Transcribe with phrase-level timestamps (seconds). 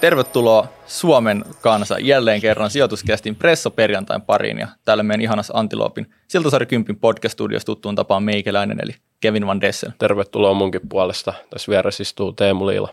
[0.00, 3.36] Tervetuloa Suomen kanssa jälleen kerran sijoituskästin
[3.76, 9.46] perjantain pariin ja täällä meidän ihanas Antiloopin Siltasaari Kympin podcast-studiossa tuttuun tapaan meikäläinen eli Kevin
[9.46, 9.90] Van Dessel.
[9.98, 11.34] Tervetuloa munkin puolesta.
[11.50, 12.88] Tässä vieressä istuu Teemu Liila.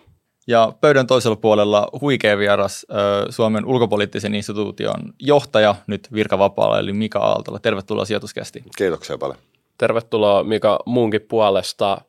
[0.47, 2.85] Ja pöydän toisella puolella huikea vieras
[3.29, 7.59] Suomen ulkopoliittisen instituution johtaja, nyt virkavapaalla, eli Mika Aaltola.
[7.59, 8.65] Tervetuloa sijoituskästiin.
[8.77, 9.37] Kiitoksia paljon.
[9.77, 12.01] Tervetuloa Mika munkin puolesta.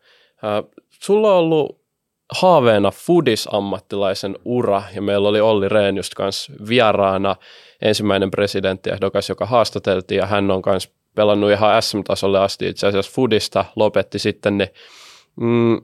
[0.90, 1.77] Sulla on ollut
[2.32, 7.36] haaveena foodis-ammattilaisen ura, ja meillä oli Olli Rehn just kanssa vieraana,
[7.82, 13.64] ensimmäinen presidenttiehdokas, joka haastateltiin, ja hän on myös pelannut ihan SM-tasolle asti itse asiassa foodista,
[13.76, 14.68] lopetti sitten, niin
[15.40, 15.80] mm,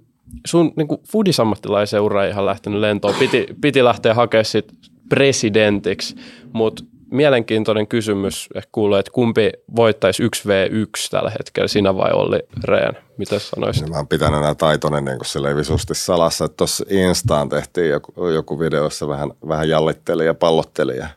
[0.46, 3.14] sun niin foodisammattilaisen ura ei ihan lähtenyt lentoon.
[3.18, 4.72] Piti, piti lähteä hakemaan sit
[5.08, 6.16] presidentiksi,
[6.52, 12.94] mutta mielenkiintoinen kysymys ehkä kuuluu, että kumpi voittaisi 1v1 tällä hetkellä, sinä vai Olli Rehn?
[13.16, 13.82] Mitä sanoisit?
[13.82, 18.28] Niin mä oon pitänyt nämä taitoinen niin sille visusti salassa, että tuossa Instaan tehtiin joku,
[18.28, 21.08] joku videossa vähän, vähän jallitteli ja pallotteli ja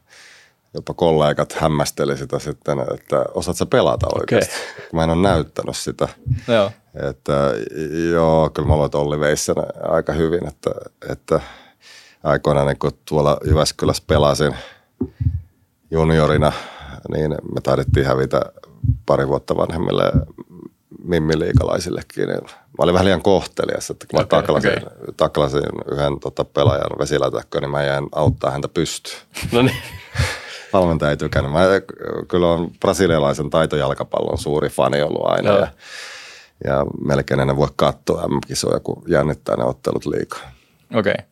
[0.73, 4.89] jopa kollegat hämmästeli sitä sitten, että osaat sä pelata oikeasti, okay.
[4.93, 6.07] mä en ole näyttänyt sitä.
[6.47, 6.71] Joo.
[7.09, 7.53] Että
[8.11, 10.71] joo, kyllä mä aloin Olli Veissen aika hyvin, että,
[11.09, 11.41] että
[12.23, 14.55] aikoinaan niin kun tuolla Jyväskylässä pelasin
[15.91, 16.51] juniorina,
[17.11, 18.41] niin me taidettiin hävitä
[19.05, 20.11] pari vuotta vanhemmille
[21.03, 22.27] mimmiliikalaisillekin.
[22.27, 25.13] Niin mä olin vähän liian kohtelias, että kun okay, mä taklasin, okay.
[25.17, 29.17] taklasin yhden tota, pelajan vesilätäkköön, niin mä jäin auttaa häntä pystyyn.
[29.51, 29.77] No niin.
[30.73, 31.51] Valmentaja ei tykännyt.
[31.51, 31.63] Mä
[32.27, 35.51] kyllä on brasilialaisen taitojalkapallon suuri fani ollut aina.
[35.51, 35.57] No.
[35.57, 35.67] Ja,
[36.63, 40.51] ja melkein en voi katsoa M-kisoja, kun jännittää ne ottelut liikaa.
[40.93, 41.13] Okei.
[41.13, 41.25] Okay.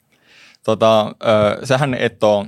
[0.63, 2.45] Tota, äh, sähän et ole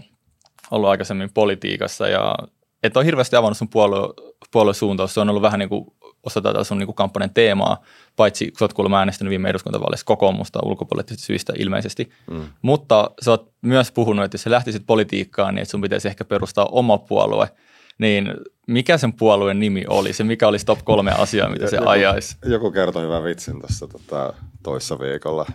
[0.71, 2.35] ollut aikaisemmin politiikassa ja
[2.83, 4.13] et ole hirveästi avannut sun puolue,
[4.51, 5.13] puoluesuuntaus.
[5.13, 5.85] Se on ollut vähän niin kuin
[6.23, 7.83] osa tätä sun niin kuin kampanjan teemaa,
[8.15, 12.09] paitsi kun sä oot kuulemma äänestänyt viime eduskuntavaaleissa kokoomusta ulkopoliittisista syistä ilmeisesti.
[12.31, 12.41] Mm.
[12.61, 16.25] Mutta sä oot myös puhunut, että jos sä lähtisit politiikkaan, niin että sun pitäisi ehkä
[16.25, 17.49] perustaa oma puolue.
[17.97, 18.33] Niin
[18.67, 20.13] mikä sen puolueen nimi oli?
[20.13, 22.37] Se mikä olisi top kolme asiaa, mitä se joku, ajaisi?
[22.45, 25.45] Joku kertoi hyvän vitsin tuossa tota, toissa viikolla.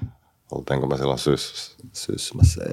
[0.53, 2.65] Oltiinko me silloin syys, syysmässä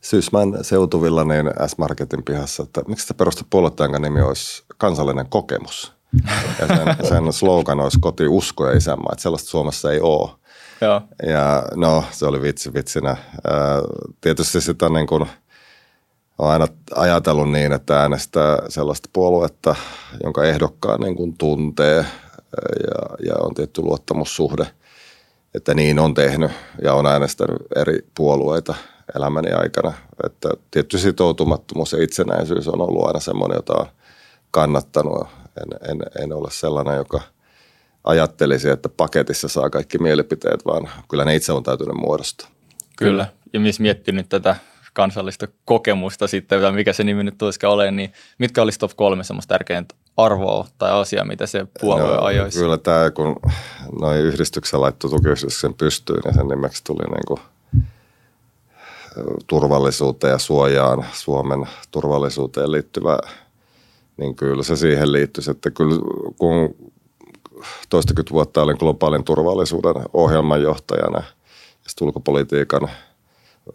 [0.00, 5.92] Syysmän seutuvilla niin S-Marketin pihassa, että miksi se perusta puoluetta, jonka nimi olisi kansallinen kokemus.
[6.60, 10.30] Ja sen, sen slogan olisi koti, usko ja isänmaa, että sellaista Suomessa ei ole.
[10.80, 11.02] Joo.
[11.26, 13.16] Ja no, se oli vitsi vitsinä.
[14.20, 15.26] Tietysti sitä niin kuin,
[16.38, 19.74] on aina ajatellut niin, että äänestää sellaista puoluetta,
[20.22, 22.06] jonka ehdokkaan niin kuin tuntee
[22.86, 24.66] ja, ja on tietty luottamussuhde,
[25.54, 26.50] että niin on tehnyt
[26.82, 28.74] ja on äänestänyt eri puolueita–
[29.16, 29.92] elämäni aikana.
[30.24, 33.86] Että tietty sitoutumattomuus ja itsenäisyys on ollut aina semmoinen, jota on
[34.50, 35.28] kannattanut.
[35.62, 37.20] En, en, en ole sellainen, joka
[38.04, 42.48] ajattelisi, että paketissa saa kaikki mielipiteet, vaan kyllä ne itse on täytynyt muodostaa.
[42.98, 43.26] Kyllä.
[43.52, 44.56] Ja missä miettinyt tätä
[44.92, 49.24] kansallista kokemusta sitten, tai mikä se nimi nyt tulisikaan ole, niin mitkä olisi top kolme
[49.24, 52.58] semmoista tärkeintä arvoa tai asiaa, mitä se puolue no, ajoisi?
[52.58, 53.36] Kyllä tämä, kun
[54.00, 57.40] noin yhdistyksen laittoi tukiyhdistyksen pystyyn, niin sen nimeksi tuli niin kuin
[59.46, 63.18] turvallisuuteen ja suojaan, Suomen turvallisuuteen liittyvä,
[64.16, 66.00] niin kyllä se siihen liittyisi, että kyllä
[66.38, 66.74] kun
[67.90, 72.88] toistakymmentä vuotta olin globaalin turvallisuuden ohjelmanjohtajana ja sitten ulkopolitiikan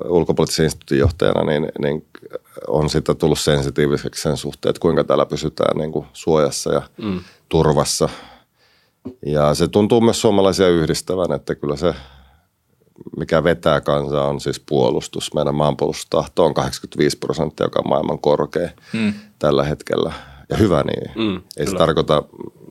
[0.07, 2.05] ulkopoliittisen instituutin johtajana, niin, niin
[2.67, 7.19] on sitä tullut sensitiiviseksi sen suhteen, että kuinka täällä pysytään niin kuin suojassa ja mm.
[7.49, 8.09] turvassa.
[9.25, 11.95] Ja se tuntuu myös suomalaisia yhdistävän, että kyllä se
[13.17, 15.33] mikä vetää kansaa on siis puolustus.
[15.33, 19.13] Meidän maanpuolustustahto on 85 prosenttia, joka on maailman korkea hmm.
[19.39, 20.13] tällä hetkellä.
[20.49, 21.11] Ja hyvä niin.
[21.15, 21.69] Hmm, Ei kyllä.
[21.69, 22.23] se tarkoita,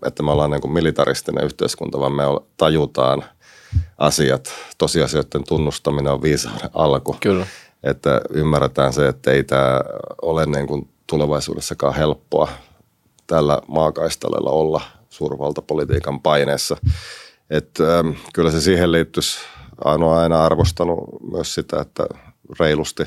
[0.07, 2.23] että me ollaan niin kuin militaristinen yhteiskunta, vaan me
[2.57, 3.25] tajutaan
[3.99, 4.53] asiat.
[4.79, 7.17] Tosiasioiden tunnustaminen on viisauden alku.
[7.21, 7.47] Kyllä.
[7.83, 9.81] Että ymmärretään se, että ei tämä
[10.23, 12.49] ole niin kuin tulevaisuudessakaan helppoa
[13.27, 14.81] tällä maakaistalella olla
[15.11, 16.77] suurvaltapolitiikan paineessa.
[17.51, 19.39] Että, ähm, kyllä se siihen liittyisi
[19.85, 20.99] Aino on aina arvostanut
[21.33, 22.07] myös sitä, että
[22.61, 23.05] reilusti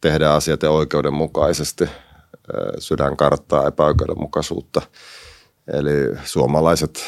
[0.00, 1.84] tehdään asiat ja oikeudenmukaisesti,
[2.78, 4.82] sydän karttaa epäoikeudenmukaisuutta.
[5.72, 7.04] Eli suomalaiset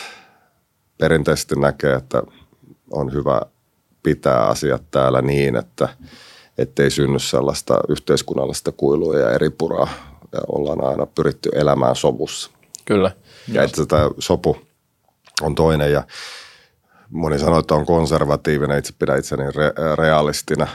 [0.98, 2.22] perinteisesti näkee, että
[2.90, 3.40] on hyvä
[4.02, 5.88] pitää asiat täällä niin, että
[6.58, 9.88] ettei synny sellaista yhteiskunnallista kuilua ja eri puraa.
[10.32, 12.50] Ja ollaan aina pyritty elämään sovussa.
[12.84, 13.10] Kyllä.
[13.48, 14.56] Ja että tämä sopu
[15.42, 15.92] on toinen.
[15.92, 16.02] Ja
[17.14, 20.66] moni sanoo, että on konservatiivinen, itse pidän itseni re- realistina,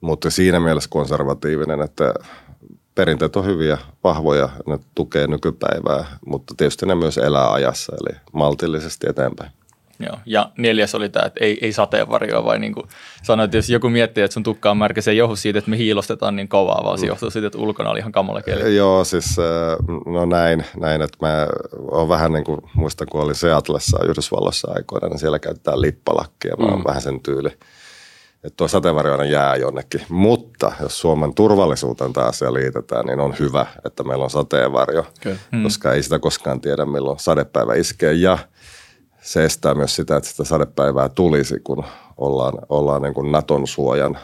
[0.00, 2.14] mutta siinä mielessä konservatiivinen, että
[2.94, 9.06] perinteet on hyviä, vahvoja, ne tukee nykypäivää, mutta tietysti ne myös elää ajassa, eli maltillisesti
[9.10, 9.50] eteenpäin.
[10.00, 10.18] Joo.
[10.26, 12.86] Ja neljäs oli tämä, että ei, ei sateenvarjoa, vai niin kuin
[13.22, 15.70] sanoit, että jos joku miettii, että sun tukka on märkä, se ei johdu siitä, että
[15.70, 17.08] me hiilostetaan niin kovaa, vaan se mm.
[17.08, 18.76] johtuu siitä, että ulkona oli ihan kamala kieli.
[18.76, 19.36] Joo, siis
[20.06, 21.46] no näin, näin että mä
[21.90, 26.66] oon vähän niin kuin, muistan kun olin Seatlessa Yhdysvalloissa aikoina, niin siellä käytetään lippalakkia, mä
[26.66, 26.84] oon mm.
[26.84, 27.50] vähän sen tyyli
[28.44, 30.00] että tuo sateenvarjo jää jonnekin.
[30.08, 35.36] Mutta jos Suomen turvallisuuteen tämä asia liitetään, niin on hyvä, että meillä on sateenvarjo, okay.
[35.52, 35.62] mm.
[35.62, 38.12] koska ei sitä koskaan tiedä, milloin sadepäivä iskee.
[38.12, 38.38] Ja
[39.20, 41.84] se estää myös sitä, että sitä sadepäivää tulisi, kun
[42.16, 44.18] ollaan, ollaan niin kuin Naton suojan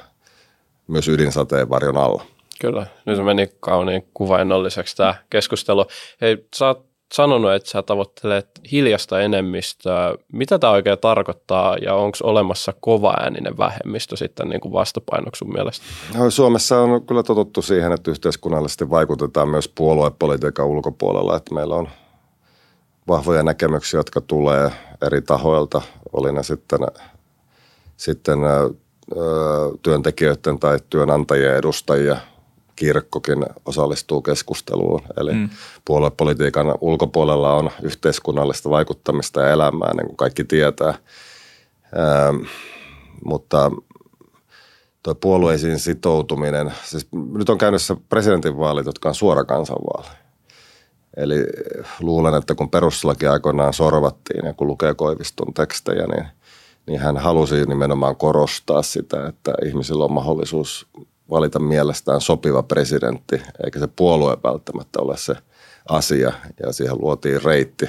[0.86, 2.22] myös ydinsateenvarjon alla.
[2.60, 5.86] Kyllä, nyt se meni kauniin kuvainolliseksi tämä keskustelu.
[6.20, 10.14] Hei, sä oot sanonut, että sä tavoittelet hiljasta enemmistöä.
[10.32, 15.84] Mitä tämä oikein tarkoittaa ja onko olemassa kovaääninen vähemmistö sitten niin kuin vastapainoksi sun mielestä?
[16.18, 21.88] No, Suomessa on kyllä totuttu siihen, että yhteiskunnallisesti vaikutetaan myös puoluepolitiikan ulkopuolella, että meillä on
[23.08, 24.70] vahvoja näkemyksiä, jotka tulee
[25.06, 26.80] eri tahoilta, oli ne sitten,
[27.96, 28.38] sitten
[29.82, 32.16] työntekijöiden tai työnantajien edustajia–
[32.76, 35.02] kirkkokin osallistuu keskusteluun.
[35.16, 35.48] Eli mm.
[35.84, 40.94] puoluepolitiikan ulkopuolella on yhteiskunnallista vaikuttamista ja elämää, niin kuin kaikki tietää.
[41.98, 42.36] Ähm,
[43.24, 43.70] mutta
[45.02, 50.23] tuo puolueisiin sitoutuminen, siis nyt on käynnissä presidentinvaalit, jotka on suora kansanvaali.
[51.16, 51.46] Eli
[52.00, 56.26] luulen, että kun perustuslaki aikoinaan sorvattiin ja kun lukee Koiviston tekstejä, niin,
[56.86, 60.86] niin hän halusi nimenomaan korostaa sitä, että ihmisillä on mahdollisuus
[61.30, 65.34] valita mielestään sopiva presidentti, eikä se puolue välttämättä ole se
[65.88, 66.32] asia.
[66.66, 67.88] Ja siihen luotiin reitti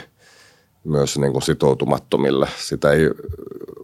[0.84, 2.48] myös niin kuin sitoutumattomille.
[2.58, 3.10] Sitä ei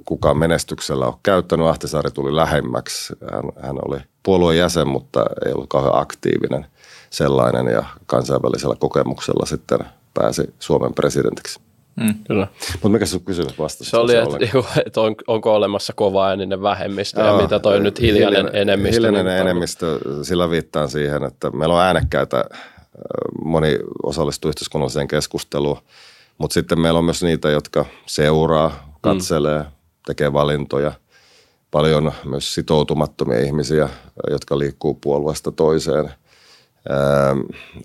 [0.06, 1.68] kukaan menestyksellä ole käyttänyt.
[1.68, 3.14] Ahtisaari tuli lähemmäksi.
[3.32, 6.66] Hän, hän oli puolueen jäsen, mutta ei ollut kauhean aktiivinen
[7.12, 9.80] sellainen ja kansainvälisellä kokemuksella sitten
[10.14, 11.60] pääsi Suomen presidentiksi.
[11.96, 12.14] Mm.
[12.28, 12.48] Kyllä.
[12.72, 13.90] Mutta mikä sun kysymys vastasi?
[13.90, 14.38] Se oli, että,
[14.86, 18.96] että on, onko olemassa kova ääninen vähemmistö Joo, ja mitä toi nyt hiljainen, hiljainen enemmistö.
[18.98, 22.46] Hiljainen niin enemmistö, sillä viittaan siihen, että meillä on äänekkäitä,
[23.44, 25.78] moni osallistuu yhteiskunnalliseen keskusteluun,
[26.38, 29.70] mutta sitten meillä on myös niitä, jotka seuraa, katselee, mm.
[30.06, 30.92] tekee valintoja.
[31.72, 33.90] Paljon myös sitoutumattomia ihmisiä,
[34.30, 36.10] jotka liikkuu puolueesta toiseen–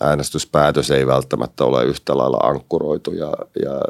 [0.01, 3.33] äänestyspäätös ei välttämättä ole yhtä lailla ankkuroitu ja,
[3.65, 3.81] ja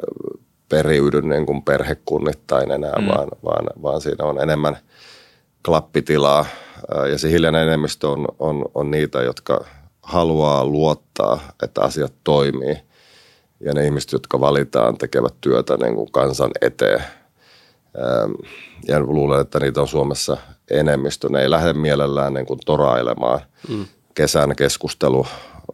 [0.69, 3.09] periydy niin kuin perhekunnittain enää, mm.
[3.09, 4.77] vaan, vaan, vaan siinä on enemmän
[5.65, 6.47] klappitilaa.
[7.11, 9.65] Ja se hiljainen enemmistö on, on, on niitä, jotka
[10.03, 12.77] haluaa luottaa, että asiat toimii.
[13.61, 17.05] Ja ne ihmiset, jotka valitaan, tekevät työtä niin kuin kansan eteen.
[18.89, 20.37] Ja luulen, että niitä on Suomessa
[20.71, 21.29] enemmistö.
[21.29, 23.41] Ne ei lähde mielellään niin kuin torailemaan.
[23.69, 25.27] Mm kesän keskustelu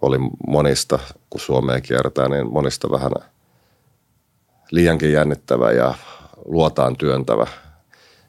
[0.03, 0.99] oli monista,
[1.31, 3.13] kun Suomea kiertää, niin monista vähän
[4.71, 5.95] liiankin jännittävä ja
[6.45, 7.47] luotaan työntävä.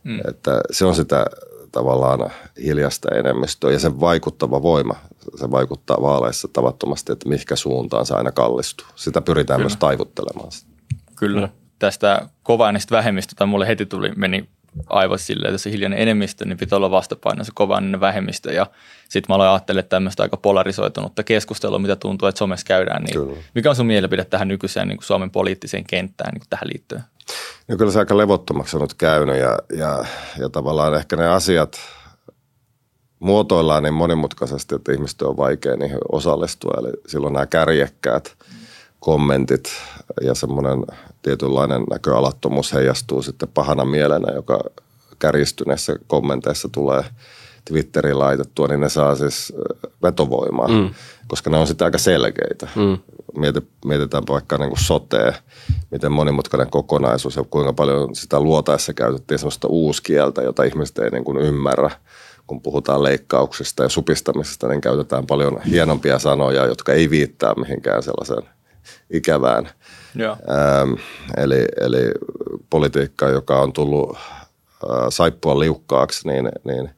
[0.03, 0.19] Mm.
[0.27, 1.25] Että se on sitä
[1.71, 2.31] tavallaan
[2.63, 4.95] hiljasta enemmistöä ja sen vaikuttava voima.
[5.35, 8.87] Se vaikuttaa vaaleissa tavattomasti, että mihinkä suuntaan se aina kallistuu.
[8.95, 9.69] Sitä pyritään Kyllä.
[9.69, 10.51] myös taivuttelemaan.
[11.15, 11.49] Kyllä.
[11.79, 14.49] Tästä kovainista vähemmistöstä mulle heti tuli, meni
[14.89, 18.53] aivoissa silleen, että se hiljainen enemmistö, niin pitää olla vastapaino se kovainen vähemmistö.
[18.53, 18.67] Ja
[19.09, 23.03] sitten mä aloin ajattelemaan tämmöistä aika polarisoitunutta keskustelua, mitä tuntuu, että somessa käydään.
[23.03, 23.37] Niin kyllä.
[23.55, 27.03] mikä on sun mielipide tähän nykyiseen niin kuin Suomen poliittiseen kenttään niin kuin tähän liittyen?
[27.67, 30.05] No kyllä se aika levottomaksi on nyt käynyt ja, ja,
[30.39, 31.77] ja tavallaan ehkä ne asiat
[33.19, 36.73] muotoillaan niin monimutkaisesti, että ihmisten on vaikea niihin osallistua.
[36.79, 38.35] Eli silloin nämä kärjekkäät
[38.99, 39.69] kommentit
[40.21, 40.85] ja semmoinen
[41.23, 44.63] tietynlainen näköalattomuus heijastuu sitten pahana mielenä, joka
[45.19, 47.03] kärjistyneissä kommenteissa tulee
[47.65, 49.53] Twitteriin laitettua, niin ne saa siis
[50.03, 50.89] vetovoimaa, mm.
[51.27, 52.67] koska ne on sitten aika selkeitä.
[52.75, 52.97] Mm.
[53.85, 55.33] mietitäänpä vaikka niin kuin sotea,
[55.91, 61.23] miten monimutkainen kokonaisuus ja kuinka paljon sitä luotaessa käytettiin sellaista uuskieltä, jota ihmiset ei niin
[61.23, 61.91] kuin ymmärrä.
[62.47, 68.43] Kun puhutaan leikkauksista ja supistamisesta, niin käytetään paljon hienompia sanoja, jotka ei viittaa mihinkään sellaiseen
[69.09, 69.69] ikävään–
[70.21, 70.93] Ähm,
[71.37, 72.11] eli, eli
[72.69, 76.89] politiikka, joka on tullut äh, saippua liukkaaksi, niin, niin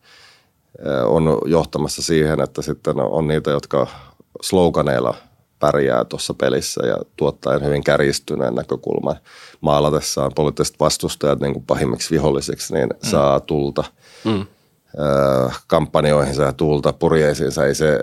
[0.88, 3.88] äh, on johtamassa siihen, että sitten on niitä, jotka
[4.42, 5.16] sloganeilla
[5.60, 9.16] pärjää tuossa pelissä ja tuottaen hyvin kärjistyneen näkökulman
[9.62, 13.10] maalatessaan poliittiset vastustajat niin kuin pahimmiksi vihollisiksi, niin mm.
[13.10, 13.84] saa tulta
[14.24, 14.42] mm.
[14.42, 17.66] äh, kampanjoihinsa ja tulta purjeisiinsa.
[17.66, 18.00] Ei se,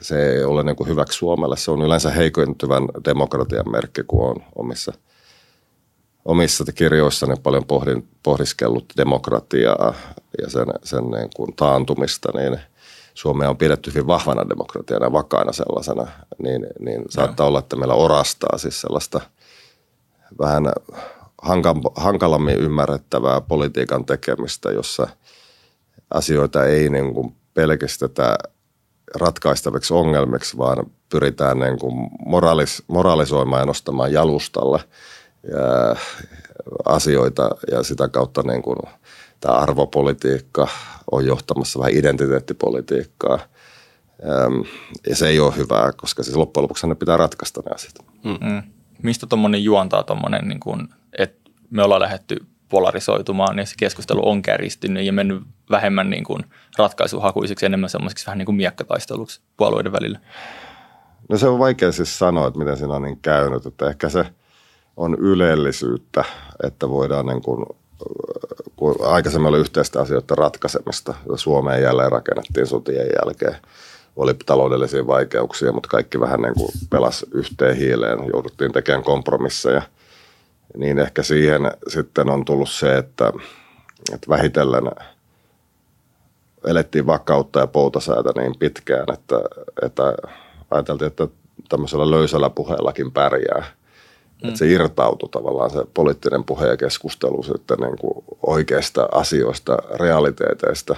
[0.00, 1.56] se ei ole niin kuin hyväksi Suomelle.
[1.56, 4.92] Se on yleensä heikentyvän demokratian merkki, kun on omissa,
[6.24, 9.94] omissa kirjoissani paljon pohdin, pohdiskellut demokratiaa
[10.42, 12.60] ja sen, sen niin kuin taantumista, niin
[13.14, 16.06] Suomea on pidetty hyvin vahvana demokratiana ja vakaana sellaisena,
[16.42, 19.20] niin, niin saattaa olla, että meillä orastaa siis sellaista
[20.38, 20.72] vähän
[21.96, 25.08] hankalammin ymmärrettävää politiikan tekemistä, jossa
[26.14, 28.38] asioita ei niin kuin pelkistetä
[29.14, 34.80] ratkaistaviksi ongelmiksi, vaan pyritään niin kuin moralis, moralisoimaan ja nostamaan jalustalle
[35.50, 35.96] ja
[36.84, 38.76] asioita ja sitä kautta niin kuin
[39.40, 40.68] tämä arvopolitiikka
[41.10, 43.38] on johtamassa vähän identiteettipolitiikkaa.
[45.08, 47.94] Ja se ei ole hyvää, koska siis loppujen lopuksi ne pitää ratkaista ne asiat.
[48.24, 48.62] Mm.
[49.02, 50.88] Mistä tuommoinen juontaa tuommoinen, niin
[51.18, 52.36] että me ollaan lähdetty
[52.70, 56.44] polarisoitumaan ja se keskustelu on kärjistynyt ja mennyt vähemmän niin kuin
[56.78, 60.18] ratkaisuhakuisiksi, enemmän semmoisiksi vähän niin kuin miekkataisteluksi puolueiden välillä?
[61.28, 64.26] No se on vaikea siis sanoa, että miten siinä on niin käynyt, että ehkä se
[64.96, 66.24] on ylellisyyttä,
[66.62, 67.66] että voidaan niin kuin,
[68.76, 73.56] kun aikaisemmin oli yhteistä asioiden ratkaisemista, Suomeen jälleen rakennettiin sotien jälkeen,
[74.16, 79.82] oli taloudellisia vaikeuksia, mutta kaikki vähän niin kuin pelasi yhteen hiileen, jouduttiin tekemään kompromisseja–
[80.76, 83.32] niin ehkä siihen sitten on tullut se, että,
[84.14, 84.90] että vähitellen
[86.64, 89.36] elettiin vakautta ja poutasäätä niin pitkään, että,
[89.82, 90.02] että
[90.70, 91.28] ajateltiin, että
[91.68, 93.64] tämmöisellä löysällä puheellakin pärjää.
[94.42, 94.48] Mm.
[94.48, 100.96] Että se irtautui tavallaan se poliittinen puhe ja keskustelu sitten niin kuin oikeista asioista, realiteeteista.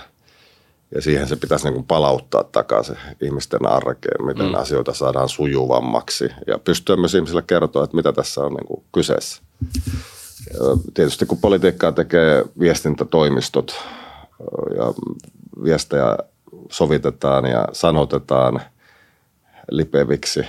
[0.94, 4.54] Ja siihen se pitäisi niin kuin palauttaa takaisin ihmisten arkeen, miten mm.
[4.54, 6.28] asioita saadaan sujuvammaksi.
[6.46, 9.42] Ja pystyä myös ihmisille kertoa, että mitä tässä on niin kuin kyseessä.
[10.94, 13.74] Tietysti kun politiikkaa tekee viestintätoimistot
[14.76, 14.94] ja
[15.64, 16.18] viestejä
[16.70, 18.60] sovitetaan ja sanotetaan
[19.70, 20.40] lipeviksi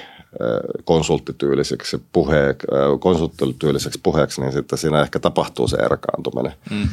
[0.83, 2.55] konsulttityyliseksi, puhe,
[2.99, 6.53] konsulttityyliseksi puheeksi, niin sitten siinä ehkä tapahtuu se erkaantuminen.
[6.69, 6.87] Mm.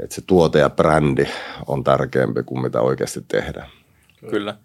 [0.00, 1.26] Että se tuote ja brändi
[1.66, 3.68] on tärkeämpi kuin mitä oikeasti tehdään.
[4.30, 4.56] Kyllä.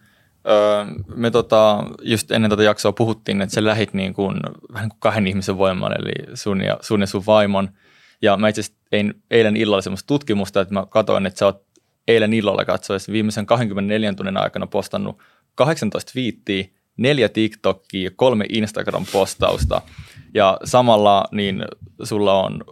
[0.47, 4.39] Öö, me tota, just ennen tätä jaksoa puhuttiin, että sä lähit niin kuin,
[4.73, 7.69] vähän kuin kahden ihmisen voimaan, eli sun ja, sun ja sun vaimon.
[8.21, 11.63] Ja mä itse tein eilen illalla semmoista tutkimusta, että mä katsoin, että sä oot
[12.07, 15.17] eilen illalla katsoessa viimeisen 24 tunnin aikana postannut
[15.55, 16.65] 18 viittiä,
[16.97, 19.81] neljä TikTokia, kolme Instagram-postausta.
[20.33, 21.65] Ja samalla niin
[22.03, 22.63] sulla on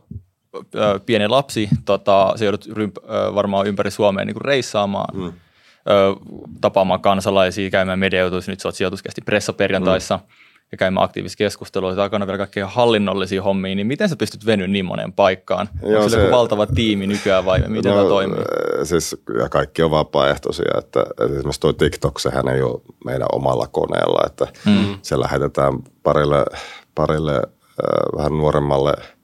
[0.76, 5.18] ö, pieni lapsi, tota, se joudut rymp, ö, varmaan ympäri Suomea niin kuin reissaamaan.
[5.18, 5.34] Mm
[6.62, 10.24] tapaamaan kansalaisia, käymään mediautus, nyt sä oot sijoituskästi pressaperjantaissa mm.
[10.72, 14.86] ja käymään aktiivista keskustelua, takana vielä kaikkea hallinnollisia hommia, niin miten sä pystyt venyä niin
[14.86, 15.70] moneen paikkaan?
[15.82, 18.40] Joo, Onko se joku valtava tiimi nykyään vai miten no, tämä toimii?
[18.84, 23.68] Siis, ja kaikki on vapaaehtoisia, että, että esimerkiksi tuo TikTok, sehän ei ole meidän omalla
[23.68, 24.98] koneella, että mm.
[25.02, 26.46] se lähetetään parille,
[26.96, 28.94] parille äh, vähän nuoremmalle–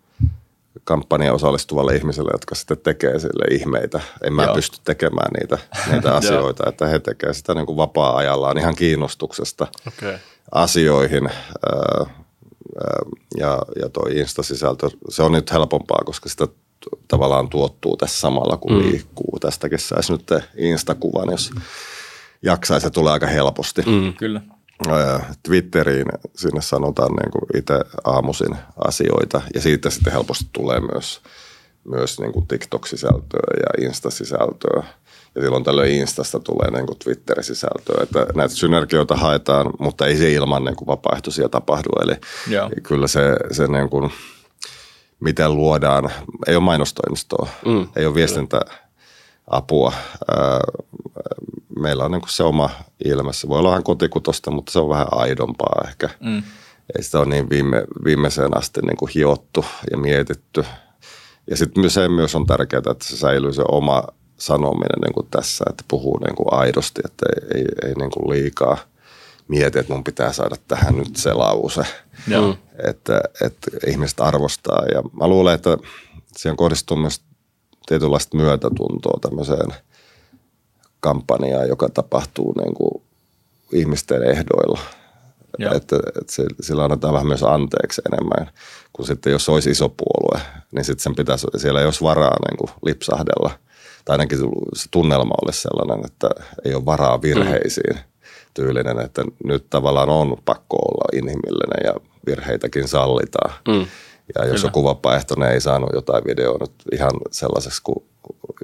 [0.86, 4.00] kampanja osallistuvalle ihmiselle, jotka sitten tekee sille ihmeitä.
[4.24, 4.56] En mä Joo.
[4.56, 5.58] pysty tekemään niitä,
[5.92, 10.18] niitä asioita, että he tekevät sitä niin kuin vapaa-ajallaan ihan kiinnostuksesta okay.
[10.52, 11.30] asioihin.
[13.38, 16.48] Ja, ja tuo Insta-sisältö, se on nyt helpompaa, koska sitä
[17.08, 18.80] tavallaan tuottuu tässä samalla, kun mm.
[18.80, 19.40] liikkuu.
[19.40, 21.52] Tästäkin saisi nyt Insta-kuvan, jos
[22.42, 23.82] jaksaisi, se tulee aika helposti.
[23.82, 24.42] Mm, kyllä.
[25.44, 28.56] Twitteriin sinne sanotaan niin kuin itse aamuisin
[28.86, 31.22] asioita ja siitä sitten helposti tulee myös,
[31.84, 34.84] myös niin kuin TikTok-sisältöä ja Insta-sisältöä.
[35.36, 40.32] Ja silloin tällöin Instasta tulee niin kuin Twitter-sisältöä, että näitä synergioita haetaan, mutta ei se
[40.32, 41.90] ilman niin kuin vapaaehtoisia tapahdu.
[42.02, 42.16] Eli
[42.48, 42.70] Joo.
[42.84, 44.12] kyllä se, se niin kuin,
[45.20, 46.12] miten luodaan,
[46.48, 47.88] ei ole mainostoimistoa, mm.
[47.96, 49.94] ei ole viestintäapua,
[51.80, 52.70] meillä on niin se oma
[53.06, 53.34] ilme.
[53.34, 56.10] Se voi olla vähän kotikutosta, mutta se on vähän aidompaa ehkä.
[56.20, 56.44] Mm.
[56.98, 60.66] Ei sitä ole niin viime, viimeiseen asti niin kuin hiottu ja mietitty.
[61.50, 64.04] Ja sitten se myös on tärkeää, että se säilyy se oma
[64.38, 68.30] sanominen niin kuin tässä, että puhuu niin kuin aidosti, että ei, ei, ei niin kuin
[68.30, 68.78] liikaa
[69.48, 71.82] mieti, että mun pitää saada tähän nyt se lause,
[72.28, 72.56] mm.
[72.90, 74.84] että, että ihmiset arvostaa.
[74.94, 75.78] Ja mä luulen, että
[76.38, 77.22] siihen kohdistuu myös
[77.86, 79.74] tietynlaista myötätuntoa tämmöiseen–
[81.06, 83.04] kampanjaa, joka tapahtuu niin kuin
[83.74, 84.80] ihmisten ehdoilla.
[85.76, 88.54] Että, että sillä annetaan vähän myös anteeksi enemmän,
[88.94, 92.58] kun sitten jos olisi iso puolue, niin sitten sen pitäisi, siellä ei olisi varaa niin
[92.58, 93.52] kuin lipsahdella.
[94.06, 96.30] Tai ainakin se tunnelma olisi sellainen, että
[96.66, 97.96] ei ole varaa virheisiin.
[97.96, 98.02] Mm.
[98.54, 101.94] Tyylinen, että nyt tavallaan on pakko olla inhimillinen ja
[102.26, 103.54] virheitäkin sallitaan.
[103.68, 103.86] Mm.
[104.36, 104.68] Ja jos Kyllä.
[104.68, 108.06] joku vapaaehtoinen ei saanut jotain videoa nyt ihan sellaiseksi kuin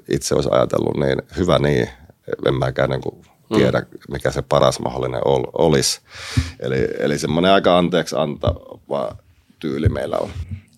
[0.09, 1.89] itse olisi ajatellut, niin hyvä niin
[2.45, 3.87] en mäkään niin kuin tiedä, mm.
[4.11, 6.01] mikä se paras mahdollinen ol, olisi.
[6.59, 9.15] Eli, eli semmoinen aika anteeksi antava
[9.59, 10.29] tyyli meillä on.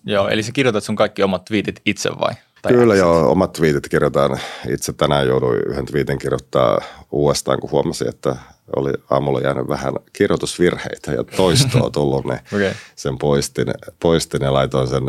[0.04, 2.34] Joo, eli sä kirjoitat sun kaikki omat twiitit itse vai?
[2.62, 4.92] Tai Kyllä joo, omat twiitit kirjoitan itse.
[4.92, 6.80] Tänään jouduin yhden twiitin kirjoittaa
[7.12, 8.36] uudestaan, kun huomasin, että
[8.76, 12.72] oli aamulla jäänyt vähän kirjoitusvirheitä ja toistoa tullut, niin okay.
[12.96, 13.66] sen poistin,
[14.00, 15.02] poistin ja laitoin sen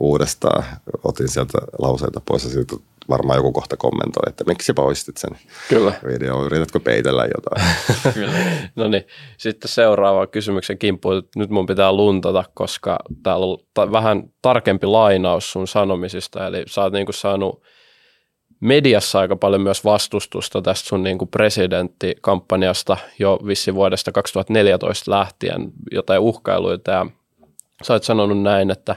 [0.00, 0.64] uudestaan.
[1.04, 2.76] Otin sieltä lauseita pois ja siitä
[3.08, 5.30] varmaan joku kohta kommentoi, että miksi poistit sen
[5.68, 5.92] Kyllä.
[6.06, 7.76] video, yritätkö peitellä jotain.
[8.14, 8.32] Kyllä.
[8.76, 9.06] no niin,
[9.36, 11.08] sitten seuraava kysymyksen kimppu.
[11.36, 16.82] Nyt mun pitää luntata, koska täällä on ta- vähän tarkempi lainaus sun sanomisista, eli sä
[16.82, 17.62] oot niinku saanut
[18.62, 25.72] mediassa aika paljon myös vastustusta tästä sun niin kuin presidenttikampanjasta jo vissi vuodesta 2014 lähtien,
[25.90, 27.06] jotain uhkailuita ja
[27.82, 28.96] sä oot sanonut näin, että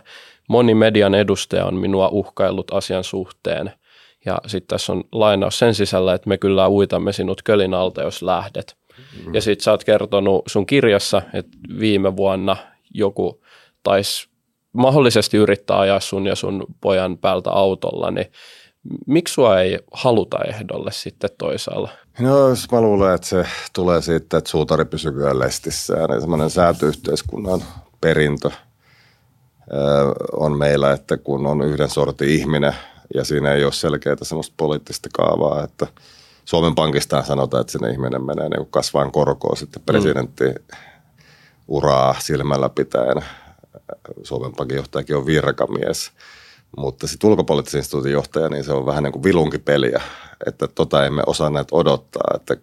[0.50, 3.72] moni median edustaja on minua uhkaillut asian suhteen–
[4.26, 8.22] ja sitten tässä on lainaus sen sisällä, että me kyllä uitamme sinut kölin alta, jos
[8.22, 8.78] lähdet.
[9.26, 9.34] Mm.
[9.34, 12.58] Ja sitten sä oot kertonut sun kirjassa, että viime vuonna
[12.94, 13.44] joku
[13.84, 14.28] taisi
[14.74, 18.32] mahdollisesti yrittää ajaa sun ja sun pojan päältä autolla, niin
[19.08, 21.90] miksi sua ei haluta ehdolle sitten toisaalla?
[22.20, 26.10] No jos mä luulen, että se tulee siitä, että suutari pysyy lestissään.
[26.10, 27.64] Niin semmoinen säätyyhteiskunnan
[28.02, 28.50] perintö
[30.34, 32.74] on meillä, että kun on yhden sortin ihminen,
[33.14, 35.88] ja siinä ei ole selkeää semmoista poliittista kaavaa, että
[36.46, 39.86] Suomen Pankista sanotaan, että sinne ihminen menee niin kasvaan korkoa sitten mm.
[39.86, 40.44] presidentti
[41.68, 43.22] uraa silmällä pitäen.
[44.24, 46.12] Suomen Pankin johtajakin on virkamies,
[46.78, 50.02] mutta sitten ulkopoliittisen instituutin johtaja, niin se on vähän niin kuin vilunkipeliä,
[50.48, 52.58] että tota emme osanneet odottaa, että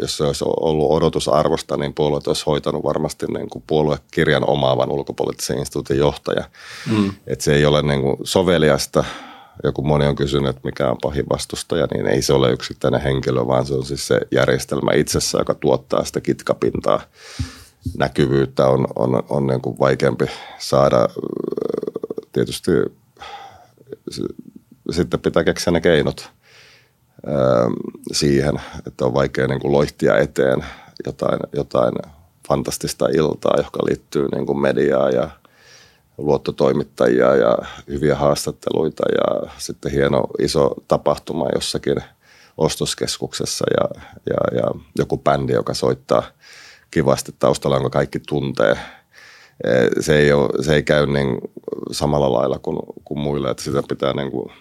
[0.00, 5.58] jos se olisi ollut odotusarvosta, niin puolueet olisi hoitanut varmasti niin kuin puoluekirjan omaavan ulkopoliittisen
[5.58, 6.44] instituutin johtaja.
[6.90, 7.12] Mm.
[7.26, 9.04] Että se ei ole niin kuin soveliasta
[9.64, 13.46] joku moni on kysynyt, että mikä on pahin vastustaja, niin ei se ole yksittäinen henkilö,
[13.46, 17.00] vaan se on siis se järjestelmä itsessä, joka tuottaa sitä kitkapintaa.
[17.98, 20.26] Näkyvyyttä on, on, on niin kuin vaikeampi
[20.58, 21.08] saada.
[22.32, 22.70] Tietysti
[24.90, 26.30] sitten pitää keksiä ne keinot
[28.12, 30.64] siihen, että on vaikea niin kuin loihtia eteen
[31.06, 31.94] jotain, jotain
[32.48, 35.30] fantastista iltaa, joka liittyy niin kuin mediaan ja
[36.18, 41.96] luottotoimittajia ja hyviä haastatteluita ja sitten hieno iso tapahtuma jossakin
[42.56, 46.22] ostoskeskuksessa ja, ja, ja joku bändi, joka soittaa
[46.90, 48.76] kivasti taustalla, jonka kaikki tuntee.
[49.64, 51.38] E, se ei, ole, se ei käy niin
[51.92, 54.52] samalla lailla kuin, kuin muille, että sitä pitää niin kuin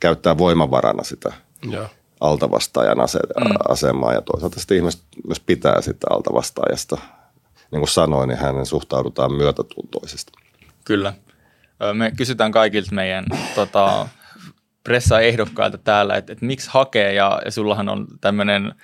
[0.00, 1.32] käyttää voimavarana sitä
[1.70, 1.88] ja.
[2.20, 3.54] altavastaajan ase, mm.
[3.68, 6.98] asemaa ja toisaalta sitten ihmiset myös pitää sitä altavastaajasta.
[7.70, 10.32] Niin kuin sanoin, niin hänen suhtaudutaan myötätuntoisesti.
[10.84, 11.12] Kyllä.
[11.92, 14.08] Me kysytään kaikilta meidän tota,
[14.84, 18.74] pressa-ehdokkailta täällä, että, että miksi hakee, ja, ja sullahan on tämmöinen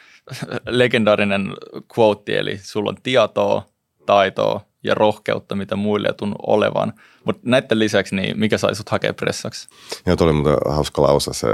[0.67, 1.55] legendaarinen
[1.99, 3.67] quote, eli sulla on tietoa,
[4.07, 6.92] taitoa ja rohkeutta, mitä muille ei tunnu olevan.
[7.25, 9.68] Mutta näiden lisäksi, niin mikä sai sut hakea pressaksi?
[10.07, 11.49] Joo, tuli muuten hauska lause, se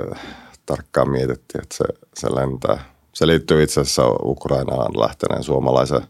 [0.67, 2.85] tarkkaan mietittiin, että se, se lentää.
[3.13, 6.03] Se liittyy itse asiassa Ukrainaan lähteneen suomalaisen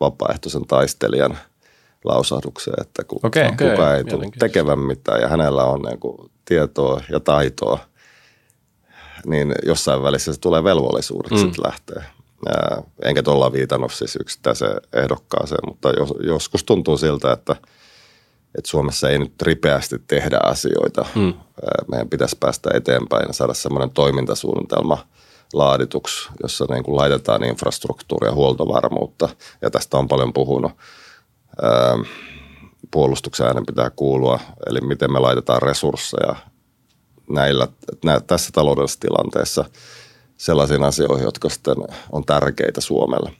[0.00, 1.38] vapaaehtoisen taistelijan–
[2.04, 6.30] lausahdukseen, että kun okay, kukaan okay, ei tule tekevän mitään ja hänellä on niin kuin
[6.44, 7.78] tietoa ja taitoa,
[9.26, 11.38] niin jossain välissä se tulee velvollisuudet mm.
[11.38, 12.04] sitten lähteä.
[13.02, 17.56] Enkä tuolla viitannut siis yksittäiseen ehdokkaaseen, mutta jos, joskus tuntuu siltä, että,
[18.58, 21.06] että Suomessa ei nyt ripeästi tehdä asioita.
[21.14, 21.34] Mm.
[21.90, 25.06] Meidän pitäisi päästä eteenpäin ja saada semmoinen toimintasuunnitelma
[25.52, 29.28] laadituksi, jossa niin kuin laitetaan infrastruktuuria ja huoltovarmuutta.
[29.62, 30.72] Ja tästä on paljon puhunut
[32.90, 36.34] puolustuksen äänen pitää kuulua, eli miten me laitetaan resursseja
[37.30, 37.68] näillä,
[38.04, 39.64] nä, tässä taloudellisessa tilanteessa
[40.44, 41.76] sellaisiin asioihin, jotka sitten
[42.12, 43.32] on tärkeitä Suomelle.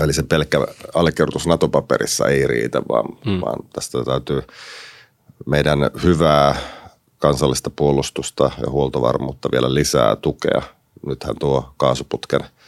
[0.00, 0.58] Eli se pelkkä
[0.94, 3.40] allekirjoitus NATO-paperissa ei riitä, vaan, hmm.
[3.40, 4.42] vaan tästä täytyy
[5.46, 6.56] meidän hyvää
[7.18, 10.62] kansallista puolustusta ja huoltovarmuutta vielä lisää tukea.
[11.06, 12.40] Nythän tuo kaasuputken–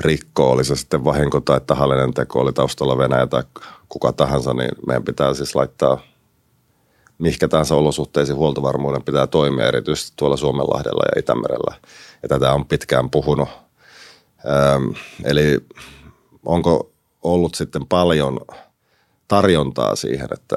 [0.00, 3.42] rikko, oli se sitten vahinko tai tahallinen teko, oli taustalla Venäjä tai
[3.88, 6.02] kuka tahansa, niin meidän pitää siis laittaa
[7.18, 11.76] mihinkä tahansa olosuhteisiin huoltovarmuuden pitää toimia, erityisesti tuolla Suomenlahdella ja Itämerellä.
[12.22, 13.48] Ja tätä on pitkään puhunut.
[14.46, 14.90] Ähm,
[15.24, 15.60] eli
[16.46, 16.90] onko
[17.22, 18.40] ollut sitten paljon
[19.28, 20.56] tarjontaa siihen, että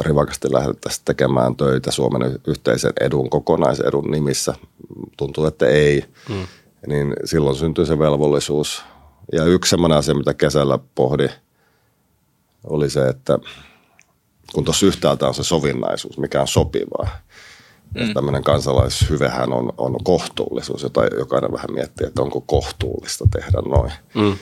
[0.00, 4.54] rivakasti lähdettäisiin tekemään töitä Suomen yhteisen edun, kokonaisedun nimissä?
[5.16, 6.04] Tuntuu, että ei.
[6.28, 6.46] Hmm
[6.86, 8.82] niin silloin syntyy se velvollisuus.
[9.32, 11.28] Ja yksi semmoinen asia, mitä kesällä pohdi,
[12.64, 13.38] oli se, että
[14.52, 17.08] kun tuossa yhtäältä on se sovinnaisuus, mikä on sopivaa,
[17.94, 18.14] mm.
[18.14, 23.92] tämmöinen kansalaishyvehän on, on kohtuullisuus, jota jokainen vähän miettii, että onko kohtuullista tehdä noin.
[24.14, 24.36] Mm.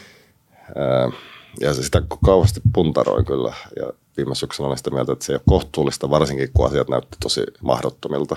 [1.61, 3.55] ja se sitä kauheasti puntaroin kyllä.
[3.77, 7.17] Ja viime syksynä olin sitä mieltä, että se ei ole kohtuullista, varsinkin kun asiat näytti
[7.21, 8.37] tosi mahdottomilta.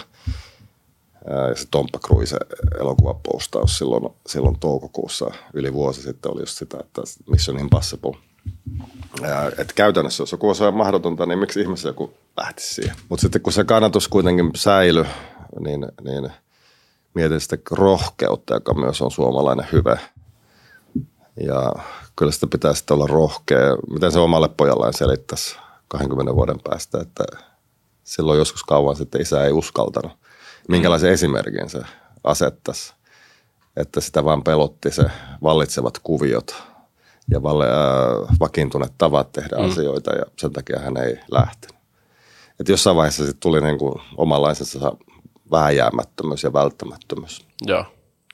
[1.49, 2.37] Ja se Tomppa Cruise
[2.79, 8.17] elokuvapostaus silloin, silloin toukokuussa yli vuosi sitten oli just sitä, että Mission Impossible.
[9.57, 12.95] Että käytännössä, jos joku osaa mahdotonta, niin miksi ihmisessä joku lähtisi siihen.
[13.09, 15.05] Mutta sitten kun se kannatus kuitenkin säilyi,
[15.59, 16.31] niin, niin
[17.13, 19.99] mietin sitä rohkeutta, joka myös on suomalainen hyve.
[21.43, 21.73] Ja
[22.15, 23.75] kyllä sitä pitää sitten olla rohkea.
[23.93, 27.23] Miten se omalle pojalleen selittäisi 20 vuoden päästä, että
[28.03, 30.11] silloin joskus kauan sitten isä ei uskaltanut.
[30.67, 31.79] Minkälaisen esimerkin se
[32.23, 32.93] asettaisi,
[33.77, 35.03] että sitä vaan pelotti se
[35.43, 36.55] vallitsevat kuviot
[37.31, 39.65] ja valle, äh, vakiintuneet tavat tehdä mm.
[39.65, 41.75] asioita ja sen takia hän ei lähtenyt.
[42.59, 44.97] Että jossain vaiheessa sitten tuli niin kuin omanlaisensa
[45.51, 47.45] vääjäämättömyys ja välttämättömyys.
[47.65, 47.85] Joo,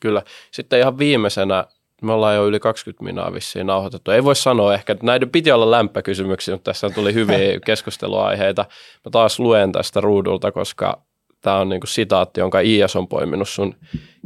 [0.01, 0.21] kyllä.
[0.51, 1.65] Sitten ihan viimeisenä
[2.01, 4.11] me ollaan jo yli 20 minaa vissiin nauhoitettu.
[4.11, 8.65] Ei voi sanoa ehkä, että näiden piti olla lämpökysymyksiä, mutta tässä tuli hyviä keskusteluaiheita.
[9.05, 11.01] Mä taas luen tästä ruudulta, koska
[11.41, 13.75] tämä on niinku sitaatti, jonka IS on poiminut sun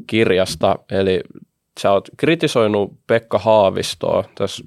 [0.07, 0.75] kirjasta.
[0.91, 1.21] Eli
[1.79, 4.23] sä oot kritisoinut Pekka Haavistoa.
[4.35, 4.63] Tässä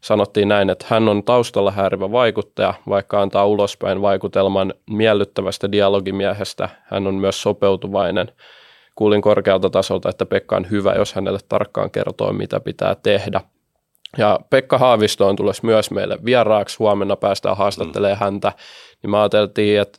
[0.00, 6.68] sanottiin näin, että hän on taustalla häärivä vaikuttaja, vaikka antaa ulospäin vaikutelman miellyttävästä dialogimiehestä.
[6.84, 8.32] Hän on myös sopeutuvainen–
[8.94, 13.40] kuulin korkealta tasolta, että Pekka on hyvä, jos hänelle tarkkaan kertoo, mitä pitää tehdä.
[14.18, 16.78] Ja Pekka Haavisto on tulossa myös meille vieraaksi.
[16.78, 18.24] Huomenna päästään haastattelemaan mm.
[18.24, 18.52] häntä.
[19.02, 19.98] Niin me ajateltiin, että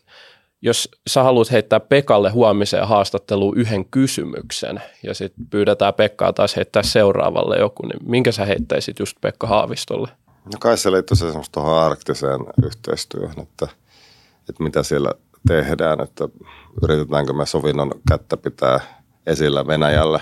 [0.65, 6.83] jos sä haluat heittää Pekalle huomiseen haastatteluun yhden kysymyksen ja sitten pyydetään Pekkaa taas heittää
[6.83, 10.07] seuraavalle joku, niin minkä sä heittäisit just Pekka Haavistolle?
[10.45, 13.67] No kai se liittyy se tuohon arktiseen yhteistyöhön, että,
[14.49, 15.11] että mitä siellä
[15.47, 16.29] tehdään, että
[16.83, 18.79] yritetäänkö me sovinnon kättä pitää
[19.27, 20.19] esillä Venäjällä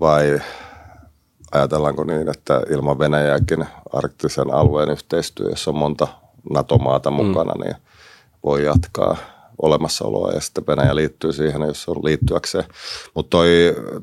[0.00, 0.40] vai
[1.52, 6.08] ajatellaanko niin, että ilman Venäjääkin arktisen alueen yhteistyö, jossa on monta
[6.50, 7.60] NATO-maata mukana, mm.
[7.60, 7.76] niin
[8.44, 9.16] voi jatkaa
[9.62, 12.64] olemassaoloa ja sitten Venäjä liittyy siihen, jos on liittyäkseen.
[13.14, 13.48] Mutta toi,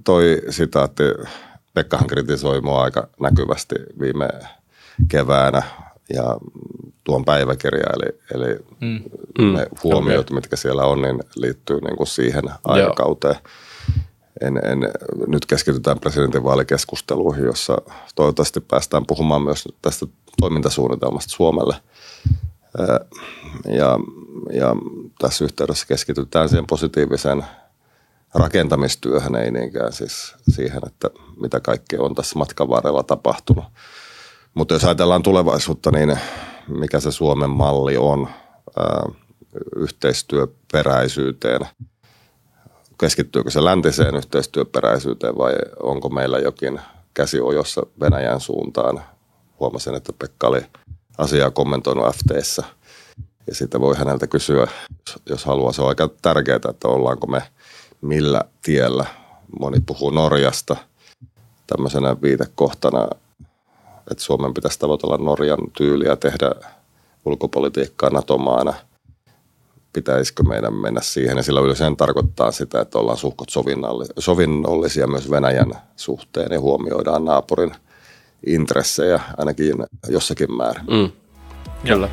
[0.04, 1.04] toi sitaatti,
[1.74, 4.30] Pekkahan kritisoi mua aika näkyvästi viime
[5.08, 5.62] keväänä
[6.14, 6.38] ja
[7.04, 9.04] tuon päiväkirja, eli, eli mm.
[9.54, 9.78] ne mm.
[9.84, 10.36] huomiot, okay.
[10.36, 13.36] mitkä siellä on, niin liittyy niin kuin siihen aikakauteen.
[14.42, 14.80] En, en,
[15.28, 17.78] nyt keskitytään presidentinvaalikeskusteluihin, jossa
[18.16, 20.06] toivottavasti päästään puhumaan myös tästä
[20.42, 21.76] toimintasuunnitelmasta Suomelle.
[23.66, 24.00] Ja,
[24.54, 24.76] ja
[25.20, 27.46] tässä yhteydessä keskitytään siihen positiiviseen
[28.34, 31.10] rakentamistyöhön, ei niinkään siis siihen, että
[31.42, 33.66] mitä kaikkea on tässä matkan varrella tapahtunut.
[34.54, 36.20] Mutta jos ajatellaan tulevaisuutta, niin
[36.68, 38.30] mikä se Suomen malli on
[39.76, 41.62] yhteistyöperäisyyteen?
[43.00, 45.54] Keskittyykö se läntiseen yhteistyöperäisyyteen vai
[45.84, 46.82] onko meillä jokin
[47.14, 49.02] käsi ojossa Venäjän suuntaan?
[49.60, 50.62] Huomasin, että Pekka oli
[51.22, 52.64] asiaa kommentoinut FTssä
[53.48, 54.68] ja sitten voi häneltä kysyä,
[55.30, 55.72] jos haluaa.
[55.72, 57.44] Se on aika tärkeää, että ollaanko me
[58.02, 59.06] millä tiellä.
[59.60, 60.76] Moni puhuu Norjasta
[61.68, 63.08] tämmöisenä viitekohtana
[64.12, 66.52] että Suomen pitäisi tavoitella Norjan tyyliä tehdä
[67.26, 68.74] ulkopolitiikkaa NATO-maana.
[69.94, 71.38] Pitäisikö meidän mennä siihen?
[71.38, 73.48] Ja sillä yleensä tarkoittaa sitä, että ollaan suhkot
[74.20, 77.72] sovinnollisia myös Venäjän suhteen ja huomioidaan naapurin
[78.48, 79.76] intressejä ainakin
[80.10, 80.86] jossakin määrin.
[80.90, 81.12] Mm.
[81.88, 82.10] Kyllä.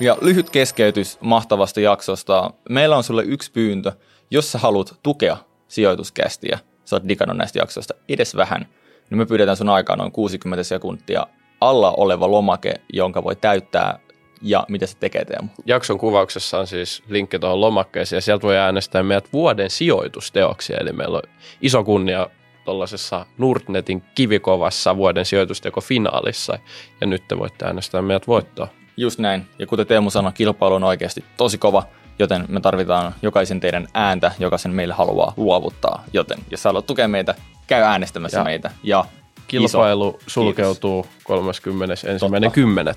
[0.00, 2.50] Ja lyhyt keskeytys mahtavasta jaksosta.
[2.68, 3.92] Meillä on sulle yksi pyyntö.
[4.30, 5.36] Jos sä haluat tukea
[5.68, 8.66] sijoituskästiä, sä oot digannut näistä jaksoista edes vähän–
[9.10, 11.26] niin me pyydetään sun aikaa noin 60 sekuntia
[11.60, 13.98] alla oleva lomake, jonka voi täyttää
[14.42, 15.48] ja mitä se tekee Teemu?
[15.66, 20.92] Jakson kuvauksessa on siis linkki tuohon lomakkeeseen ja sieltä voi äänestää meidät vuoden sijoitusteoksia, eli
[20.92, 21.22] meillä on
[21.62, 22.26] iso kunnia
[22.70, 26.58] tuollaisessa Nordnetin kivikovassa vuoden sijoitusteko-finaalissa
[27.00, 28.68] ja nyt te voitte äänestää meidät voittoa.
[28.96, 31.82] Just näin, ja kuten Teemu sanoi, kilpailu on oikeasti tosi kova,
[32.18, 36.04] joten me tarvitaan jokaisen teidän ääntä, joka sen meille haluaa luovuttaa.
[36.12, 37.34] Joten jos haluat tukea meitä,
[37.66, 38.70] käy äänestämässä ja meitä.
[38.82, 39.04] Ja
[39.46, 40.30] kilpailu iso.
[40.30, 41.06] sulkeutuu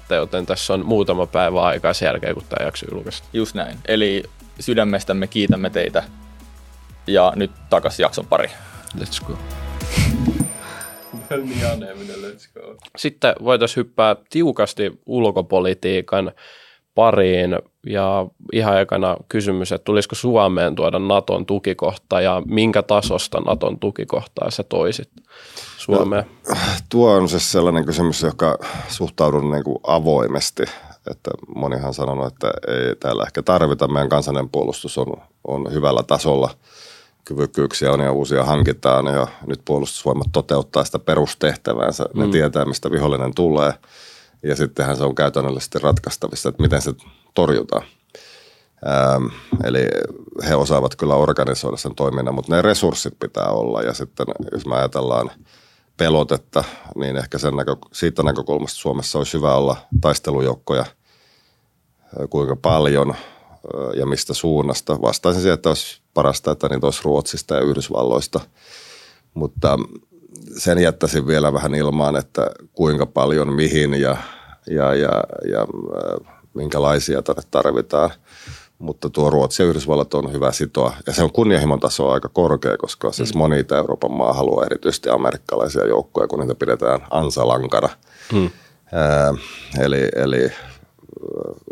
[0.10, 3.30] 31.10., joten tässä on muutama päivä aikaa sen jälkeen, kun tämä jakso julkaistaan.
[3.34, 3.78] Just näin.
[3.86, 4.24] Eli
[4.60, 6.04] sydämestämme kiitämme teitä.
[7.08, 8.52] Ja nyt takas jakson pari.
[8.98, 9.63] Let's go.
[12.98, 16.32] Sitten voitaisiin hyppää tiukasti ulkopolitiikan
[16.96, 23.80] pariin ja ihan aikana kysymys, että tulisiko Suomeen tuoda Naton tukikohta ja minkä tasosta Naton
[23.80, 25.10] tukikohtaa sä toisit
[25.78, 26.26] Suomeen?
[26.50, 26.56] No,
[26.90, 30.64] tuo on siis sellainen kysymys, joka suhtaudun niin kuin avoimesti.
[31.12, 33.88] Että monihan on sanonut, että ei täällä ehkä tarvita.
[33.88, 35.14] Meidän kansallinen puolustus on,
[35.48, 36.50] on hyvällä tasolla.
[37.26, 42.06] Kyvykkyyksiä on ja uusia hankitaan ja nyt puolustusvoimat toteuttaa sitä perustehtäväänsä.
[42.14, 42.32] Ne mm.
[42.32, 43.74] tietää, mistä vihollinen tulee–
[44.44, 46.94] ja sittenhän se on käytännöllisesti ratkaistavissa, että miten se
[47.34, 47.84] torjutaan.
[48.88, 49.26] Ähm,
[49.64, 49.88] eli
[50.48, 53.82] he osaavat kyllä organisoida sen toiminnan, mutta ne resurssit pitää olla.
[53.82, 55.32] Ja sitten jos me ajatellaan
[55.98, 56.64] pelotetta,
[56.96, 60.86] niin ehkä sen näkö, siitä näkökulmasta Suomessa olisi hyvä olla taistelujoukkoja
[62.30, 63.16] kuinka paljon
[63.96, 65.02] ja mistä suunnasta.
[65.02, 68.40] Vastaisin siihen, että olisi parasta, että niitä olisi Ruotsista ja Yhdysvalloista,
[69.34, 69.78] mutta
[70.58, 74.18] sen jättäisin vielä vähän ilmaan, että kuinka paljon, mihin ja,
[74.68, 75.68] ja, ja, ja
[76.54, 78.10] minkälaisia tänne tarvitaan
[78.84, 80.94] mutta tuo Ruotsi ja Yhdysvallat on hyvä sitoa.
[81.08, 83.26] Ja se on kunnianhimon taso aika korkea, koska siis mm.
[83.26, 87.90] siis moni Euroopan maa haluaa erityisesti amerikkalaisia joukkoja, kun niitä pidetään ansalankana.
[88.34, 88.50] Mm.
[88.94, 89.34] Ää,
[89.80, 90.52] eli, eli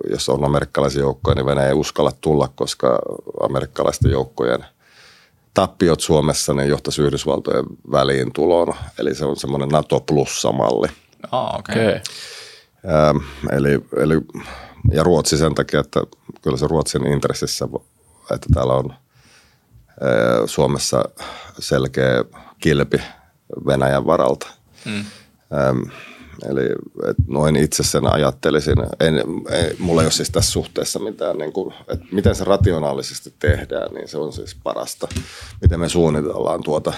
[0.10, 3.00] jos on amerikkalaisia joukkoja, niin Venäjä ei uskalla tulla, koska
[3.44, 4.66] amerikkalaisten joukkojen
[5.54, 8.74] tappiot Suomessa niin johtaisi Yhdysvaltojen väliin tuloon.
[9.00, 10.88] Eli se on semmoinen NATO plussa-malli.
[11.32, 11.76] Oh, okay.
[11.76, 12.00] okay.
[13.52, 14.22] eli, eli
[14.92, 16.04] ja Ruotsi sen takia, että
[16.42, 17.68] kyllä se Ruotsin intressissä,
[18.32, 18.94] että täällä on
[20.46, 21.04] Suomessa
[21.60, 22.26] selkeä
[22.60, 23.02] kilpi
[23.66, 24.48] Venäjän varalta.
[24.86, 25.06] Mm.
[26.50, 26.70] Eli
[27.28, 28.78] noin itse sen ajattelisin.
[29.00, 29.16] En,
[29.50, 33.94] ei, mulla ei ole siis tässä suhteessa mitään, niin kuin, että miten se rationaalisesti tehdään,
[33.94, 35.08] niin se on siis parasta.
[35.62, 36.94] Miten me suunnitellaan tuota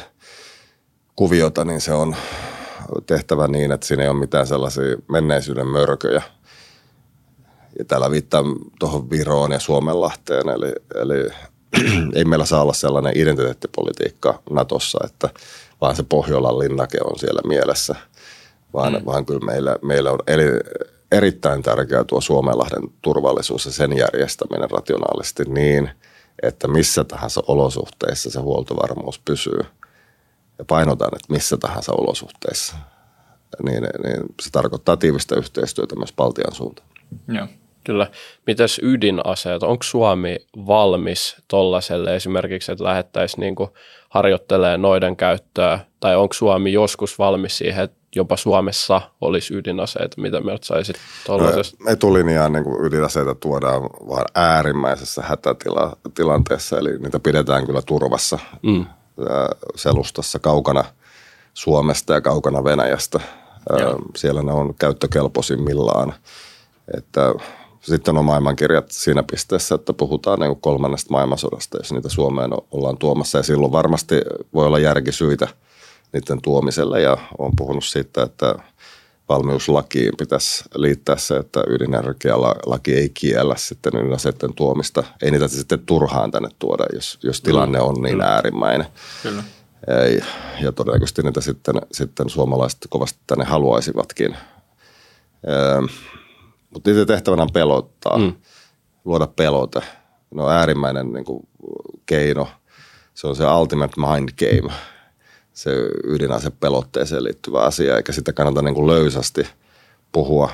[1.16, 2.16] kuviota, niin se on
[3.06, 6.22] tehtävä niin, että siinä ei ole mitään sellaisia menneisyyden mörköjä–
[7.80, 8.44] ja täällä viittaa
[8.80, 11.30] tuohon Viroon ja Suomenlahteen, eli, eli
[12.16, 15.30] ei meillä saa olla sellainen identiteettipolitiikka Natossa, että
[15.82, 17.96] vaan se Pohjolan linnake on siellä mielessä,
[18.74, 19.06] vaan, mm.
[19.06, 20.44] vaan kyllä meillä, meillä on eli,
[21.12, 25.90] erittäin tärkeää tuo Suomenlahden turvallisuus ja sen järjestäminen rationaalisesti niin,
[26.44, 29.60] että missä tahansa olosuhteissa se huoltovarmuus pysyy.
[30.58, 32.76] Ja painotan, että missä tahansa olosuhteissa.
[33.64, 36.88] Niin, niin se tarkoittaa tiivistä yhteistyötä myös Baltian suuntaan.
[37.28, 37.48] Joo.
[37.84, 38.08] Kyllä.
[38.48, 39.64] Mitäs ydinaseet?
[39.64, 43.56] Onko Suomi valmis tuollaiselle esimerkiksi, että lähettäisiin niin
[44.10, 45.80] harjoittelemaan noiden käyttöä?
[46.00, 50.22] Tai onko Suomi joskus valmis siihen, että jopa Suomessa olisi ydinaseita?
[50.22, 50.96] Mitä mieltä saisit
[51.26, 51.78] tuollaisesta?
[51.84, 58.86] No, etulinjaan niin kuin ydinaseita tuodaan vain äärimmäisessä hätätilanteessa, eli niitä pidetään kyllä turvassa mm.
[59.76, 60.84] selustassa kaukana
[61.54, 63.20] Suomesta ja kaukana Venäjästä.
[63.80, 64.00] Joo.
[64.16, 66.14] Siellä ne on käyttökelpoisimmillaan.
[66.98, 67.34] Että
[67.82, 73.38] sitten on maailmankirjat siinä pisteessä, että puhutaan niin kolmannesta maailmansodasta, jos niitä Suomeen ollaan tuomassa.
[73.38, 74.22] Ja silloin varmasti
[74.54, 75.48] voi olla järkisyitä
[76.14, 78.56] niiden tuomiselle ja on puhunut siitä, että
[79.30, 85.04] valmiuslakiin pitäisi liittää se, että ydinenergialaki ei kiellä sitten ydinaseiden tuomista.
[85.22, 88.26] Ei niitä sitten turhaan tänne tuoda, jos, jos tilanne on niin Kyllä.
[88.26, 88.88] äärimmäinen.
[89.24, 89.44] Kyllä.
[90.04, 90.22] Ei,
[90.62, 94.38] ja todennäköisesti niitä sitten, sitten suomalaiset kovasti tänne haluaisivatkin.
[95.50, 95.82] Öö,
[96.70, 98.34] mutta niiden tehtävänä on pelottaa, mm.
[99.06, 99.82] luoda pelote.
[100.36, 101.48] Ne on äärimmäinen niin kuin,
[102.06, 102.48] keino.
[103.14, 104.74] Se on se ultimate mind game,
[105.54, 105.72] se
[106.04, 109.48] ydinase pelotteeseen liittyvä asia, eikä sitä kannata niin kuin löysästi
[110.12, 110.50] puhua.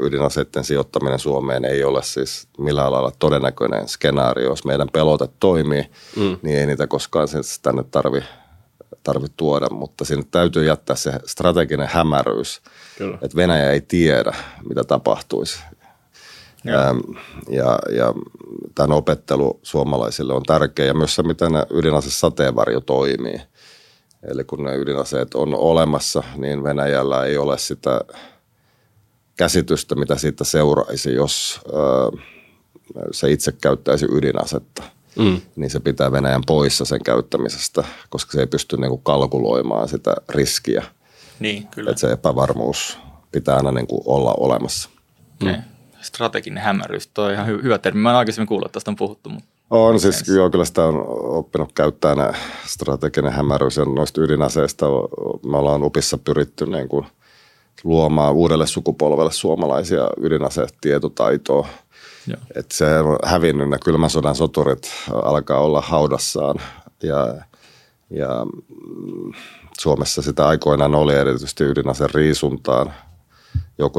[0.00, 4.48] Ydinaseiden sijoittaminen Suomeen ei ole siis millään lailla todennäköinen skenaario.
[4.48, 6.38] Jos meidän pelote toimii, mm.
[6.42, 7.28] niin ei niitä koskaan
[7.62, 8.22] tänne tarvi,
[9.02, 12.60] tarvi tuoda, mutta sinne täytyy jättää se strateginen hämäryys–
[13.00, 13.18] Kyllä.
[13.22, 14.34] Että Venäjä ei tiedä,
[14.68, 15.58] mitä tapahtuisi.
[16.64, 16.98] Ja, ähm,
[17.48, 18.14] ja, ja
[18.74, 23.40] tämän opettelu suomalaisille on tärkeä ja myös se, miten ydinase sateenvarjo toimii.
[24.22, 28.00] Eli kun ne ydinaseet on olemassa, niin Venäjällä ei ole sitä
[29.36, 32.18] käsitystä, mitä siitä seuraisi, jos ö,
[33.12, 34.82] se itse käyttäisi ydinasetta.
[35.18, 35.40] Mm.
[35.56, 40.84] Niin se pitää Venäjän poissa sen käyttämisestä, koska se ei pysty niinku kalkuloimaan sitä riskiä–
[41.40, 41.90] niin, kyllä.
[41.90, 42.98] Että se epävarmuus
[43.32, 44.90] pitää aina niin kuin olla olemassa.
[45.42, 45.54] Okay.
[45.54, 45.62] Mm.
[46.00, 48.00] Strateginen hämäryys, tuo on ihan hy- hyvä termi.
[48.00, 49.30] Mä en aikaisemmin kuullut, että tästä on puhuttu.
[49.30, 52.32] Mutta on siis, joo, kyllä sitä on oppinut käyttää nämä
[52.66, 54.86] strateginen hämäryys ja noista ydinaseista.
[55.46, 57.06] Me ollaan upissa pyritty niin kuin
[57.84, 61.68] luomaan uudelle sukupolvelle suomalaisia ydinasetietotaitoa.
[62.54, 66.56] Että se on hävinnyt, ne kylmän sodan soturit alkaa olla haudassaan.
[67.02, 67.34] Ja,
[68.10, 69.32] ja mm,
[69.80, 72.94] Suomessa sitä aikoinaan oli erityisesti ydinaseen riisuntaan,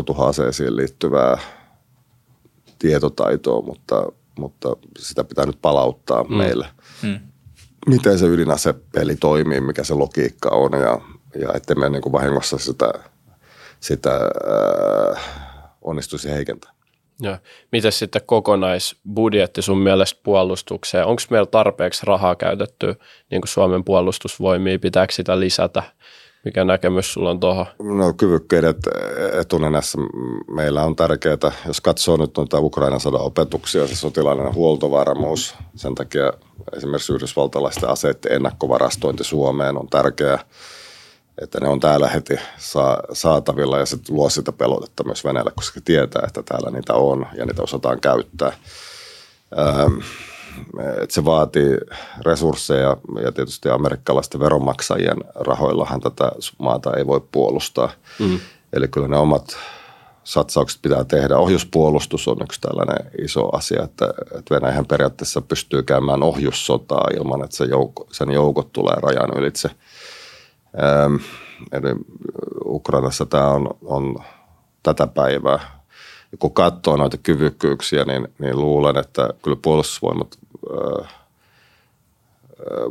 [0.05, 1.37] tuhaseisiin liittyvää
[2.79, 6.35] tietotaitoa, mutta, mutta sitä pitää nyt palauttaa mm.
[6.35, 6.67] meille.
[7.01, 7.19] Mm.
[7.87, 11.01] Miten se ydinasepeli toimii, mikä se logiikka on ja,
[11.41, 12.91] ja ettei me niin kuin vahingossa sitä,
[13.79, 14.19] sitä
[15.15, 15.23] äh,
[15.81, 16.81] onnistuisi heikentämään.
[17.21, 17.39] Ja
[17.71, 21.05] miten sitten kokonaisbudjetti sun mielestä puolustukseen?
[21.05, 22.95] Onko meillä tarpeeksi rahaa käytetty
[23.31, 24.79] niin kuin Suomen puolustusvoimia?
[24.79, 25.83] Pitääkö sitä lisätä?
[26.45, 27.65] Mikä näkemys sulla on tuohon?
[27.79, 28.77] No kyvykkyydet
[29.39, 29.97] etunenässä
[30.47, 31.51] meillä on tärkeää.
[31.67, 36.33] Jos katsoo nyt noita Ukrainan sodan opetuksia, se sotilainen huoltovarmuus, sen takia
[36.77, 40.39] esimerkiksi yhdysvaltalaisten aseiden ennakkovarastointi Suomeen on tärkeää,
[41.41, 42.35] että ne on täällä heti
[43.13, 47.45] saatavilla ja se luo sitä pelotetta myös Venäjälle, koska tietää, että täällä niitä on ja
[47.45, 48.53] niitä osataan käyttää.
[49.59, 49.99] Ähm,
[51.01, 51.77] että se vaatii
[52.25, 57.89] resursseja ja tietysti amerikkalaisten veronmaksajien rahoillahan tätä maata ei voi puolustaa.
[58.19, 58.39] Mm.
[58.73, 59.57] Eli kyllä ne omat
[60.23, 61.37] satsaukset pitää tehdä.
[61.37, 67.57] Ohjuspuolustus on yksi tällainen iso asia, että, että Venäjähän periaatteessa pystyy käymään ohjussotaa ilman, että
[67.57, 69.69] se joukko, sen joukot tulee rajan ylitse.
[70.83, 71.15] Ähm,
[71.71, 71.95] eli
[72.65, 74.15] Ukrainassa tämä on, on
[74.83, 75.80] tätä päivää
[76.39, 80.39] kun katsoo noita kyvykkyyksiä, niin, niin luulen, että kyllä puolustusvoimat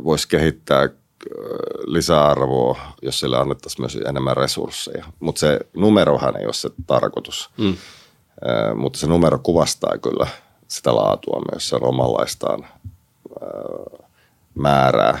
[0.03, 0.89] voisi kehittää
[1.85, 5.05] lisäarvoa, jos sille annettaisiin myös enemmän resursseja.
[5.19, 7.49] Mutta se numerohan ei ole se tarkoitus.
[7.57, 7.75] Mm.
[8.75, 10.27] Mutta se numero kuvastaa kyllä
[10.67, 12.67] sitä laatua myös sen omanlaistaan
[14.55, 15.19] määrää.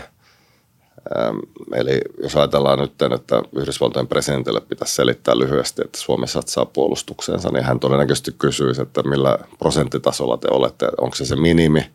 [1.73, 7.63] Eli jos ajatellaan nyt, että Yhdysvaltojen presidentille pitäisi selittää lyhyesti, että Suomi satsaa puolustukseensa, niin
[7.63, 11.91] hän todennäköisesti kysyisi, että millä prosenttitasolla te olette, onko se se minimi,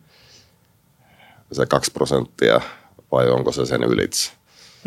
[1.51, 2.61] se kaksi prosenttia
[3.11, 4.31] vai onko se sen ylitse.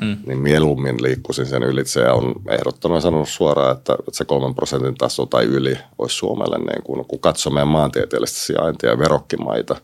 [0.00, 0.16] Mm.
[0.26, 5.26] Niin mieluummin liikkuisin sen ylitse ja on ehdottanut sanonut suoraan, että, se kolmen prosentin taso
[5.26, 9.76] tai yli olisi Suomelle, niin kun, kun katsoo meidän maantieteellistä sijaintia ja verokkimaita,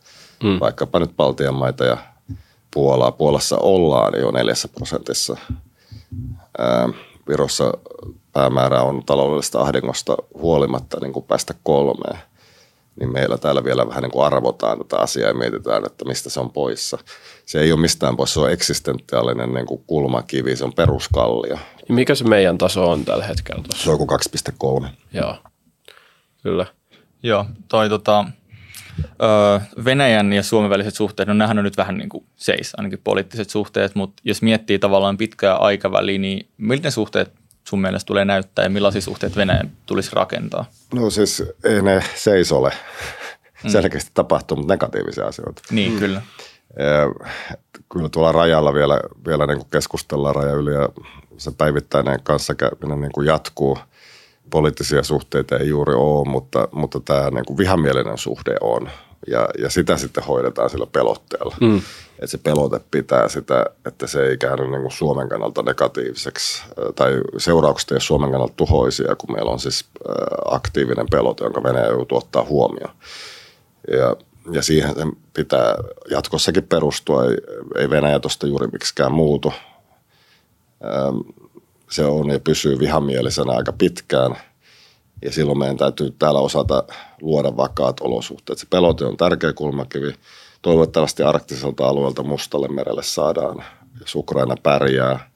[0.43, 0.61] mm.
[0.61, 1.97] vaikkapa nyt Baltian maita ja
[2.77, 3.13] Puolaa.
[3.13, 5.37] Puolassa ollaan jo neljässä prosentissa.
[6.59, 6.89] Ää,
[7.29, 7.73] Virossa
[8.33, 12.19] päämäärä on taloudellisesta ahdingosta huolimatta niin kuin päästä kolmeen.
[13.01, 16.41] Niin meillä täällä vielä vähän niin kuin arvotaan tätä asiaa ja mietitään, että mistä se
[16.41, 16.99] on poissa.
[17.47, 21.59] Se ei ole mistään pois, se on eksistentiaalinen niin kuin kulmakivi, se on peruskallio.
[21.89, 23.63] Mikä se meidän taso on tällä hetkellä?
[23.63, 23.85] Tuossa?
[23.85, 24.11] Se on kuin
[24.83, 24.89] 2,3.
[25.13, 25.37] Joo,
[26.43, 26.67] kyllä.
[27.23, 28.25] Joo, toi tota,
[29.85, 33.51] Venäjän ja Suomen väliset suhteet, no nämähän on nyt vähän niin kuin seis, ainakin poliittiset
[33.51, 37.33] suhteet, mutta jos miettii tavallaan pitkää aikaväliä, niin miltä ne suhteet
[37.65, 40.65] sun mielestä tulee näyttää ja millaisia suhteet Venäjän tulisi rakentaa?
[40.95, 42.73] No siis ei ne seis ole.
[43.65, 43.71] Mm.
[43.71, 45.63] Selkeästi tapahtuu, mutta negatiivisia asioita.
[45.71, 45.99] Niin, mm.
[45.99, 46.23] kyllä.
[46.79, 47.29] Ja,
[47.93, 50.89] kyllä tuolla rajalla vielä, vielä niin kuin keskustellaan raja yli ja
[51.37, 53.79] se päivittäinen kanssakäyminen niin kuin jatkuu–
[54.51, 58.91] poliittisia suhteita ei juuri ole, mutta, mutta tämä niin kuin vihamielinen suhde on.
[59.27, 61.57] Ja, ja sitä sitten hoidetaan sillä pelotteella.
[61.61, 61.81] Mm.
[62.13, 66.63] Että se pelote pitää sitä, että se ei käänny niin kuin Suomen kannalta negatiiviseksi
[66.95, 69.85] tai seuraukset ei ole Suomen kannalta tuhoisia, kun meillä on siis
[70.45, 72.95] aktiivinen pelote, jonka Venäjä joutuu ottaa huomioon.
[73.91, 74.17] Ja,
[74.51, 75.75] ja siihen sen pitää
[76.11, 77.25] jatkossakin perustua.
[77.25, 77.37] Ei,
[77.77, 79.53] ei Venäjä tuosta juuri miksikään muutu
[81.91, 84.37] se on ja pysyy vihamielisenä aika pitkään.
[85.23, 86.85] Ja silloin meidän täytyy täällä osata
[87.21, 88.59] luoda vakaat olosuhteet.
[88.59, 90.13] Se pelote on tärkeä kulmakivi.
[90.63, 93.65] Toivottavasti arktiselta alueelta Mustalle merelle saadaan,
[94.01, 95.31] jos Ukraina pärjää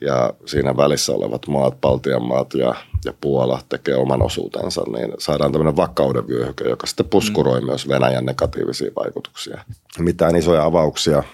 [0.00, 5.52] ja siinä välissä olevat maat, Baltian maat ja, ja Puola tekee oman osuutensa, niin saadaan
[5.52, 7.66] tämmöinen vakauden vyöhyke, joka sitten puskuroi mm.
[7.66, 9.64] myös Venäjän negatiivisia vaikutuksia.
[9.98, 11.22] Mitään isoja avauksia–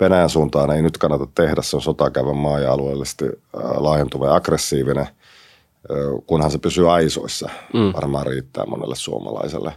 [0.00, 1.62] Venäjän suuntaan ei nyt kannata tehdä.
[1.62, 3.24] Se on sotakäyvän maa ja alueellisesti
[3.76, 5.08] laajentuva ja aggressiivinen,
[6.26, 7.48] kunhan se pysyy aisoissa.
[7.72, 7.92] Mm.
[7.92, 9.72] Varmaan riittää monelle suomalaiselle.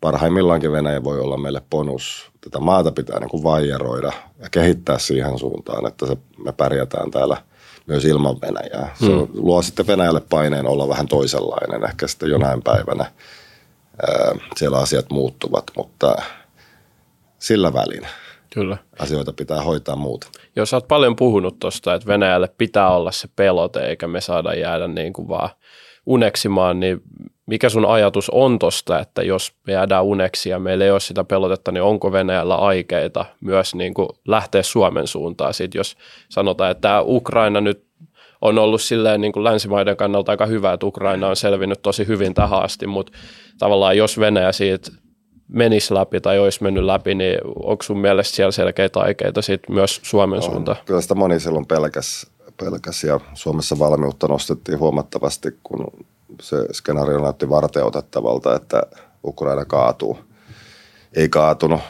[0.00, 2.30] Parhaimmillaankin Venäjä voi olla meille bonus.
[2.40, 7.36] Tätä maata pitää niin kuin vaijeroida ja kehittää siihen suuntaan, että se, me pärjätään täällä
[7.86, 8.94] myös ilman Venäjää.
[9.00, 9.28] Se mm.
[9.34, 11.84] luo sitten Venäjälle paineen olla vähän toisenlainen.
[11.84, 13.12] Ehkä sitten jonain päivänä
[14.56, 16.16] siellä asiat muuttuvat, mutta
[17.38, 18.06] sillä välin–
[18.56, 18.76] Kyllä.
[18.98, 20.30] Asioita pitää hoitaa muuten.
[20.56, 24.88] Jos olet paljon puhunut tuosta, että Venäjälle pitää olla se pelote, eikä me saada jäädä
[24.88, 25.48] niin kuin vaan
[26.06, 27.02] uneksimaan, niin
[27.46, 31.24] mikä sun ajatus on tuosta, että jos me jäädään uneksi ja meillä ei ole sitä
[31.24, 35.54] pelotetta, niin onko Venäjällä aikeita myös niin kuin lähteä Suomen suuntaan?
[35.54, 35.96] Sitten jos
[36.28, 37.86] sanotaan, että tämä Ukraina nyt
[38.40, 42.34] on ollut silleen niin kuin länsimaiden kannalta aika hyvä, että Ukraina on selvinnyt tosi hyvin
[42.34, 43.12] tähän asti, mutta
[43.58, 44.90] tavallaan jos Venäjä siitä
[45.48, 50.00] menisi läpi tai olisi mennyt läpi, niin onko sun mielestä siellä selkeitä aikeita sit myös
[50.02, 50.42] Suomen on.
[50.42, 50.76] suuntaan?
[50.86, 55.86] Kyllä sitä moni silloin pelkäs, pelkäs ja Suomessa valmiutta nostettiin huomattavasti, kun
[56.42, 58.82] se skenaario näytti varteutettavalta, että
[59.24, 60.18] Ukraina kaatuu.
[61.14, 61.80] Ei kaatunut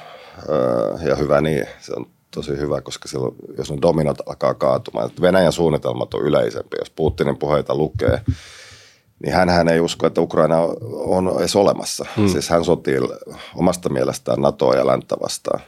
[1.07, 5.11] ja hyvä niin, se on tosi hyvä, koska silloin, jos ne dominot alkaa kaatumaan.
[5.20, 8.20] Venäjän suunnitelmat on yleisempi, jos Putinin puheita lukee,
[9.22, 10.56] niin hän ei usko, että Ukraina
[10.90, 12.04] on edes olemassa.
[12.16, 12.28] Hmm.
[12.28, 12.98] Siis hän sotii
[13.54, 15.60] omasta mielestään NATOa ja länttä vastaan.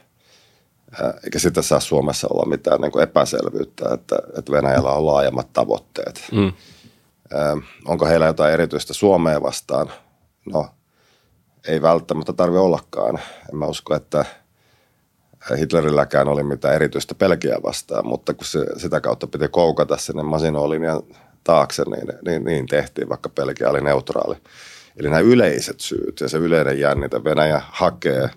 [1.25, 6.25] eikä sitä saa Suomessa olla mitään niin epäselvyyttä, että, että Venäjällä on laajemmat tavoitteet.
[6.33, 6.53] Mm.
[7.85, 9.93] Onko heillä jotain erityistä Suomea vastaan?
[10.53, 10.69] No,
[11.69, 13.19] ei välttämättä tarvitse ollakaan.
[13.53, 14.25] En mä usko, että
[15.59, 21.03] Hitlerilläkään oli mitään erityistä pelkiä vastaan, mutta kun se, sitä kautta piti koukata sinne masinolinjan
[21.49, 24.37] taakse, niin, niin, niin tehtiin, vaikka Pelkia oli neutraali.
[24.97, 28.31] Eli nämä yleiset syyt ja se yleinen jännite, Venäjä hakee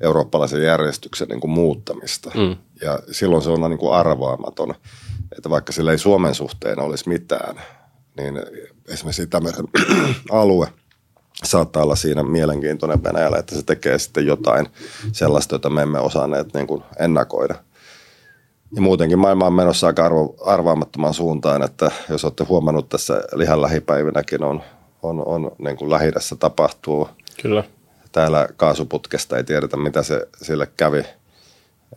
[0.00, 2.30] eurooppalaisen järjestyksen niin kuin muuttamista.
[2.34, 2.56] Mm.
[2.80, 4.74] Ja silloin se on niin kuin arvaamaton,
[5.36, 7.60] että vaikka sillä ei Suomen suhteen olisi mitään,
[8.16, 8.42] niin
[8.88, 9.68] esimerkiksi Itämeren
[10.30, 10.68] alue
[11.44, 14.68] saattaa olla siinä mielenkiintoinen Venäjällä, että se tekee sitten jotain
[15.12, 17.54] sellaista, jota me emme osanneet niin kuin ennakoida.
[18.74, 23.62] Ja muutenkin maailma on menossa aika arvo, arvaamattomaan suuntaan, että jos olette huomannut tässä lihan
[23.62, 24.62] lähipäivinäkin on,
[25.02, 27.08] on, on niin kuin lähi tapahtuu.
[27.42, 27.64] Kyllä.
[28.12, 30.98] Täällä kaasuputkesta ei tiedetä, mitä se sille kävi.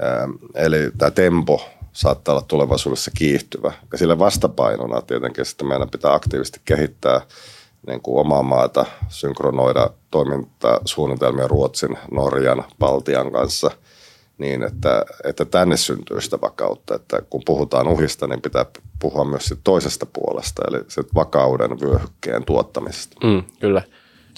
[0.04, 1.62] Ähm, eli tämä tempo
[1.94, 3.74] saattaa olla tulevaisuudessa kiihtyvä.
[3.92, 7.22] Ja sille vastapainona tietenkin sitten meidän pitää aktiivisesti kehittää
[7.88, 13.72] niin kuin omaa maata, synkronoida toimintasuunnitelmia Ruotsin, Norjan, Baltian kanssa–
[14.40, 16.96] niin, että, että tänne syntyy sitä vakautta.
[16.96, 18.66] Että kun puhutaan uhista, niin pitää
[19.00, 23.28] puhua myös siitä toisesta puolesta, eli sit vakauden vyöhykkeen tuottamisesta.
[23.28, 23.82] Mm, kyllä.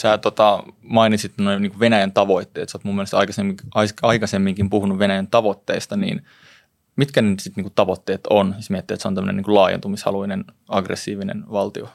[0.02, 2.70] Sä tota, mainitsit noin niin Venäjän tavoitteet.
[2.70, 3.58] Sä oot mun mielestä aikaisemmin,
[4.02, 6.22] aikaisemminkin puhunut Venäjän tavoitteista, niin
[6.96, 11.44] mitkä ne sit niin tavoitteet on, jos miettii, että se on tämmöinen niin laajentumishaluinen, aggressiivinen
[11.52, 11.90] valtio?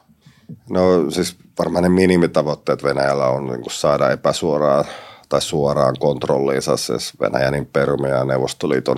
[0.70, 4.84] No siis varmaan ne minimitavoitteet Venäjällä on niin saada epäsuoraa
[5.28, 8.96] tai suoraan kontrolliinsa siis Venäjän imperiumi ja Neuvostoliiton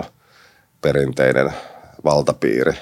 [0.81, 1.53] perinteinen
[2.03, 2.73] valtapiiri.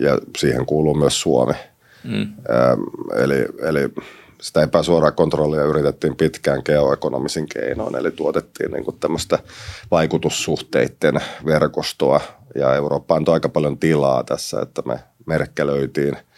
[0.00, 1.54] Ja siihen kuuluu myös Suomi.
[2.04, 2.32] Mm.
[3.16, 3.88] Eli, eli
[4.40, 9.38] sitä epäsuoraa kontrollia yritettiin pitkään geoekonomisin keinoin, eli tuotettiin niin tämmöistä
[9.90, 12.20] vaikutussuhteiden verkostoa,
[12.54, 16.16] ja Eurooppa antoi aika paljon tilaa tässä, että me merkkelöitiin–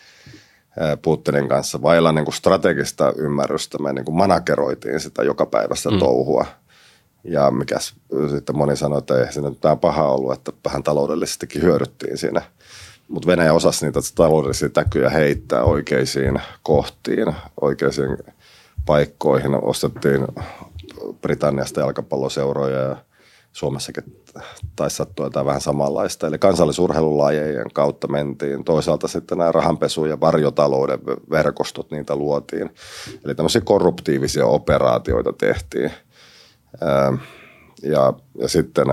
[1.03, 3.79] Putinin kanssa vailla niin kuin strategista ymmärrystä.
[3.79, 5.99] Me niin kuin manageroitiin sitä joka päivästä mm.
[5.99, 6.47] touhua.
[7.25, 7.77] Ja mikä
[8.31, 12.43] sitten moni sanoi, että ei siinä mitään paha ollut, että vähän taloudellisestikin hyödyttiin siinä.
[13.09, 18.19] Mutta Venäjä osasi niitä taloudellisia täkyjä heittää oikeisiin kohtiin, oikeisiin
[18.87, 19.65] paikkoihin.
[19.65, 20.27] Ostettiin
[21.21, 22.97] Britanniasta jalkapalloseuroja ja
[23.53, 24.23] Suomessakin
[24.77, 26.27] taisi sattua jotain vähän samanlaista.
[26.27, 28.65] Eli kansallisurheilulajejen kautta mentiin.
[28.65, 30.99] Toisaalta sitten nämä rahanpesu- ja varjotalouden
[31.31, 32.71] verkostot, niitä luotiin.
[33.25, 35.91] Eli tämmöisiä korruptiivisia operaatioita tehtiin.
[37.83, 38.87] Ja, ja sitten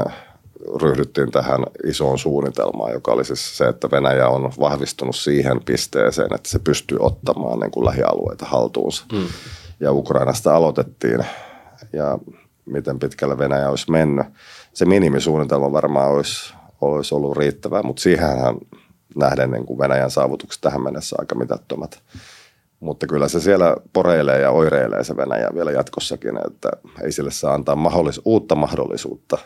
[0.82, 6.50] ryhdyttiin tähän isoon suunnitelmaan, joka oli siis se, että Venäjä on vahvistunut siihen pisteeseen, että
[6.50, 9.06] se pystyy ottamaan niin kuin lähialueita haltuunsa.
[9.12, 9.28] Mm.
[9.80, 11.26] Ja Ukrainasta aloitettiin
[11.94, 12.20] ja
[12.72, 14.26] miten pitkälle Venäjä olisi mennyt.
[14.74, 18.56] Se minimisuunnitelma varmaan olisi, olisi ollut riittävää, mutta siihenhän
[19.16, 22.02] nähden niin kuin Venäjän saavutukset tähän mennessä aika mitattomat.
[22.80, 26.70] Mutta kyllä se siellä poreilee ja oireilee se Venäjä vielä jatkossakin, että
[27.04, 29.38] ei sille saa antaa mahdollis- uutta mahdollisuutta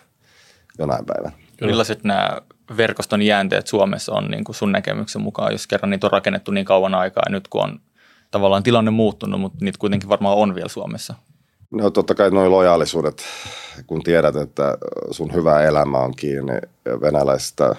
[0.79, 1.35] jonain päivänä.
[1.57, 1.71] Kyllä.
[1.71, 2.41] Millaiset nämä
[2.77, 6.65] verkoston jäänteet Suomessa on niin kuin sun näkemyksen mukaan, jos kerran niitä on rakennettu niin
[6.65, 7.79] kauan aikaa ja nyt kun on
[8.31, 11.15] tavallaan tilanne muuttunut, mutta niitä kuitenkin varmaan on vielä Suomessa?
[11.73, 13.23] No totta kai noin lojaalisuudet,
[13.87, 14.77] kun tiedät, että
[15.11, 16.53] sun hyvä elämä on kiinni
[17.01, 17.75] venäläisistä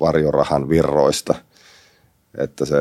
[0.00, 1.34] varjorahan virroista,
[2.38, 2.76] että se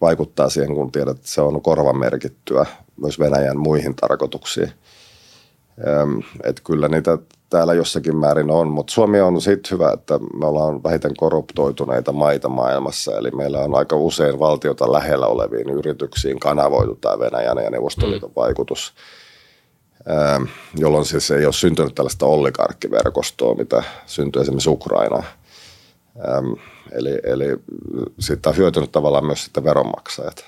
[0.00, 4.72] vaikuttaa siihen, kun tiedät, että se on korvamerkittyä myös Venäjän muihin tarkoituksiin.
[6.44, 7.18] Että kyllä niitä
[7.50, 12.48] täällä jossakin määrin on, mutta Suomi on siitä hyvä, että me ollaan vähiten korruptoituneita maita
[12.48, 18.30] maailmassa, eli meillä on aika usein valtiota lähellä oleviin yrityksiin kanavoitu tämä Venäjän ja Neuvostoliiton
[18.30, 18.34] mm.
[18.36, 18.94] vaikutus,
[20.10, 20.42] ähm,
[20.78, 25.24] jolloin siis ei ole syntynyt tällaista oligarkkiverkostoa, mitä syntyi esimerkiksi Ukrainaan.
[26.28, 26.52] Ähm,
[26.92, 27.56] eli, eli
[28.20, 30.44] siitä on hyötynyt tavallaan myös sitten veronmaksajat.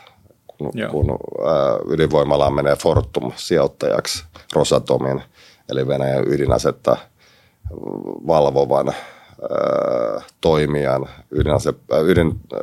[0.47, 4.25] Kun, kun äh, ydinvoimalaan menee Fortum sijoittajaksi
[4.55, 5.23] Rosatomin–
[5.71, 6.97] eli Venäjän ydinasetta
[8.27, 12.61] valvovan äh, toimijan ydinase, äh, ydin, äh,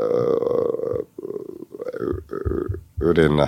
[3.02, 3.48] ydin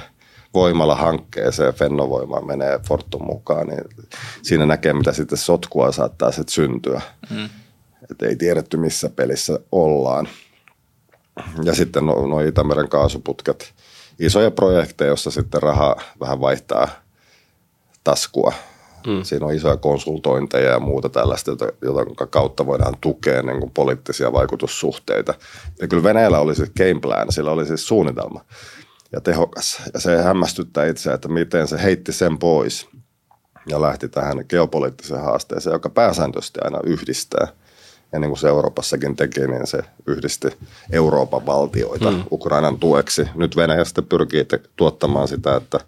[0.54, 3.84] voimalla hankkeeseen Fennovoima menee Fortum mukaan, niin
[4.42, 7.02] siinä näkee, mitä sitten sotkua saattaa sitten syntyä.
[7.30, 7.50] Mm.
[8.12, 10.28] Että ei tiedetty, missä pelissä ollaan.
[11.64, 13.74] Ja sitten nuo no Itämeren kaasuputket,
[14.20, 16.88] isoja projekteja, joissa sitten raha vähän vaihtaa
[18.04, 18.54] taskua–
[19.08, 19.24] Mm.
[19.24, 25.34] Siinä on isoja konsultointeja ja muuta tällaista, jota kautta voidaan tukea niin kuin poliittisia vaikutussuhteita.
[25.82, 28.46] Ja kyllä Venäjällä oli siis game plan, sillä oli siis suunnitelma
[29.12, 29.82] ja tehokas.
[29.94, 32.88] Ja se hämmästyttää itseä, että miten se heitti sen pois.
[33.68, 37.48] ja lähti tähän geopoliittiseen haasteeseen, joka pääsääntöisesti aina yhdistää.
[38.12, 40.48] Ja niin kuin se Euroopassakin teki, niin se yhdisti
[40.92, 42.24] Euroopan valtioita mm.
[42.32, 43.28] Ukrainan tueksi.
[43.36, 45.80] Nyt Venäjä sitten pyrkii te- tuottamaan sitä, että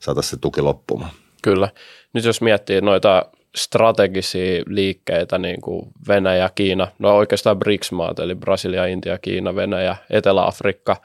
[0.00, 1.10] saataisiin se tuki loppumaan.
[1.44, 1.68] Kyllä.
[2.12, 3.26] Nyt jos miettii noita
[3.56, 10.96] strategisia liikkeitä, niin kuin Venäjä, Kiina, no oikeastaan BRICS-maat, eli Brasilia, Intia, Kiina, Venäjä, Etelä-Afrikka,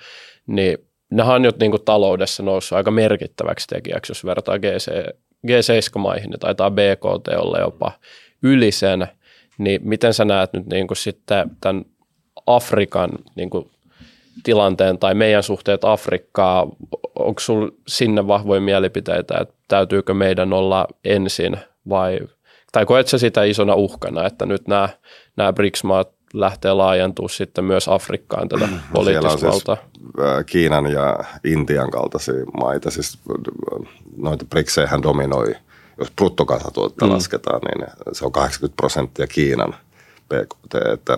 [0.47, 0.77] niin
[1.11, 4.91] nehän on nyt niin kuin taloudessa noussut aika merkittäväksi tekijäksi, jos vertaa GC,
[5.47, 7.91] G7-maihin, niin taitaa BKT olla jopa
[8.43, 9.07] yli sen,
[9.57, 11.85] niin miten sä näet nyt niin kuin sitten tämän
[12.45, 13.71] Afrikan niin kuin
[14.43, 16.67] tilanteen tai meidän suhteet Afrikkaa,
[17.19, 21.57] onko sinulla sinne vahvoja mielipiteitä, että täytyykö meidän olla ensin
[21.89, 22.19] vai,
[22.71, 24.89] tai koet sä sitä isona uhkana, että nyt nämä,
[25.35, 29.75] nämä BRICS-maat lähtee laajentua sitten myös Afrikkaan tätä poliittista Siellä on valtaa?
[29.75, 33.19] siis Kiinan ja Intian kaltaisia maita, siis
[34.17, 35.55] noita BRICSeihän dominoi,
[35.97, 37.11] jos bruttokansantuotetta mm.
[37.11, 39.75] lasketaan, niin se on 80 prosenttia Kiinan
[40.29, 41.17] BKT, että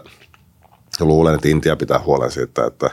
[1.00, 2.90] luulen, että Intia pitää huolen siitä, että,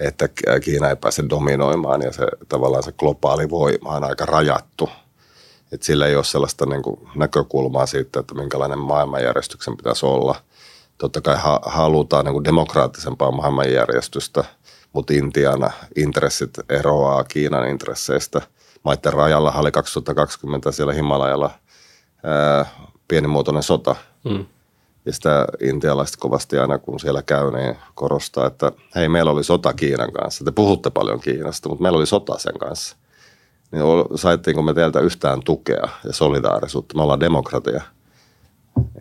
[0.00, 0.28] että
[0.64, 4.90] Kiina ei pääse dominoimaan ja se tavallaan se globaali voima on aika rajattu.
[5.72, 10.34] Että sillä ei ole sellaista niin kuin näkökulmaa siitä, että minkälainen maailmanjärjestyksen pitäisi olla.
[10.98, 14.44] Totta kai ha- halutaan niin kuin demokraattisempaa maailmanjärjestystä,
[14.92, 18.40] mutta Intiana intressit eroaa Kiinan intresseistä.
[18.82, 21.50] Maiden rajalla oli 2020 siellä Himalajalla
[22.24, 22.66] ää,
[23.08, 23.96] pienimuotoinen sota.
[24.24, 24.46] Mm.
[25.04, 29.72] Ja sitä intialaiset kovasti aina kun siellä käy, niin korostaa, että hei, meillä oli sota
[29.72, 30.44] Kiinan kanssa.
[30.44, 32.96] Te puhutte paljon Kiinasta, mutta meillä oli sota sen kanssa.
[33.70, 33.82] Niin
[34.14, 36.96] saittiinko me teiltä yhtään tukea ja solidaarisuutta?
[36.96, 37.82] Me ollaan demokratia.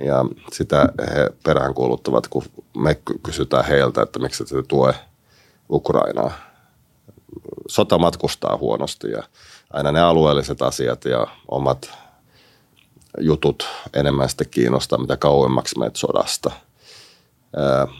[0.05, 2.43] Ja sitä he peräänkuuluttavat, kun
[2.77, 4.95] me kysytään heiltä, että miksi te tue
[5.69, 6.31] Ukrainaa.
[7.67, 9.23] Sota matkustaa huonosti ja
[9.73, 11.91] aina ne alueelliset asiat ja omat
[13.19, 16.51] jutut enemmän sitten kiinnostaa, mitä kauemmaksi menet sodasta.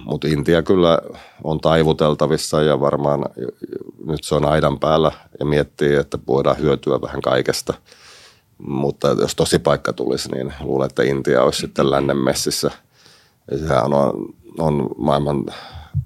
[0.05, 0.99] Mutta Intia kyllä
[1.43, 3.25] on taivuteltavissa ja varmaan
[4.05, 7.73] nyt se on aidan päällä ja miettii, että voidaan hyötyä vähän kaikesta.
[8.57, 12.71] Mutta jos tosi paikka tulisi, niin luulen, että Intia olisi sitten lännen messissä.
[13.51, 15.45] Ja sehän on, on maailman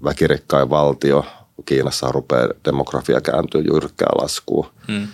[0.04, 1.24] väkirikkain valtio.
[1.66, 4.66] Kiinassa rupeaa demografia kääntyä jyrkkää laskuun.
[4.88, 5.08] Hmm.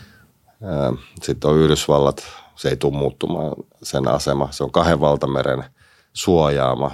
[1.22, 2.22] Sitten on Yhdysvallat,
[2.62, 3.52] se ei tule muuttumaan
[3.82, 4.48] sen asema.
[4.50, 5.64] Se on kahden valtameren
[6.12, 6.90] suojaama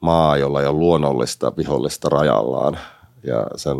[0.00, 2.78] maa, jolla ei ole luonnollista vihollista rajallaan.
[3.22, 3.76] Ja sen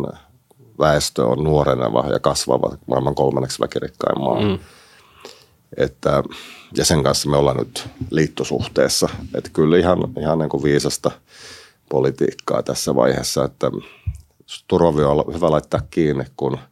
[0.79, 4.41] väestö on nuoreneva ja kasvava maailman kolmanneksi väkirikkain maa.
[4.41, 4.59] Mm.
[5.77, 6.23] Että,
[6.77, 9.09] ja sen kanssa me ollaan nyt liittosuhteessa.
[9.35, 11.11] Että kyllä ihan, ihan niin kuin viisasta
[11.89, 13.71] politiikkaa tässä vaiheessa, että
[14.69, 16.59] turvavi on hyvä laittaa kiinni, kun–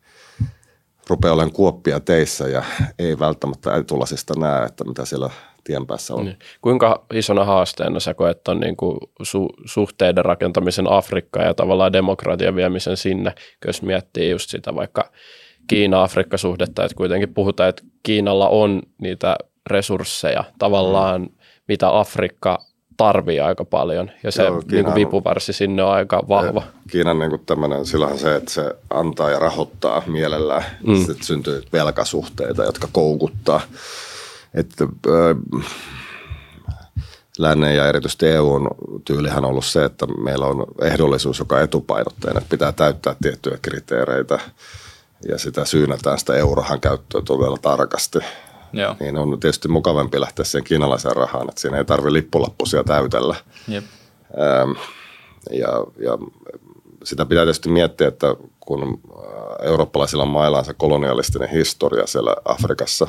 [1.09, 2.63] rupeaa olemaan kuoppia teissä ja
[2.99, 5.31] ei välttämättä äitulasista näe, että mitä siellä
[5.65, 6.25] tien päässä on.
[6.25, 6.39] Niin.
[6.61, 12.57] Kuinka isona haasteena sä koet on niin kuin su- suhteiden rakentamisen Afrikkaan ja tavallaan demokratian
[12.57, 13.35] viemisen sinne,
[13.67, 15.11] jos miettii just sitä vaikka
[15.67, 19.37] Kiina-Afrikka-suhdetta, että kuitenkin puhutaan, että Kiinalla on niitä
[19.67, 21.29] resursseja tavallaan, mm.
[21.69, 22.65] mitä Afrikka
[22.97, 26.63] tarvii aika paljon ja se Joo, niin kuin vipuvarsi sinne on aika vahva.
[26.91, 30.65] Kiinan niin tämmöinen, silloin se, että se antaa ja rahoittaa mielellään.
[30.87, 30.97] Mm.
[30.97, 33.61] Sitten syntyy velkasuhteita, jotka koukuttaa.
[34.55, 35.75] Että, äh,
[37.39, 38.69] lännen ja erityisesti EUn
[39.05, 44.39] tyylihän on ollut se, että meillä on ehdollisuus, joka etupainotteinen, että pitää täyttää tiettyjä kriteereitä
[45.29, 48.19] ja sitä syynätään sitä eurohan käyttöä todella tarkasti.
[48.75, 48.97] Joo.
[49.01, 53.35] niin on tietysti mukavampi lähteä siihen kiinalaiseen rahaan, että siinä ei tarvitse lippulappusia täytellä.
[53.69, 53.85] Jep.
[54.41, 54.71] Ähm,
[55.51, 55.69] ja,
[55.99, 56.19] ja
[57.05, 63.09] sitä pitää tietysti miettiä, että kun äh, eurooppalaisilla mailla on se kolonialistinen historia siellä Afrikassa,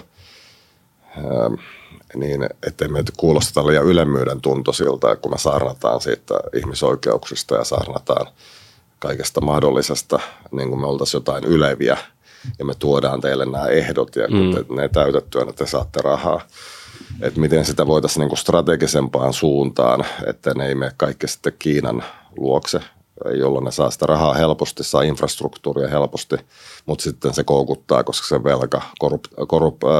[1.17, 1.53] ähm,
[2.15, 8.27] niin ettei me kuulosteta liian ylemmyyden tuntosilta, kun me saarnataan siitä ihmisoikeuksista ja saarnataan
[8.99, 10.19] kaikesta mahdollisesta,
[10.51, 11.97] niin kuin me oltaisiin jotain yleviä–
[12.59, 14.53] ja me tuodaan teille nämä ehdot ja kun mm.
[14.53, 16.41] te, ne täytettyä, niin te saatte rahaa.
[17.21, 22.03] Että miten sitä voitaisiin niinku strategisempaan suuntaan, että ne ei mene kaikki sitten Kiinan
[22.37, 22.79] luokse,
[23.37, 26.35] jolloin ne saa sitä rahaa helposti, saa infrastruktuuria helposti,
[26.85, 29.91] mutta sitten se koukuttaa, koska se velka korrup, korrup, äh,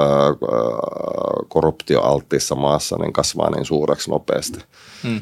[1.47, 4.59] korruptioalttiissa maassa niin kasvaa niin suureksi nopeasti.
[5.03, 5.21] Mm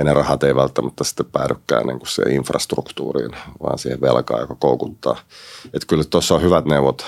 [0.00, 3.30] ja ne rahat ei välttämättä sitten päädykään niin kuin siihen infrastruktuuriin,
[3.62, 5.16] vaan siihen velkaan, joka koukuttaa.
[5.64, 7.06] Että kyllä tuossa on hyvät neuvot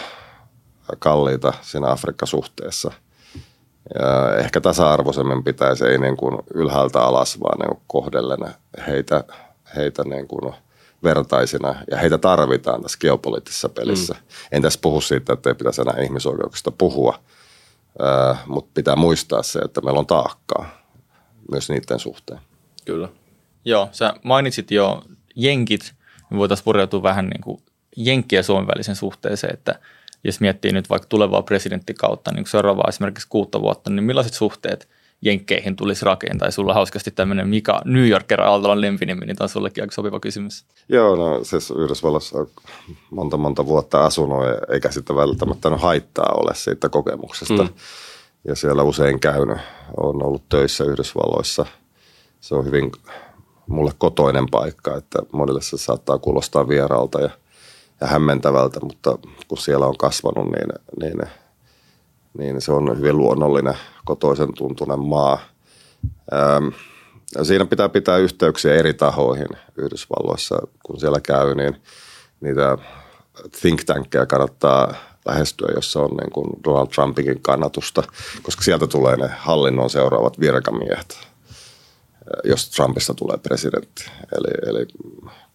[0.98, 2.92] kalliita siinä Afrikka-suhteessa.
[3.94, 8.54] Ja ehkä tasa-arvoisemmin pitäisi, ei niin kuin ylhäältä alas, vaan niin kuin kohdellen
[8.86, 9.24] heitä,
[9.76, 10.54] heitä niin kuin
[11.04, 11.74] vertaisina.
[11.90, 14.14] Ja heitä tarvitaan tässä geopoliittisessa pelissä.
[14.14, 14.20] Mm.
[14.52, 17.18] En tässä puhu siitä, että ei pitäisi enää ihmisoikeuksista puhua,
[18.46, 20.66] mutta pitää muistaa se, että meillä on taakkaa
[21.50, 22.40] myös niiden suhteen.
[22.84, 23.08] Kyllä.
[23.64, 25.02] Joo, sä mainitsit jo
[25.36, 25.94] jenkit,
[26.30, 27.62] niin voitaisiin pureutua vähän niin kuin
[27.96, 29.78] Jenkki ja Suomen välisen suhteeseen, että
[30.24, 34.88] jos miettii nyt vaikka tulevaa presidenttikautta, niin seuraavaa esimerkiksi kuutta vuotta, niin millaiset suhteet
[35.22, 36.48] Jenkkeihin tulisi rakentaa?
[36.48, 40.20] Ja sulla hauskasti tämmöinen Mika New Yorker Aaltolan lempinimi, niin tämä on sullekin aika sopiva
[40.20, 40.64] kysymys.
[40.88, 42.46] Joo, no siis Yhdysvalloissa on
[43.10, 47.62] monta monta vuotta asunut, eikä sitten välttämättä no haittaa ole siitä kokemuksesta.
[47.62, 47.68] Mm.
[48.44, 49.58] Ja siellä usein käynyt,
[49.96, 51.66] on ollut töissä Yhdysvalloissa.
[52.42, 52.92] Se on hyvin
[53.66, 57.30] mulle kotoinen paikka, että monille se saattaa kuulostaa vieraalta ja–
[58.02, 59.18] ja hämmentävältä, mutta
[59.48, 60.68] kun siellä on kasvanut, niin,
[61.00, 61.28] niin,
[62.38, 63.74] niin se on hyvin luonnollinen,
[64.04, 65.38] kotoisen tuntunen maa.
[66.32, 66.68] Ähm,
[67.42, 70.58] siinä pitää pitää yhteyksiä eri tahoihin Yhdysvalloissa.
[70.82, 71.76] Kun siellä käy, niin
[72.40, 72.78] niitä
[73.60, 74.94] think tankkeja kannattaa
[75.26, 78.02] lähestyä, jossa on niin kuin Donald Trumpinkin kannatusta,
[78.42, 81.28] koska sieltä tulee ne hallinnon seuraavat virkamiehet,
[82.44, 84.04] jos Trumpista tulee presidentti.
[84.36, 84.86] Eli, eli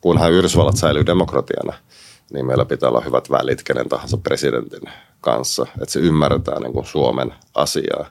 [0.02, 1.74] kunhan Yhdysvallat säilyy demokratiana–
[2.34, 4.82] niin meillä pitää olla hyvät välit kenen tahansa presidentin
[5.22, 8.06] kanssa, että se ymmärretään niin kuin Suomen asiaa.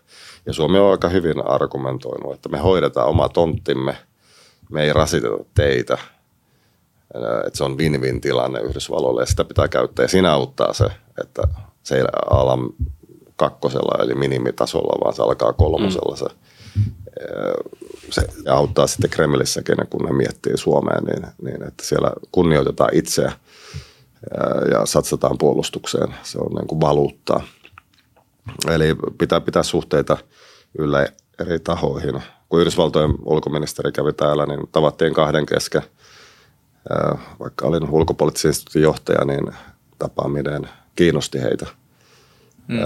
[0.46, 3.96] Ja Suomi on aika hyvin argumentoinut, että me hoidetaan oma tonttimme,
[4.70, 5.98] me ei rasiteta teitä,
[7.46, 10.04] että se on win-win tilanne Yhdysvalloille ja sitä pitää käyttää.
[10.04, 10.84] Ja siinä auttaa se,
[11.22, 11.42] että
[11.82, 12.58] se ei ala
[13.36, 16.18] kakkosella eli minimitasolla, vaan se alkaa kolmosella mm.
[16.18, 16.26] se.
[18.10, 23.32] Se auttaa sitten Kremlissäkin, kun ne miettii Suomeen, niin, niin että siellä kunnioitetaan itseä–
[24.70, 26.14] ja satsataan puolustukseen.
[26.22, 27.42] Se on niin kuin valuuttaa.
[28.70, 30.16] Eli pitää pitää suhteita
[30.78, 31.06] yllä
[31.38, 32.22] eri tahoihin.
[32.48, 35.82] Kun Yhdysvaltojen ulkoministeri kävi täällä, niin tavattiin kahden kesken.
[37.38, 39.54] Vaikka olin ulkopoliittisen instituutin johtaja, niin
[39.98, 41.66] tapaaminen kiinnosti heitä.
[42.68, 42.78] Hmm.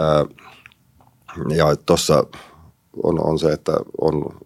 [1.57, 2.25] Ja tuossa
[3.03, 4.41] on, on se, että on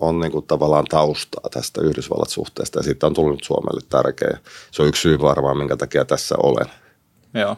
[0.00, 4.38] on niin kuin tavallaan taustaa tästä Yhdysvallat-suhteesta ja siitä on tullut Suomelle tärkeä.
[4.70, 6.66] Se on yksi syy varmaan, minkä takia tässä olen.
[7.34, 7.56] Joo.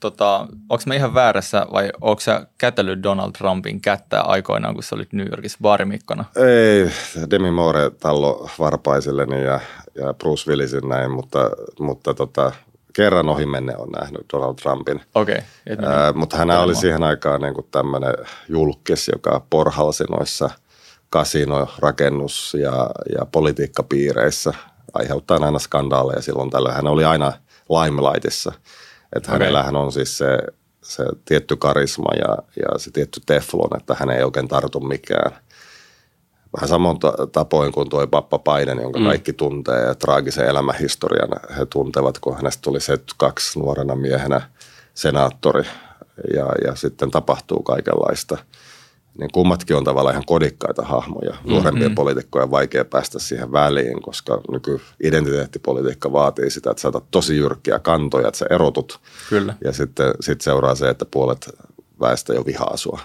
[0.00, 4.96] Tota, onko me ihan väärässä vai onko sä kätellyt Donald Trumpin kättä aikoinaan, kun sä
[4.96, 6.24] olit New Yorkissa baarimikkona?
[6.36, 6.90] Ei,
[7.30, 9.60] Demi Moore tallo varpaisilleni ja,
[9.94, 11.50] ja Bruce Willisin näin, mutta,
[11.80, 12.52] mutta tota,
[12.92, 15.00] kerran ohi menne on nähnyt Donald Trumpin.
[15.14, 15.38] Okei.
[15.72, 18.14] Okay, mutta hän oli siihen aikaan niin tämmöinen
[18.48, 20.50] julkis, joka porhalsi noissa–
[21.14, 24.54] kasino, rakennus ja, ja politiikkapiireissä
[24.94, 26.74] aiheuttaa aina skandaaleja silloin tällöin.
[26.74, 27.32] Hän oli aina
[27.68, 28.52] limelightissa.
[29.16, 29.32] Että okay.
[29.32, 30.38] hänellähän on siis se,
[30.82, 35.32] se tietty karisma ja, ja se tietty teflon, että hän ei oikein tartu mikään.
[36.56, 36.98] Vähän samoin
[37.32, 39.06] tapoin kuin tuo Pappa Paiden, jonka mm.
[39.06, 44.40] kaikki tuntee ja traagisen elämähistorian he tuntevat, kun hänestä tuli 72 nuorena miehenä
[44.94, 45.62] senaattori
[46.34, 48.38] ja, ja sitten tapahtuu kaikenlaista–
[49.18, 51.30] niin kummatkin on tavallaan ihan kodikkaita hahmoja.
[51.30, 51.50] Mm-hmm.
[51.50, 57.78] Nuorempien poliitikkoja on vaikea päästä siihen väliin, koska nyky-identiteettipolitiikka vaatii sitä, että saatat tosi jyrkkiä
[57.78, 59.00] kantoja, että sä erotut.
[59.28, 59.54] Kyllä.
[59.64, 61.50] Ja sitten sit seuraa se, että puolet
[62.00, 63.00] väestä jo vihaa sua.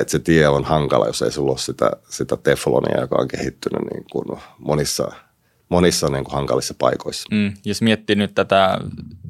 [0.00, 3.92] Et se tie on hankala, jos ei sulla ole sitä, sitä teflonia, joka on kehittynyt
[3.92, 5.12] niin kuin monissa,
[5.68, 7.28] monissa niin kuin hankalissa paikoissa.
[7.30, 8.78] Mm, jos miettii nyt tätä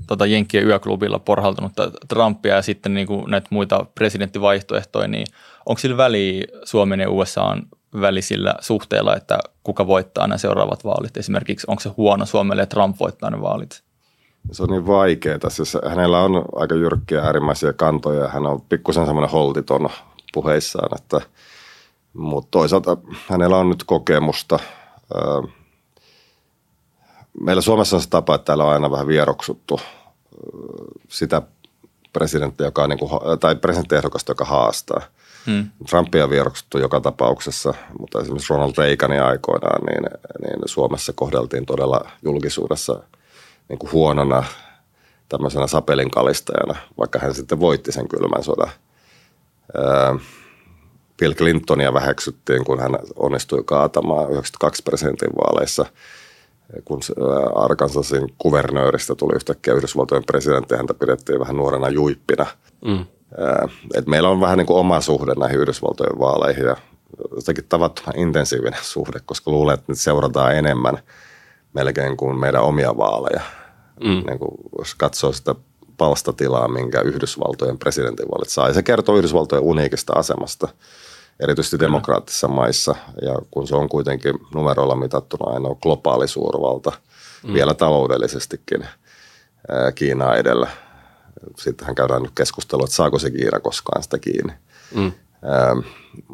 [0.07, 5.27] tota Jenkkien yöklubilla porhaltunutta Trumpia ja sitten niin kuin näitä muita presidenttivaihtoehtoja, niin
[5.71, 7.63] onko sillä väliä Suomen ja USAn
[8.01, 11.17] välisillä suhteilla, että kuka voittaa nämä seuraavat vaalit?
[11.17, 13.83] Esimerkiksi onko se huono Suomelle, että Trump voittaa ne vaalit?
[14.53, 15.39] Se on niin vaikeaa.
[15.49, 18.29] Siis hänellä on aika jyrkkiä äärimmäisiä kantoja.
[18.29, 19.89] Hän on pikkusen semmoinen holtiton
[20.33, 21.21] puheissaan, että,
[22.13, 22.97] mutta toisaalta
[23.29, 24.59] hänellä on nyt kokemusta.
[27.41, 29.81] Meillä Suomessa on se tapa, että täällä on aina vähän vieroksuttu
[31.09, 31.43] sitä
[32.13, 33.11] presidenttiä, joka on niin kuin,
[33.41, 35.01] tai presidenttiehdokasta, joka haastaa.
[35.47, 35.71] Hmm.
[35.89, 43.03] Trumpia vieroksuttu joka tapauksessa, mutta esimerkiksi Ronald Reaganin aikoinaan, niin, niin Suomessa kohdeltiin todella julkisuudessa
[43.69, 44.45] niin kuin huonona
[45.29, 48.71] tämmöisenä sapelinkalistajana, vaikka hän sitten voitti sen kylmän sodan.
[51.19, 55.87] Bill Clintonia väheksyttiin, kun hän onnistui kaatamaan 92 prosentin vaaleissa–
[56.85, 57.01] kun
[57.55, 62.47] Arkansasin kuvernööristä tuli yhtäkkiä Yhdysvaltojen presidentti, häntä pidettiin vähän nuorena juippina.
[62.85, 63.07] Mm.
[63.95, 66.77] Et meillä on vähän niin kuin oma suhde näihin Yhdysvaltojen vaaleihin ja
[67.37, 70.99] jotenkin tavattoman intensiivinen suhde, koska luulen, että nyt seurataan enemmän
[71.73, 73.41] melkein kuin meidän omia vaaleja.
[74.05, 74.23] Mm.
[74.27, 75.55] Niin kuin, jos katsoo sitä
[75.97, 78.69] palstatilaa, minkä Yhdysvaltojen presidentinvaalit saa.
[78.69, 80.69] Ja se kertoo Yhdysvaltojen uniikista asemasta–
[81.41, 82.95] erityisesti demokraattisissa maissa.
[83.23, 86.93] Ja kun se on kuitenkin numeroilla mitattuna ainoa globaali suurvalta,
[87.43, 87.55] mm.
[87.55, 88.87] vielä taloudellisestikin
[89.95, 90.69] Kiina edellä.
[91.57, 94.53] Sittenhän käydään nyt keskustelua, että saako se Kiina koskaan sitä kiinni.
[94.95, 95.13] Mm.
[95.45, 95.79] Ähm,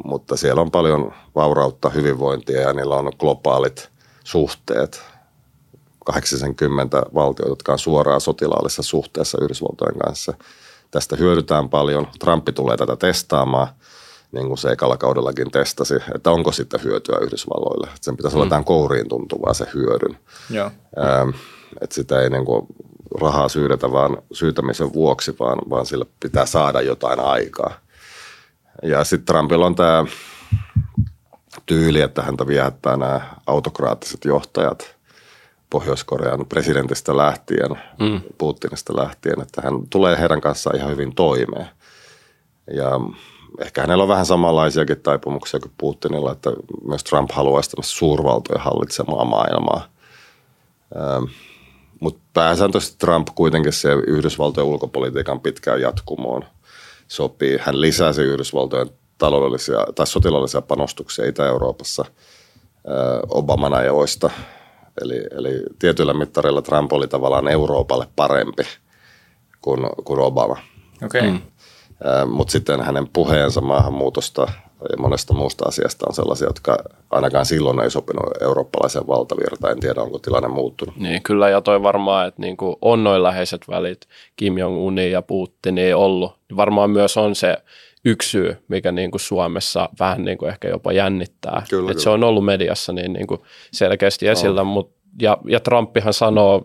[0.03, 3.89] mutta siellä on paljon vaurautta, hyvinvointia ja niillä on globaalit
[4.23, 5.01] suhteet.
[6.05, 10.33] 80 valtiota, jotka on suoraan sotilaallisessa suhteessa Yhdysvaltojen kanssa.
[10.91, 12.07] Tästä hyödytään paljon.
[12.19, 13.67] Trumpi tulee tätä testaamaan,
[14.31, 17.87] niin kuin se ekalla kaudellakin testasi, että onko sitten hyötyä Yhdysvalloille.
[17.87, 18.41] Että sen pitäisi mm.
[18.41, 20.19] olla tämän kouriin tuntuvaa se hyödyn.
[20.49, 20.71] Joo.
[20.97, 21.29] Ähm,
[21.81, 22.67] että sitä ei niin kuin
[23.21, 27.73] rahaa syydetä vaan syytämisen vuoksi, vaan, vaan sillä pitää saada jotain aikaa.
[28.83, 30.05] Ja sitten Trumpilla on tämä
[31.65, 34.95] tyyli, että häntä viehättää nämä autokraattiset johtajat
[35.69, 38.21] Pohjois-Korean presidentistä lähtien, mm.
[38.37, 41.67] Putinista lähtien, että hän tulee heidän kanssaan ihan hyvin toimeen.
[42.73, 42.91] Ja
[43.59, 46.51] ehkä hänellä on vähän samanlaisiakin taipumuksia kuin Putinilla, että
[46.87, 49.87] myös Trump haluaisi suurvaltoja hallitsemaa maailmaa.
[51.99, 56.45] Mutta pääsääntöisesti Trump kuitenkin se Yhdysvaltojen ulkopolitiikan pitkään jatkumoon
[57.07, 57.57] sopii.
[57.61, 62.05] Hän lisäsi Yhdysvaltojen taloudellisia tai sotilaallisia panostuksia Itä-Euroopassa
[63.29, 64.29] Obaman ajoista.
[65.01, 68.63] Eli, eli tietyllä mittarilla Trump oli tavallaan Euroopalle parempi
[69.61, 70.57] kuin, kuin Obama.
[71.05, 71.21] Okei.
[71.21, 71.31] Okay.
[71.31, 71.41] Mm.
[72.31, 74.47] Mutta sitten hänen puheensa maahanmuutosta
[74.81, 76.77] ja monesta muusta asiasta on sellaisia, jotka
[77.09, 79.73] ainakaan silloin ei sopinut eurooppalaisen valtavirtaan.
[79.73, 80.97] En tiedä, onko tilanne muuttunut.
[80.97, 84.01] Niin, kyllä, ja toi varmaan, että niinku on noin läheiset välit
[84.35, 86.35] Kim Jong-unin ja Putinin ei ollut.
[86.55, 87.57] Varmaan myös on se
[88.05, 91.63] yksi syy, mikä niin kuin Suomessa vähän niin kuin ehkä jopa jännittää.
[91.69, 92.03] Kyllä, että kyllä.
[92.03, 94.65] se on ollut mediassa niin, niin kuin selkeästi esillä, no.
[94.65, 96.63] mut, ja, ja Trumpihan sanoo,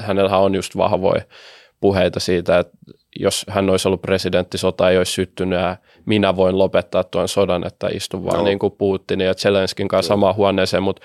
[0.00, 1.22] hänellä on just vahvoja
[1.80, 2.76] puheita siitä, että
[3.20, 7.66] jos hän olisi ollut presidentti, sota ei olisi syttynyt ja minä voin lopettaa tuon sodan,
[7.66, 8.44] että istun vaan no.
[8.44, 11.02] niin kuin Putinin ja Zelenskin kanssa samaan huoneeseen, mutta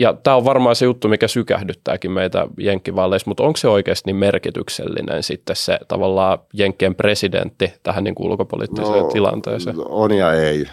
[0.00, 4.16] ja tämä on varmaan se juttu, mikä sykähdyttääkin meitä jenkkivaaleissa, mutta onko se oikeasti niin
[4.16, 9.76] merkityksellinen sitten se tavallaan jenkkien presidentti tähän niin ulkopoliittiseen no, tilanteeseen?
[9.88, 10.66] On ja ei.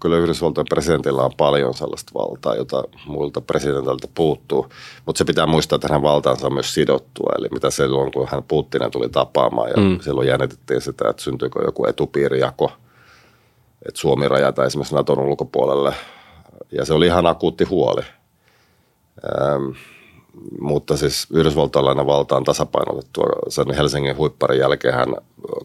[0.00, 4.66] Kyllä Yhdysvaltojen presidentillä on paljon sellaista valtaa, jota muilta presidentiltä puuttuu,
[5.06, 7.32] mutta se pitää muistaa, että hänen valtaansa on myös sidottua.
[7.38, 10.00] Eli mitä silloin, kun hän Putinen tuli tapaamaan ja mm.
[10.00, 12.72] silloin jännitettiin sitä, että syntyykö joku etupiirijako,
[13.88, 15.94] että Suomi rajata esimerkiksi Naton ulkopuolelle.
[16.72, 18.02] Ja se oli ihan akuutti huoli–
[19.24, 19.76] Ähm,
[20.60, 23.20] mutta siis yhdysvaltalainen valta on tasapainotettu.
[23.48, 25.16] Sen Helsingin huipparin jälkeen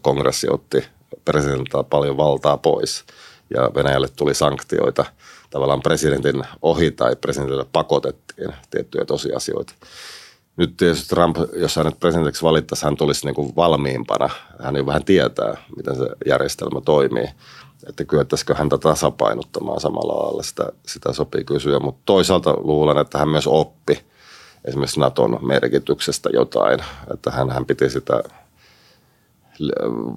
[0.02, 0.84] kongressi otti
[1.24, 3.04] presidentiltä paljon valtaa pois
[3.50, 5.04] ja Venäjälle tuli sanktioita
[5.50, 9.74] tavallaan presidentin ohi tai presidentille pakotettiin tiettyjä tosiasioita.
[10.56, 14.30] Nyt tietysti Trump, jos hän nyt presidentiksi valittaisi, hän tulisi niin kuin valmiimpana.
[14.62, 17.28] Hän jo vähän tietää, miten se järjestelmä toimii
[17.88, 21.78] että kyettäisikö häntä tasapainottamaan samalla lailla, sitä, sitä sopii kysyä.
[21.78, 24.04] Mutta toisaalta luulen, että hän myös oppi
[24.64, 26.80] esimerkiksi Naton merkityksestä jotain,
[27.14, 28.22] että hän, hän piti sitä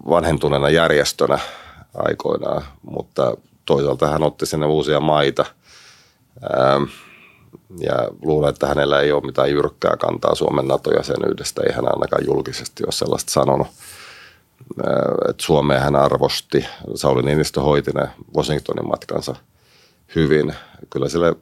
[0.10, 1.40] vanhentuneena järjestönä
[1.94, 5.46] aikoinaan, mutta toisaalta hän otti sinne uusia maita.
[6.44, 6.84] Ähm,
[7.80, 12.84] ja luulen, että hänellä ei ole mitään jyrkkää kantaa Suomen NATO-jäsenyydestä, ei hän ainakaan julkisesti
[12.84, 13.68] ole sellaista sanonut–
[15.30, 16.66] että Suomeen hän arvosti.
[16.96, 19.36] Sauli Niinistö hoiti ne Washingtonin matkansa
[20.16, 20.54] hyvin.
[20.90, 21.36] Kyllä sille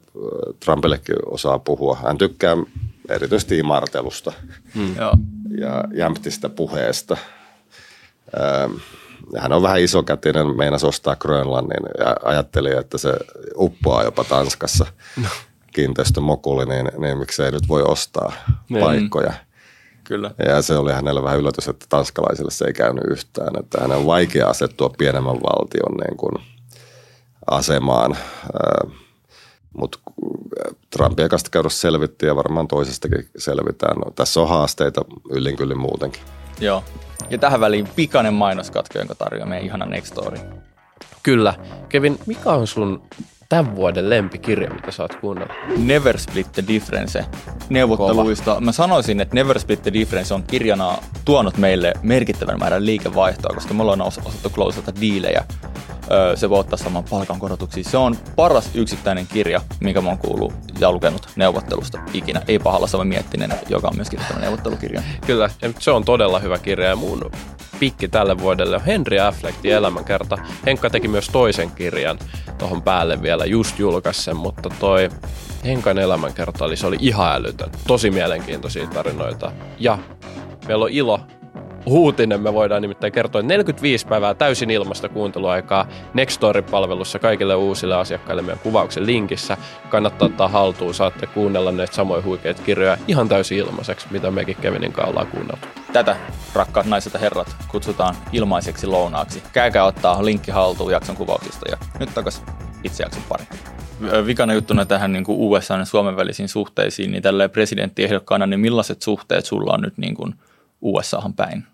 [0.64, 1.98] Trumpillekin osaa puhua.
[2.02, 2.56] Hän tykkää
[3.08, 4.32] erityisesti imartelusta
[4.74, 4.96] hmm.
[5.58, 7.16] ja jämptistä puheesta.
[9.38, 13.12] Hän on vähän isokätinen, meinas ostaa Grönlannin ja ajatteli, että se
[13.56, 14.86] uppoaa jopa Tanskassa
[15.22, 15.28] no.
[15.72, 18.32] kiinteistömokuli, niin, niin miksei nyt voi ostaa
[18.68, 18.84] niin.
[18.84, 19.32] paikkoja.
[20.08, 20.30] Kyllä.
[20.46, 23.58] Ja se oli hänellä vähän yllätys, että tanskalaisille se ei käynyt yhtään.
[23.60, 26.34] Että hänen on vaikea asettua pienemmän valtion niin kuin
[27.50, 28.16] asemaan.
[29.76, 29.98] Mutta
[30.90, 33.96] Trumpia kanssa käydä selvitti ja varmaan toisestakin selvitään.
[33.96, 36.22] No, tässä on haasteita yllin kyllin muutenkin.
[36.60, 36.84] Joo.
[37.30, 40.38] Ja tähän väliin pikainen mainoskatko, jonka tarjoaa meidän ihana Nextory.
[41.22, 41.54] Kyllä.
[41.88, 43.02] Kevin, mikä on sun
[43.48, 45.56] tämän vuoden lempikirja, mitä sä oot kuunnellut?
[45.76, 47.24] Never Split the Difference
[47.68, 48.44] neuvotteluista.
[48.44, 48.60] Kova.
[48.60, 53.74] Mä sanoisin, että Never Split the Difference on kirjana tuonut meille merkittävän määrän liikevaihtoa, koska
[53.74, 55.44] me ollaan osattu closeata diilejä.
[56.34, 57.84] Se voi ottaa saman palkankorotuksia.
[57.84, 62.42] Se on paras yksittäinen kirja, minkä mä oon kuullut ja lukenut neuvottelusta ikinä.
[62.48, 65.02] Ei pahalla Sami Miettinen, joka on myöskin tämä neuvottelukirja.
[65.26, 67.30] Kyllä, se on todella hyvä kirja ja mun
[67.80, 70.38] pikki tälle vuodelle on Henry Afflectin elämänkerta.
[70.66, 72.18] Henkka teki myös toisen kirjan
[72.58, 75.08] tuohon päälle vielä just julkaisen, mutta toi
[75.64, 77.70] Henkan elämänkerta oli, se oli ihan älytön.
[77.86, 79.52] Tosi mielenkiintoisia tarinoita.
[79.78, 79.98] Ja
[80.68, 81.20] meillä on ilo
[81.86, 82.40] uutinen.
[82.40, 88.62] Me voidaan nimittäin kertoa, että 45 päivää täysin ilmasta kuunteluaikaa Nextory-palvelussa kaikille uusille asiakkaille meidän
[88.62, 89.56] kuvauksen linkissä.
[89.88, 94.92] Kannattaa ottaa haltuun, saatte kuunnella näitä samoja huikeita kirjoja ihan täysin ilmaiseksi, mitä mekin Kevinin
[94.92, 95.68] kanssa ollaan kuunneltu.
[95.92, 96.16] Tätä,
[96.54, 99.42] rakkaat naiset ja herrat, kutsutaan ilmaiseksi lounaaksi.
[99.52, 102.44] Käykää ottaa linkki haltuun jakson kuvauksista ja nyt takaisin
[102.84, 103.44] itse jakson pari.
[104.26, 109.02] Vikana juttuna tähän niin kuin USA ja Suomen välisiin suhteisiin, niin tällä presidenttiehdokkaana, niin millaiset
[109.02, 110.34] suhteet sulla on nyt niin kuin
[110.80, 111.64] USAhan päin?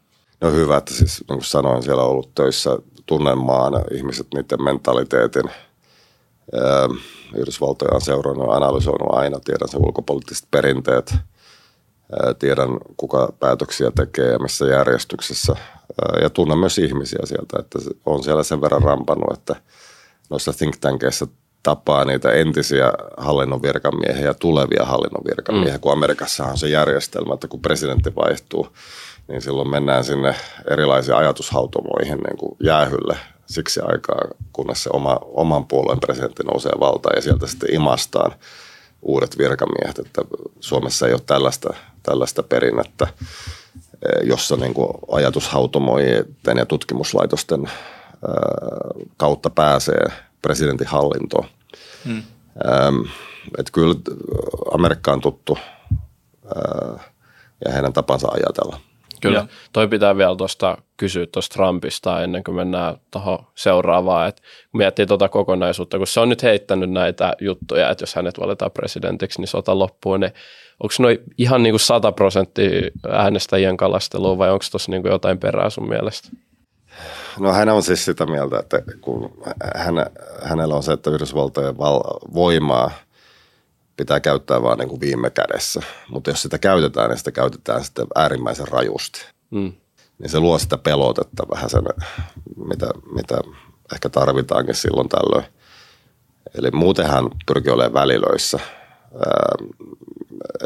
[0.43, 5.51] No hyvä, että siis niin kuin sanoin, siellä on ollut töissä tunnenmaan ihmiset, niiden mentaliteetin.
[7.37, 11.15] Yhdysvaltoja on seurannut ja analysoinut aina, tiedän sen ulkopoliittiset perinteet,
[12.39, 15.57] tiedän kuka päätöksiä tekee ja missä järjestyksessä
[16.23, 19.57] ja tunnen myös ihmisiä sieltä, että on siellä sen verran rampannut, että
[20.31, 21.27] noissa think tankeissa
[21.63, 25.81] tapaa niitä entisiä hallinnon virkamiehiä ja tulevia hallinnon virkamiehiä, mm.
[25.81, 28.69] kun Amerikassa on se järjestelmä, että kun presidentti vaihtuu,
[29.33, 30.35] niin silloin mennään sinne
[30.71, 33.17] erilaisiin ajatushautomoihin niin kuin jäähylle
[33.47, 34.19] siksi aikaa,
[34.53, 38.33] kunnes se oma, oman puolueen presidentti nousee valtaan ja sieltä sitten imastaan
[39.03, 40.23] uudet virkamiehet, että
[40.61, 46.27] Suomessa ei ole tällaista, tällaista perinnettä, eh, jossa niin kuin ajatushautomojen
[46.57, 50.07] ja tutkimuslaitosten eh, kautta pääsee
[50.43, 51.47] presidentin hallintoon.
[52.05, 52.23] Hmm.
[53.59, 53.95] Että kyllä
[54.75, 55.59] Amerikka on tuttu
[56.57, 57.11] äh,
[57.65, 58.92] ja heidän tapansa ajatella.
[59.23, 59.39] Kyllä.
[59.39, 59.47] Ja.
[59.73, 64.29] Toi pitää vielä tuosta kysyä tuosta Trumpista ennen kuin mennään tuohon seuraavaan.
[64.29, 68.41] Et kun miettii tuota kokonaisuutta, kun se on nyt heittänyt näitä juttuja, että jos hänet
[68.41, 70.33] valitaan presidentiksi, niin sota loppuu, niin
[70.81, 75.71] onko noin ihan niin kuin 100 prosenttia äänestäjien kalastelua vai onko tuossa niin jotain perää
[75.71, 76.29] sun mielestä?
[77.39, 79.43] No hän on siis sitä mieltä, että kun
[79.75, 79.95] hän,
[80.43, 82.91] hänellä on se, että Yhdysvaltojen val- voimaa
[83.97, 85.81] pitää käyttää vaan niin kuin viime kädessä.
[86.09, 89.25] Mutta jos sitä käytetään, niin sitä käytetään sitten äärimmäisen rajusti.
[89.51, 89.73] Mm.
[90.19, 91.83] Niin se luo sitä pelotetta vähän sen,
[92.69, 93.37] mitä, mitä
[93.95, 95.53] ehkä tarvitaankin silloin tällöin.
[96.59, 98.59] Eli muuten hän pyrkii olemaan välilöissä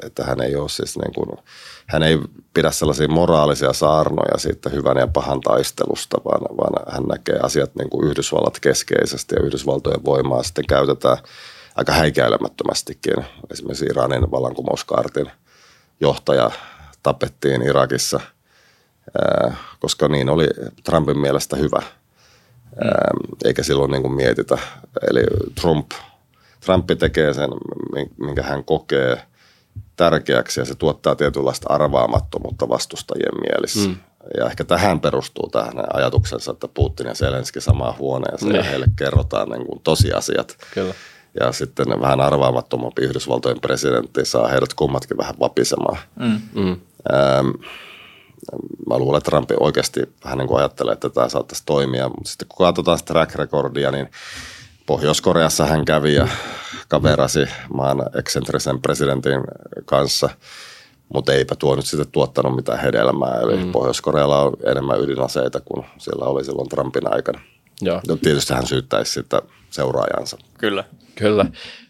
[0.05, 1.29] että hän ei ole siis niin kuin,
[1.87, 2.19] hän ei
[2.55, 7.91] pidä sellaisia moraalisia saarnoja siitä hyvän ja pahan taistelusta, vaan, vaan hän näkee asiat niin
[7.91, 11.19] kuin Yhdysvallat keskeisesti ja Yhdysvaltojen voimaa sitten käytetään
[11.77, 13.25] aika häikäilemättömästikin.
[13.51, 15.31] Esimerkiksi Iranin vallankumouskaartin
[16.01, 16.51] johtaja
[17.03, 18.21] tapettiin Irakissa,
[19.81, 20.47] koska niin oli
[20.85, 21.83] Trumpin mielestä hyvä,
[23.45, 24.59] eikä silloin niin kuin mietitä.
[25.11, 25.21] Eli
[25.61, 25.91] Trump,
[26.65, 27.51] Trump tekee sen,
[28.19, 29.23] minkä hän kokee–
[29.97, 33.89] tärkeäksi ja se tuottaa tietynlaista arvaamattomuutta vastustajien mielissä.
[33.89, 33.97] Mm.
[34.39, 38.59] Ja ehkä tähän perustuu tähän ajatuksensa, että Putin ja Zelenski samaan huoneeseen ne.
[38.59, 38.71] ja niin.
[38.71, 40.57] heille kerrotaan niin kuin tosiasiat.
[40.75, 40.95] Kyllä.
[41.41, 45.99] Ja sitten vähän arvaamattomampi Yhdysvaltojen presidentti saa heidät kummatkin vähän vapisemaan.
[46.17, 46.41] Mm.
[46.55, 46.81] Mm.
[47.15, 47.47] Ähm,
[48.89, 52.09] mä luulen, että Trump oikeasti vähän niin kuin ajattelee, että tämä saattaisi toimia.
[52.09, 54.11] Mutta sitten kun katsotaan sitä track recordia, niin
[54.87, 56.29] Pohjois-Koreassa hän kävi ja
[56.89, 59.41] kaverasi maan eksentrisen presidentin
[59.85, 60.29] kanssa,
[61.15, 63.41] mutta eipä tuo nyt sitten tuottanut mitään hedelmää.
[63.41, 63.73] Eli mm.
[63.73, 67.41] Pohjois-Korealla on enemmän ydinaseita kuin siellä oli silloin Trumpin aikana.
[67.81, 68.01] Joo.
[68.09, 70.39] Ja tietysti hän syyttäisi sitä seuraajansa.
[70.59, 70.85] Kyllä.
[71.15, 71.47] Kyllä.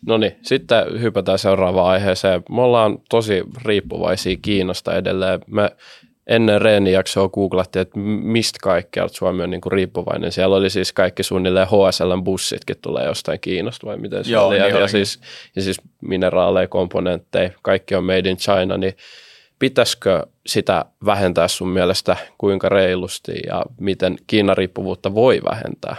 [0.07, 2.43] No niin, sitten hypätään seuraavaan aiheeseen.
[2.51, 5.41] Me ollaan tosi riippuvaisia Kiinasta edelleen.
[5.47, 5.71] Me
[6.27, 10.33] ennen reenijaksoa googlattiin, että mistä kaikkialta Suomi on niin kuin riippuvainen.
[10.33, 14.59] Siellä oli siis kaikki suunnilleen HSL-bussitkin tulee jostain Kiinasta vai miten se Joo, oli.
[14.59, 15.21] Ja, niin ja, siis,
[15.57, 18.97] ja siis mineraaleja, komponentteja, kaikki on made in China, niin
[19.59, 25.97] pitäisikö sitä vähentää sun mielestä kuinka reilusti ja miten Kiinan riippuvuutta voi vähentää?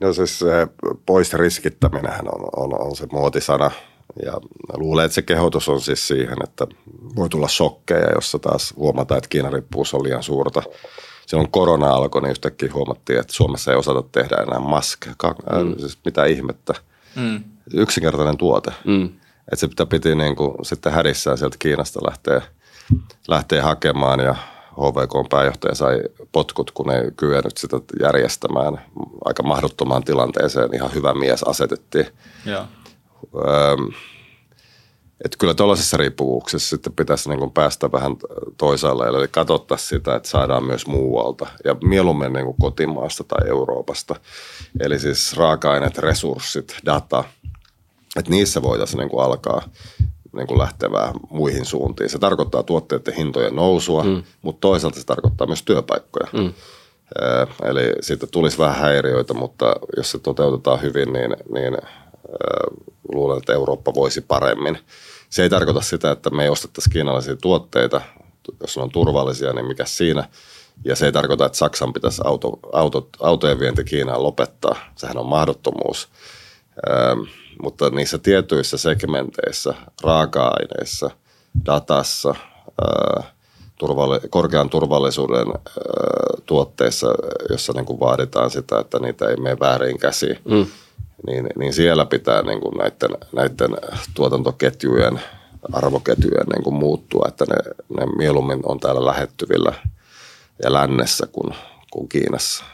[0.00, 0.68] No siis se
[1.06, 3.70] pois riskittäminen on, on, on se muotisana
[4.24, 4.32] ja
[4.76, 6.66] luulen, että se kehotus on siis siihen, että
[7.16, 10.62] voi tulla shokkeja, jossa taas huomataan, että Kiinan riippuvuus on liian suurta.
[11.26, 15.14] Silloin korona alkoi, niin yhtäkkiä huomattiin, että Suomessa ei osata tehdä enää maskeja.
[15.62, 15.78] Mm.
[15.78, 16.74] Siis mitä ihmettä.
[17.16, 17.44] Mm.
[17.74, 18.70] Yksinkertainen tuote.
[18.84, 19.08] Mm.
[19.52, 22.42] Että se piti niin kuin sitten hädissään sieltä Kiinasta lähteä,
[23.28, 24.34] lähteä hakemaan ja
[24.72, 26.00] HVK pääjohtaja sai
[26.32, 28.80] potkut, kun ei kyennyt sitä järjestämään.
[29.24, 32.06] Aika mahdottomaan tilanteeseen ihan hyvä mies asetettiin.
[32.44, 32.66] Ja
[35.24, 38.16] että kyllä tuollaisessa riippuvuuksessa sitten pitäisi niin kuin päästä vähän
[38.56, 44.14] toisaalle, eli katsottaa sitä, että saadaan myös muualta ja mieluummin niin kuin kotimaasta tai Euroopasta.
[44.80, 47.24] Eli siis raaka-aineet, resurssit, data,
[48.16, 49.62] että niissä voitaisiin niin kuin alkaa
[50.32, 52.10] niin kuin lähteä vähän muihin suuntiin.
[52.10, 54.22] Se tarkoittaa tuotteiden hintojen nousua, mm.
[54.42, 56.28] mutta toisaalta se tarkoittaa myös työpaikkoja.
[56.32, 56.52] Mm.
[57.64, 61.76] Eli siitä tulisi vähän häiriöitä, mutta jos se toteutetaan hyvin, niin, niin
[63.12, 64.78] luulen, että Eurooppa voisi paremmin.
[65.30, 68.00] Se ei tarkoita sitä, että me ei ostettaisi kiinalaisia tuotteita.
[68.60, 70.28] jos ne on turvallisia, niin mikä siinä.
[70.84, 74.76] Ja se ei tarkoita, että Saksan pitäisi auto, auto, autojen vienti Kiinaan lopettaa.
[74.96, 76.08] Sehän on mahdottomuus.
[77.62, 81.10] Mutta niissä tietyissä segmenteissä, raaka-aineissa,
[81.66, 82.34] datassa,
[83.78, 85.46] turvalli- korkean turvallisuuden
[86.46, 87.06] tuotteissa,
[87.50, 90.66] jossa niin kuin vaaditaan sitä, että niitä ei mene väärin käsiin, mm.
[91.26, 93.76] niin, niin siellä pitää niin kuin näiden, näiden
[94.14, 95.20] tuotantoketjujen,
[95.72, 97.56] arvoketjujen niin kuin muuttua, että ne,
[98.00, 99.72] ne mieluummin on täällä lähettyvillä
[100.62, 101.54] ja lännessä kuin,
[101.90, 102.64] kuin Kiinassa.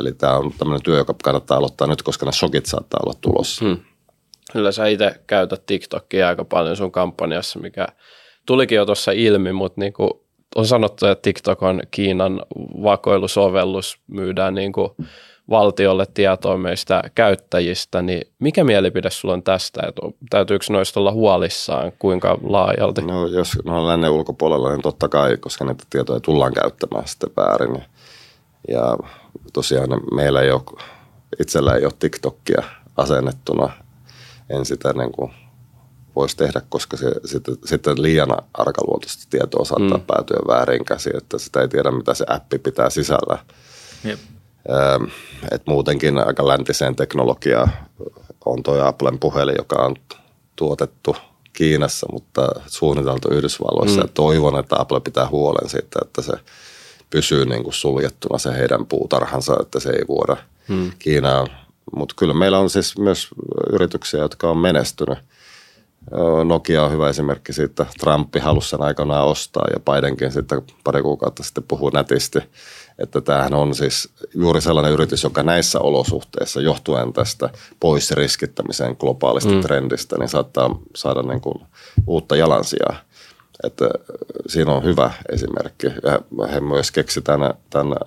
[0.00, 3.64] Eli tämä on tämmöinen työ, joka kannattaa aloittaa nyt, koska ne shokit saattaa olla tulossa.
[3.64, 3.76] Hmm.
[4.52, 7.86] Kyllä sä itse käytät TikTokia aika paljon sun kampanjassa, mikä
[8.46, 10.26] tulikin jo tuossa ilmi, mutta niinku
[10.56, 12.42] on sanottu, että TikTok on Kiinan
[12.82, 14.96] vakoilusovellus, myydään niinku
[15.50, 21.92] valtiolle tietoa meistä käyttäjistä, niin mikä mielipide sulla on tästä, että täytyykö noista olla huolissaan,
[21.98, 23.02] kuinka laajalti?
[23.02, 27.30] No jos ne on lännen ulkopuolella, niin totta kai, koska näitä tietoja tullaan käyttämään sitten
[27.36, 27.82] väärin.
[28.68, 28.96] Ja
[29.52, 30.62] tosiaan meillä ei ole,
[31.40, 32.62] itsellä ei ole TikTokia
[32.96, 33.70] asennettuna,
[34.50, 35.32] en sitä niin kuin
[36.16, 40.04] voisi tehdä, koska se sitten, sitten liian arkaluontoista tietoa saattaa mm.
[40.06, 43.38] päätyä väärin käsiin, että sitä ei tiedä, mitä se appi pitää sisällä.
[44.04, 44.18] Yep.
[44.70, 45.04] Ähm,
[45.50, 47.70] et muutenkin aika läntiseen teknologiaan
[48.44, 49.96] on tuo Applen puhelin, joka on
[50.56, 51.16] tuotettu
[51.52, 54.00] Kiinassa, mutta suunniteltu Yhdysvalloissa.
[54.00, 54.04] Mm.
[54.04, 56.32] Ja toivon, että Apple pitää huolen siitä, että se
[57.10, 60.36] pysyy niin kuin suljettuna se heidän puutarhansa, että se ei vuoda
[60.68, 60.90] mm.
[60.98, 61.65] Kiinaan.
[61.96, 63.28] Mutta kyllä meillä on siis myös
[63.72, 65.18] yrityksiä, jotka on menestynyt.
[66.44, 67.86] Nokia on hyvä esimerkki siitä.
[68.00, 72.38] Trumpi halusi sen aikanaan ostaa ja Bidenkin sitten pari kuukautta sitten puhuu nätisti
[72.98, 79.52] että tämähän on siis juuri sellainen yritys, joka näissä olosuhteissa johtuen tästä pois riskittämisen globaalista
[79.52, 79.60] mm.
[79.60, 81.66] trendistä, niin saattaa saada niin kuin
[82.06, 82.96] uutta jalansijaa.
[83.64, 83.90] Että äh,
[84.46, 85.86] siinä on hyvä esimerkki.
[85.86, 87.98] Ja he myös keksi tämän, tämän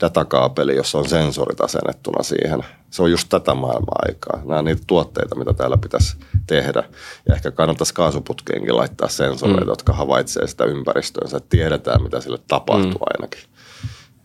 [0.00, 2.64] datakaapeli, jossa on sensorit asennettuna siihen.
[2.90, 4.36] Se on just tätä maailmaa aikaa.
[4.44, 6.82] Nämä on niitä tuotteita, mitä täällä pitäisi tehdä.
[7.28, 9.68] Ja ehkä kannattaisi kaasuputkeenkin laittaa sensoreita, mm.
[9.68, 13.06] jotka havaitsee sitä ympäristöönsä, tiedetään, mitä sille tapahtuu mm.
[13.16, 13.40] ainakin.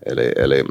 [0.05, 0.63] Eli, eli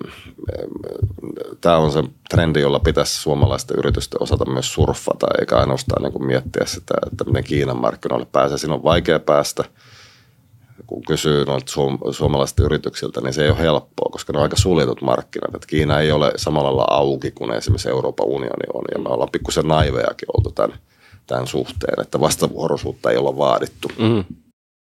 [1.60, 6.26] tämä on se trendi, jolla pitäisi suomalaisten yritysten osata myös surffata, eikä ainoastaan niin kuin
[6.26, 8.58] miettiä sitä, että miten Kiinan markkinoille pääsee.
[8.58, 9.64] Siinä on vaikea päästä.
[10.86, 14.56] Kun kysyy noilta suom- suomalaisilta yrityksiltä, niin se ei ole helppoa, koska ne on aika
[14.56, 15.54] suljetut markkinat.
[15.54, 19.30] Että Kiina ei ole samalla lailla auki kuin esimerkiksi Euroopan unioni on, ja me ollaan
[19.32, 20.78] pikkusen naivejakin oltu tämän,
[21.26, 23.88] tämän suhteen, että vastavuoroisuutta ei olla vaadittu.
[23.98, 24.24] Mm.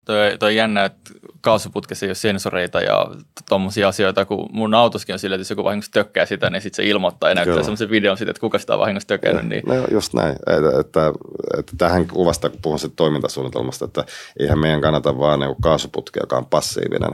[0.05, 3.07] Toi, toi jännä, että kaasuputkessa ei ole sensoreita ja
[3.49, 6.77] tuommoisia asioita, kun mun autoskin on sillä, että jos joku vahingossa tökkää sitä, niin sitten
[6.85, 9.45] se ilmoittaa ja näyttää semmoisen videon siitä, että kuka sitä on vahingossa tökännyt.
[9.45, 9.63] Niin.
[9.67, 10.33] No just näin.
[10.33, 11.13] Että, että,
[11.59, 14.05] että tähän kuvasta, kun puhun siitä toimintasuunnitelmasta, että
[14.41, 17.11] eihän meidän kannata vaan niin kaasuputki, joka on passiivinen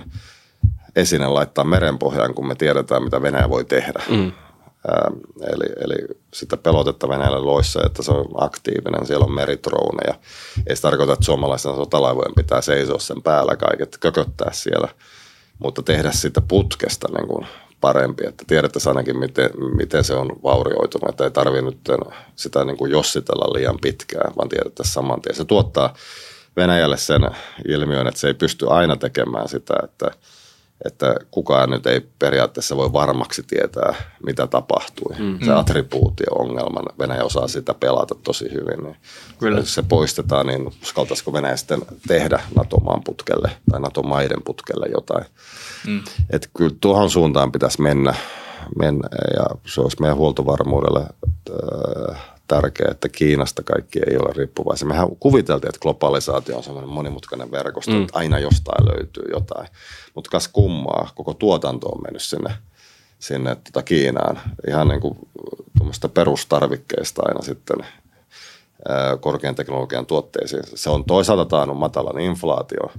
[0.97, 4.03] esine laittaa merenpohjaan, kun me tiedetään, mitä Venäjä voi tehdä.
[4.09, 4.32] Mm.
[4.89, 10.14] Ähm, eli, eli sitä pelotetta Venäjällä loissa, että se on aktiivinen, siellä on meritrouneja.
[10.66, 14.89] Ei se tarkoita, että suomalaisten sotalaivojen pitää seisoa sen päällä kaiket, kököttää siellä,
[15.59, 17.47] mutta tehdä sitä putkesta niin kuin
[17.81, 21.89] parempi, että tiedettäisiin ainakin, miten, miten se on vaurioitunut, että ei tarvitse nyt
[22.37, 25.37] sitä niin kuin jossitella liian pitkään, vaan tiedettäisiin saman tien.
[25.37, 25.95] Se tuottaa
[26.57, 27.22] Venäjälle sen
[27.68, 30.11] ilmiön, että se ei pysty aina tekemään sitä, että–
[30.85, 33.95] että kukaan nyt ei periaatteessa voi varmaksi tietää,
[34.26, 35.16] mitä tapahtui.
[35.18, 35.39] Mm.
[35.45, 38.85] Se attribuutio-ongelma, Venäjä osaa sitä pelata tosi hyvin.
[38.85, 38.97] Niin
[39.39, 39.59] kyllä.
[39.59, 45.24] Jos se poistetaan, niin uskaltaisiko Venäjä sitten tehdä NATO-maan putkelle tai NATO-maiden putkelle jotain.
[45.87, 46.03] Mm.
[46.31, 48.14] Että kyllä tuohon suuntaan pitäisi mennä,
[48.78, 51.07] mennä ja se olisi meidän huoltovarmuudelle
[52.11, 54.88] äh, tärkeää, että Kiinasta kaikki ei ole riippuvaisia.
[54.88, 58.03] Mehän kuviteltiin, että globalisaatio on sellainen monimutkainen verkosto, mm.
[58.03, 59.68] että aina jostain löytyy jotain.
[60.14, 62.55] Mutta kas kummaa, koko tuotanto on mennyt sinne,
[63.18, 64.40] sinne tota Kiinaan.
[64.68, 65.18] Ihan niin kuin
[66.14, 67.76] perustarvikkeista aina sitten
[68.88, 70.62] ää, korkean teknologian tuotteisiin.
[70.74, 72.90] Se on toisaalta taannut matalan inflaatio,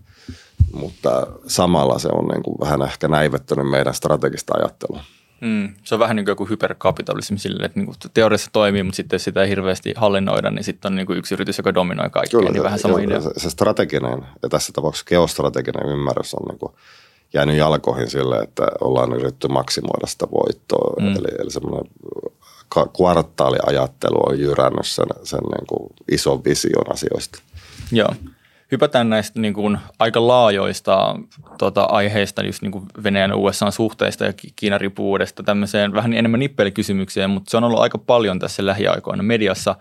[0.74, 5.04] mutta samalla se on niin kuin vähän ehkä näivettänyt meidän strategista ajattelua.
[5.42, 8.96] Mm, se on vähän niin kuin joku hyperkapitalismi sille, että niin kuin teoriassa toimii, mutta
[8.96, 12.10] sitten jos sitä ei hirveästi hallinnoida, niin sitten on niin kuin yksi yritys, joka dominoi
[12.10, 13.22] kaikkea, Kyllä, niin vähän sama idea.
[13.22, 16.74] Se, se strateginen ja tässä tapauksessa geostrateginen ymmärrys on niin kuin
[17.34, 20.96] jäänyt jalkoihin sille, että ollaan yritetty maksimoida sitä voittoa.
[21.00, 21.16] Mm.
[21.16, 21.92] Eli, eli semmoinen
[22.98, 27.40] kvartaaliajattelu on jyrännyt sen, sen niin kuin ison vision asioista.
[27.92, 28.16] Joo
[28.72, 31.16] hypätään näistä niin kuin aika laajoista
[31.58, 36.40] tota, aiheista, just niin kuin Venäjän ja USA suhteista ja Kiinan riippuvuudesta tämmöiseen vähän enemmän
[36.40, 39.76] nippelikysymykseen, mutta se on ollut aika paljon tässä lähiaikoina mediassa.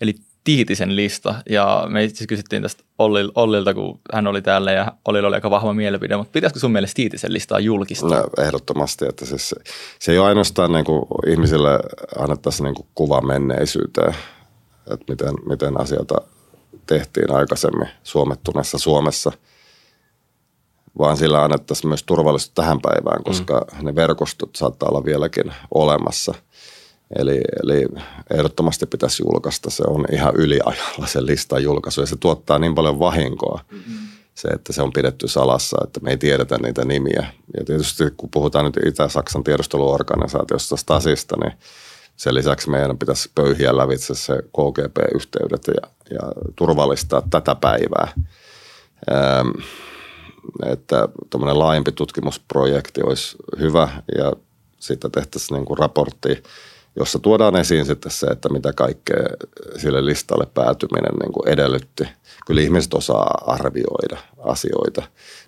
[0.00, 0.14] Eli
[0.44, 5.28] Tiitisen lista ja me itse kysyttiin tästä Ollil, Ollilta, kun hän oli täällä ja Ollilla
[5.28, 8.08] oli aika vahva mielipide, mutta pitäisikö sun mielestä Tiitisen listaa julkistaa?
[8.08, 9.56] No, ehdottomasti, että siis se,
[9.98, 11.80] se ei ole ainoastaan niin kuin ihmisille
[12.18, 14.14] annettaisiin niin kuin kuva menneisyyteen,
[14.92, 16.14] että miten, miten asioita
[16.88, 19.32] tehtiin aikaisemmin suomettuneessa Suomessa,
[20.98, 23.84] vaan sillä annettaisiin myös turvallisuutta tähän päivään, koska mm.
[23.84, 26.34] ne verkostot saattaa olla vieläkin olemassa–
[27.16, 27.86] Eli, eli
[28.30, 29.70] ehdottomasti pitäisi julkaista.
[29.70, 33.60] Se on ihan yliajalla se listan julkaisu ja se tuottaa niin paljon vahinkoa.
[33.70, 34.08] Mm-hmm.
[34.34, 37.26] Se, että se on pidetty salassa, että me ei tiedetä niitä nimiä.
[37.56, 41.52] Ja tietysti kun puhutaan nyt Itä-Saksan tiedusteluorganisaatiosta Stasista, niin
[42.18, 48.12] sen lisäksi meidän pitäisi pöyhiä lävitse se KGP-yhteydet ja, ja turvallistaa tätä päivää.
[49.12, 49.48] Ähm,
[50.66, 53.88] että tuommoinen laajempi tutkimusprojekti olisi hyvä
[54.18, 54.32] ja
[54.78, 56.42] siitä tehtäisiin niin kuin raportti
[56.98, 59.24] jossa tuodaan esiin sitten se, että mitä kaikkea
[59.76, 62.08] sille listalle päätyminen niin kuin edellytti.
[62.46, 65.02] Kyllä ihmiset osaa arvioida asioita.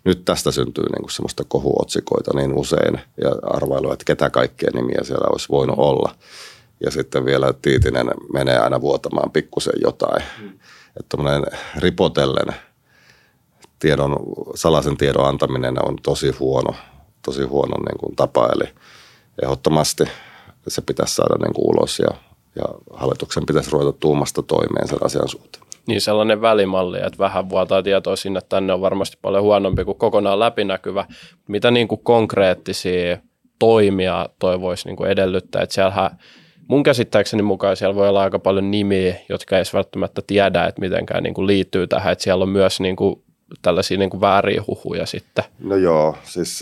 [0.05, 5.01] Nyt tästä syntyy niin kuin semmoista kohuotsikoita niin usein ja arvailua, että ketä kaikkea nimiä
[5.03, 6.15] siellä olisi voinut olla.
[6.81, 10.23] Ja sitten vielä Tiitinen menee aina vuotamaan pikkusen jotain.
[10.43, 10.59] Mm.
[11.01, 11.17] Että
[11.77, 12.55] ripotellen
[13.79, 14.17] tiedon,
[14.55, 16.75] salaisen tiedon antaminen on tosi huono,
[17.25, 18.49] tosi huono niin kuin tapa.
[18.53, 18.69] Eli
[19.43, 20.05] ehdottomasti–
[20.69, 22.09] se pitäisi saada niin kuin ulos ja,
[22.57, 25.65] ja hallituksen pitäisi ruveta tuumasta toimeen sen asian suhteen.
[25.87, 30.39] Niin sellainen välimalli, että vähän vuotaa tietoa sinne tänne on varmasti paljon huonompi kuin kokonaan
[30.39, 31.07] läpinäkyvä.
[31.49, 33.19] Mitä niin kuin konkreettisia
[33.59, 36.19] toimia toivoisi niin kuin edellyttää, että siellähän
[36.71, 41.23] mun käsittääkseni mukaan siellä voi olla aika paljon nimiä, jotka ei välttämättä tiedä, että mitenkään
[41.23, 43.23] niin kuin liittyy tähän, että siellä on myös niin kuin
[43.63, 45.45] tällaisia niin kuin vääriä huhuja sitten.
[45.59, 46.61] No joo, siis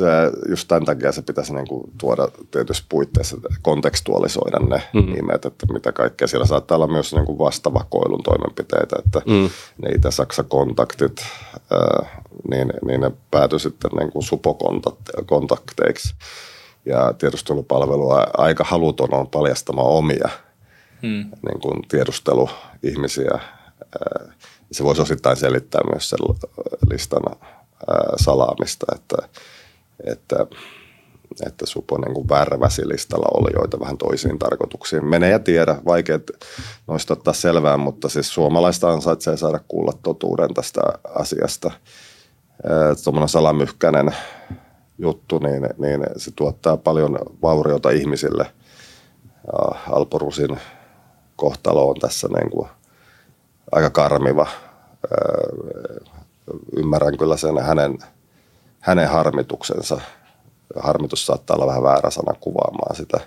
[0.49, 5.13] just tämän takia se pitäisi niin kuin tuoda tietysti puitteissa kontekstualisoida ne mm.
[5.13, 6.29] nimet, että mitä kaikkea.
[6.29, 9.51] Siellä saattaa olla myös niin kuin vastavakoilun toimenpiteitä, että mm.
[9.89, 11.27] niitä Saksa-kontaktit,
[12.51, 16.15] niin, niin ne päätyi sitten niin kuin supokontakteiksi.
[16.89, 20.29] Ja tiedustelupalvelu aika haluton on paljastamaan omia
[21.03, 21.31] mm.
[21.49, 23.39] niin kuin tiedusteluihmisiä
[24.73, 26.19] se voisi osittain selittää myös sen
[26.91, 27.23] listan
[28.17, 29.17] salaamista, että,
[30.07, 30.47] että,
[31.47, 35.05] että Supo niin kuin värväsi listalla joita vähän toisiin tarkoituksiin.
[35.05, 36.19] Mene ja tiedä, vaikea
[36.87, 40.81] noista ottaa selvää, mutta siis suomalaista ansaitsee saada kuulla totuuden tästä
[41.15, 41.71] asiasta.
[43.05, 44.17] Tuommoinen salamyhkäinen
[44.99, 48.47] juttu, niin, niin se tuottaa paljon vauriota ihmisille.
[49.91, 50.59] Alporusin
[51.37, 52.69] kohtalo on tässä niin kuin
[53.73, 54.47] aika karmiva.
[56.77, 57.99] Ymmärrän kyllä sen hänen,
[58.81, 60.01] hänen harmituksensa.
[60.77, 63.21] Harmitus saattaa olla vähän väärä sana kuvaamaan sitä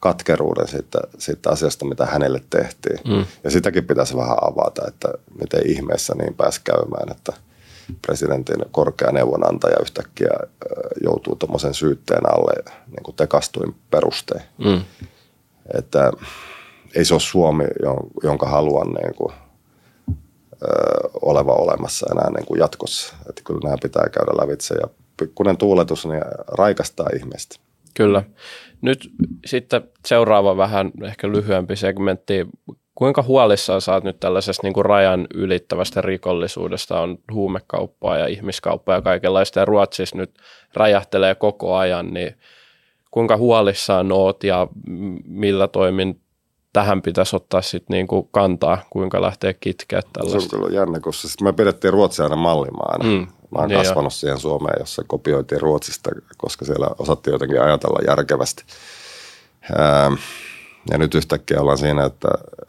[0.00, 2.98] katkeruuden siitä, siitä asiasta, mitä hänelle tehtiin.
[3.06, 3.26] Mm.
[3.44, 5.08] Ja sitäkin pitäisi vähän avata, että
[5.40, 7.32] miten ihmeessä niin pääsi käymään, että
[8.06, 10.30] presidentin korkea neuvonantaja yhtäkkiä
[11.04, 14.42] joutuu tuommoisen syytteen alle niin kuin tekastuin perustein.
[14.58, 14.80] Mm.
[15.78, 16.12] Että
[16.94, 17.64] ei se ole Suomi,
[18.22, 19.32] jonka haluan niin kuin
[21.22, 23.14] oleva olemassa enää niin kuin jatkossa.
[23.28, 27.56] Että kyllä nämä pitää käydä lävitse ja pikkuinen tuuletus niin raikastaa ihmistä.
[27.94, 28.22] Kyllä.
[28.80, 29.10] Nyt
[29.46, 32.46] sitten seuraava vähän ehkä lyhyempi segmentti.
[32.96, 37.00] Kuinka huolissaan saat nyt tällaisesta niin kuin rajan ylittävästä rikollisuudesta?
[37.00, 40.30] On huumekauppaa ja ihmiskauppaa ja kaikenlaista ja Ruotsissa nyt
[40.74, 42.36] räjähtelee koko ajan, niin
[43.10, 44.68] kuinka huolissaan oot ja
[45.24, 46.20] millä toimin
[46.72, 50.50] tähän pitäisi ottaa sitten niinku kantaa, kuinka lähtee kitkeä tällaista.
[50.50, 53.04] Se on kyllä jännä, koska me pidettiin Ruotsia aina mallimaana.
[53.04, 53.26] Mm.
[53.50, 54.16] Mä oon niin kasvanut jo.
[54.16, 58.64] siihen Suomeen, jossa kopioitiin Ruotsista, koska siellä osattiin jotenkin ajatella järkevästi.
[59.70, 60.14] Ähm,
[60.90, 62.28] ja nyt yhtäkkiä ollaan siinä, että,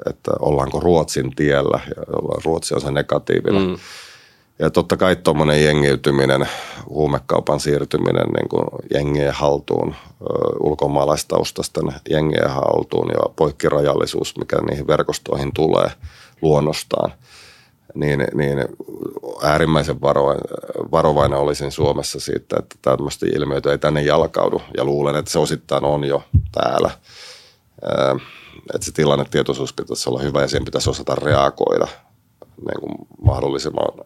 [0.09, 2.03] että ollaanko Ruotsin tiellä ja
[2.45, 3.67] Ruotsi on se negatiivinen.
[3.67, 3.77] Mm.
[4.59, 6.49] Ja totta kai tuommoinen jengiytyminen,
[6.89, 8.63] huumekaupan siirtyminen niin kuin
[8.93, 9.95] jengien haltuun,
[10.59, 15.91] ulkomaalaistaustasten jengien haltuun ja poikkirajallisuus, mikä niihin verkostoihin tulee
[16.41, 17.11] luonnostaan,
[17.93, 18.65] niin, niin
[19.43, 20.43] äärimmäisen varovainen,
[20.91, 24.61] varovainen olisin Suomessa siitä, että tämmöistä ilmiöitä ei tänne jalkaudu.
[24.77, 26.91] Ja luulen, että se osittain on jo täällä.
[28.73, 31.87] Että se tilannetietoisuus pitäisi olla hyvä ja siihen pitäisi osata reagoida–
[32.57, 34.05] niin kuin mahdollisimman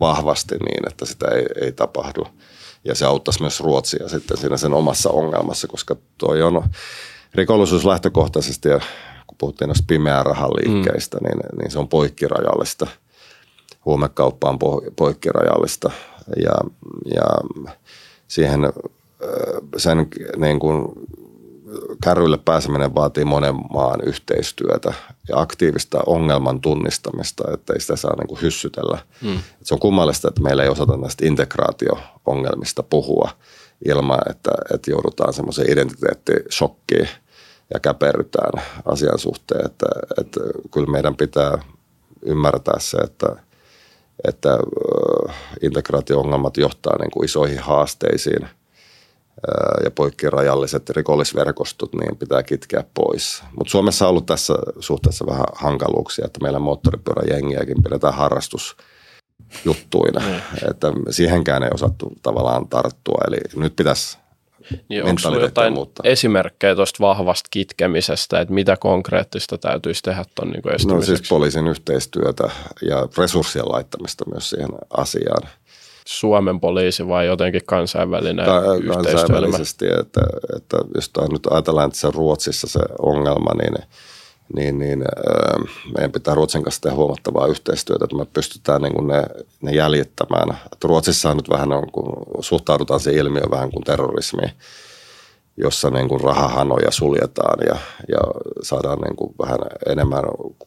[0.00, 2.26] vahvasti niin, että sitä ei, ei tapahdu.
[2.84, 6.62] Ja se auttaisi myös Ruotsia sitten siinä sen omassa ongelmassa, koska toi on
[7.34, 8.80] rikollisuus lähtökohtaisesti, ja
[9.26, 11.26] kun puhuttiin noista pimeää rahan liikkeistä, mm.
[11.26, 12.86] niin, niin se on poikkirajallista.
[13.84, 14.58] Huumekauppa on
[14.96, 15.90] poikkirajallista
[16.36, 16.54] ja,
[17.14, 17.24] ja
[18.28, 18.72] siihen
[19.76, 20.88] sen niin kuin
[22.04, 24.94] kärryille pääseminen vaatii monen maan yhteistyötä
[25.28, 28.98] ja aktiivista ongelman tunnistamista, että ei sitä saa niin kuin hyssytellä.
[29.22, 29.38] Mm.
[29.62, 33.30] Se on kummallista, että meillä ei osata näistä integraatio-ongelmista puhua
[33.84, 37.08] ilman, että, että joudutaan semmoiseen identiteettishokkiin
[37.74, 39.66] ja käperrytään asian suhteen.
[39.66, 39.86] Että,
[40.20, 40.40] että
[40.72, 41.58] kyllä meidän pitää
[42.22, 43.26] ymmärtää se, että,
[44.28, 44.58] että
[45.62, 48.48] integraatio-ongelmat johtaa niin kuin isoihin haasteisiin–
[49.84, 53.42] ja poikkirajalliset rikollisverkostot, niin pitää kitkeä pois.
[53.58, 58.76] Mutta Suomessa on ollut tässä suhteessa vähän hankaluuksia, että meillä moottoripyöräjengiäkin pidetään harrastus
[59.64, 60.70] juttuina, mm.
[60.70, 64.18] että siihenkään ei osattu tavallaan tarttua, eli nyt pitäisi
[64.88, 66.10] niin onko sinulla jotain muuttaa.
[66.10, 72.50] esimerkkejä tuosta vahvasta kitkemisestä, että mitä konkreettista täytyisi tehdä tuon niin No siis poliisin yhteistyötä
[72.82, 75.48] ja resurssien laittamista myös siihen asiaan.
[76.08, 78.62] Suomen poliisi vai jotenkin kansainvälinen Ka-
[78.94, 80.20] Kansainvälisesti, että,
[80.56, 83.74] että jos nyt ajatellaan, että se Ruotsissa se ongelma, niin,
[84.56, 89.06] niin, niin äh, meidän pitää Ruotsin kanssa tehdä huomattavaa yhteistyötä, että me pystytään niin kuin
[89.06, 89.22] ne,
[89.60, 90.50] ne jäljittämään.
[90.72, 94.52] Että Ruotsissa on nyt vähän, on, kun suhtaudutaan siihen ilmiöön vähän kuin terrorismiin
[95.56, 97.76] jossa niin kuin rahahanoja suljetaan ja,
[98.08, 98.20] ja
[98.62, 100.24] saadaan niin kuin vähän enemmän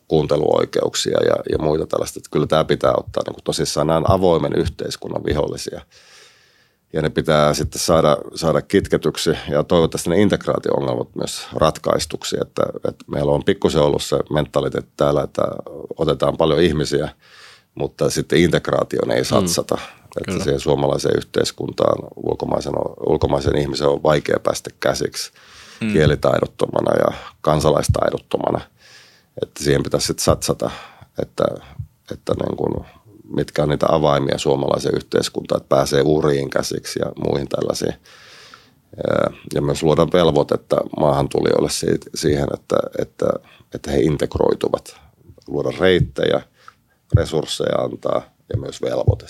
[0.07, 2.19] kuunteluoikeuksia ja, ja muita tällaista.
[2.19, 5.81] Että kyllä tämä pitää ottaa niin kuin tosissaan nämä avoimen yhteiskunnan vihollisia.
[6.93, 12.38] Ja ne pitää sitten saada, saada kitketyksi ja toivottavasti ne integraatio-ongelmat myös ratkaistuksi.
[12.41, 15.41] Että, että meillä on pikkusen ollut se mentaliteetti täällä, että
[15.97, 17.09] otetaan paljon ihmisiä,
[17.76, 19.76] mutta sitten integraatioon ei satsata.
[19.76, 20.44] Mm että Kyllä.
[20.44, 22.73] siihen suomalaiseen yhteiskuntaan ulkomaisen,
[23.07, 25.31] ulkomaisen ihmisen on vaikea päästä käsiksi
[25.81, 25.94] hmm.
[25.94, 28.61] kielitaidottomana ja kansalaistaidottomana.
[29.41, 30.72] Että siihen pitäisi sitten satsata,
[31.22, 31.44] että,
[32.11, 32.85] että niin kuin,
[33.35, 37.94] mitkä on niitä avaimia suomalaiseen yhteiskuntaan, että pääsee uriin käsiksi ja muihin tällaisiin.
[39.56, 41.69] Ja myös luoda velvoitetta maahantulijoille
[42.15, 43.26] siihen, että, että,
[43.76, 44.95] että he integroituvat.
[45.48, 46.41] Luoda reittejä,
[47.15, 48.22] resursseja antaa
[48.53, 49.26] ja myös velvoite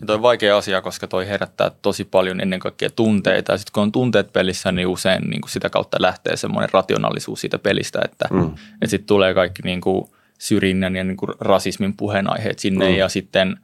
[0.00, 3.52] ja toi on vaikea asia, koska toi herättää tosi paljon ennen kaikkea tunteita.
[3.52, 7.40] Ja sitten kun on tunteet pelissä, niin usein niin kuin sitä kautta lähtee semmoinen rationaalisuus
[7.40, 8.44] siitä pelistä, että, mm.
[8.46, 10.04] että sitten tulee kaikki niin kuin
[10.38, 12.94] syrjinnän ja niin kuin rasismin puheenaiheet sinne mm.
[12.94, 13.56] ja sitten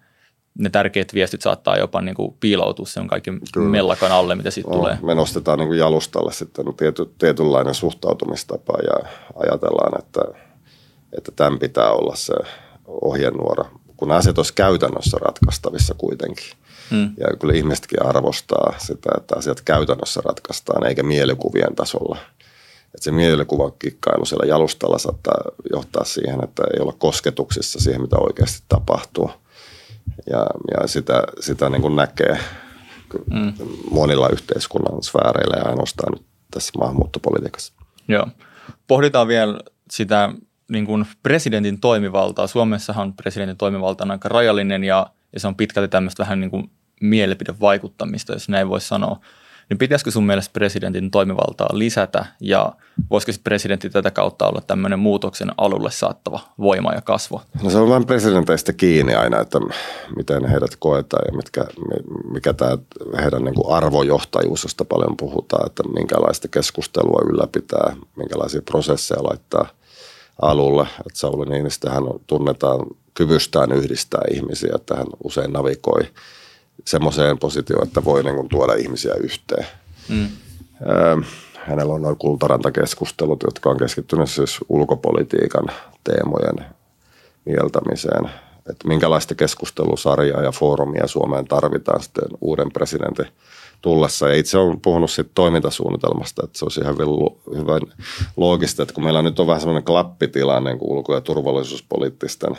[0.58, 3.68] ne tärkeät viestit saattaa jopa niin kuin piiloutua sen kaikki Kyllä.
[3.70, 4.98] mellakan alle, mitä sitten tulee.
[5.02, 10.20] Me nostetaan niin kuin jalustalle sitten tiety, tietynlainen suhtautumistapa ja ajatellaan, että,
[11.18, 12.34] että tämän pitää olla se
[12.86, 13.64] ohjenuora
[14.00, 16.52] kun asiat olisi käytännössä ratkaistavissa kuitenkin.
[16.90, 17.10] Hmm.
[17.18, 22.16] Ja kyllä ihmisetkin arvostaa sitä, että asiat käytännössä ratkaistaan, eikä mielikuvien tasolla.
[22.94, 25.34] Että se mielikuvakikkailu siellä jalustalla saattaa
[25.72, 29.30] johtaa siihen, että ei olla kosketuksissa siihen, mitä oikeasti tapahtuu.
[30.30, 32.38] Ja, ja sitä, sitä niin kuin näkee
[33.32, 33.52] hmm.
[33.90, 37.72] monilla yhteiskunnan sfääreillä ja ainoastaan nyt tässä maahanmuuttopolitiikassa.
[38.08, 38.26] Joo.
[38.86, 39.60] Pohditaan vielä
[39.90, 40.30] sitä
[40.70, 42.46] niin kuin presidentin toimivaltaa.
[42.46, 46.70] Suomessahan presidentin toimivalta on aika rajallinen ja, ja se on pitkälti tämmöistä vähän niin kuin
[47.00, 49.20] mielipidevaikuttamista, jos näin voisi sanoa.
[49.68, 52.72] Niin pitäisikö sun mielestä presidentin toimivaltaa lisätä ja
[53.10, 57.42] voisiko presidentti tätä kautta olla tämmöinen muutoksen alulle saattava voima ja kasvo?
[57.62, 59.58] No se on vain presidenteistä kiinni aina, että
[60.16, 61.64] miten heidät koetaan ja mitkä,
[62.32, 62.78] mikä tämä
[63.22, 69.68] heidän niin kuin arvojohtajuus, josta paljon puhutaan, että minkälaista keskustelua ylläpitää, minkälaisia prosesseja laittaa–
[70.42, 70.82] alulle.
[70.82, 76.02] Että Sauli Niinistöhän tunnetaan kyvystään yhdistää ihmisiä, että hän usein navigoi
[76.84, 79.66] semmoiseen positioon, että voi niin kuin tuoda ihmisiä yhteen.
[80.08, 80.28] Mm.
[81.54, 85.66] hänellä on noin kultarantakeskustelut, jotka on keskittynyt siis ulkopolitiikan
[86.04, 86.66] teemojen
[87.44, 88.30] mieltämiseen.
[88.70, 93.26] Että minkälaista keskustelusarjaa ja foorumia Suomeen tarvitaan sitten uuden presidentin
[93.80, 94.28] tullessa.
[94.28, 96.96] Ja itse olen puhunut siitä toimintasuunnitelmasta, että se olisi ihan
[97.56, 97.78] hyvä
[98.36, 102.58] loogista, että kun meillä nyt on vähän semmoinen klappitilanne niin ulko- ja turvallisuuspoliittisten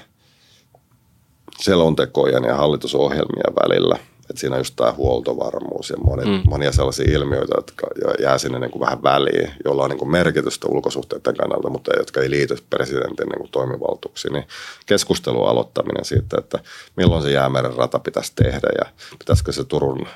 [1.59, 3.97] selontekojen ja hallitusohjelmien välillä,
[4.29, 6.41] että siinä on just tämä huoltovarmuus ja monia, mm.
[6.49, 7.87] monia sellaisia ilmiöitä, jotka
[8.19, 12.21] jää sinne niin kuin vähän väliin, joilla on niin kuin merkitystä ulkosuhteiden kannalta, mutta jotka
[12.21, 14.33] ei liity presidentin niin kuin toimivaltuuksiin.
[14.33, 14.47] Niin
[14.85, 16.59] keskustelun aloittaminen siitä, että
[16.97, 20.07] milloin se jäämeren rata pitäisi tehdä ja pitäisikö se Turun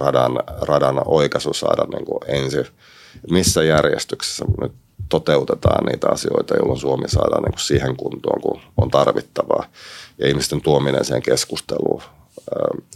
[0.00, 2.66] radan, radan oikaisu saada niin kuin ensin.
[3.30, 4.72] Missä järjestyksessä nyt
[5.08, 9.64] toteutetaan niitä asioita, jolloin Suomi saadaan niin kuin siihen kuntoon, kun on tarvittavaa.
[10.18, 12.02] Ja ihmisten tuominen siihen keskusteluun,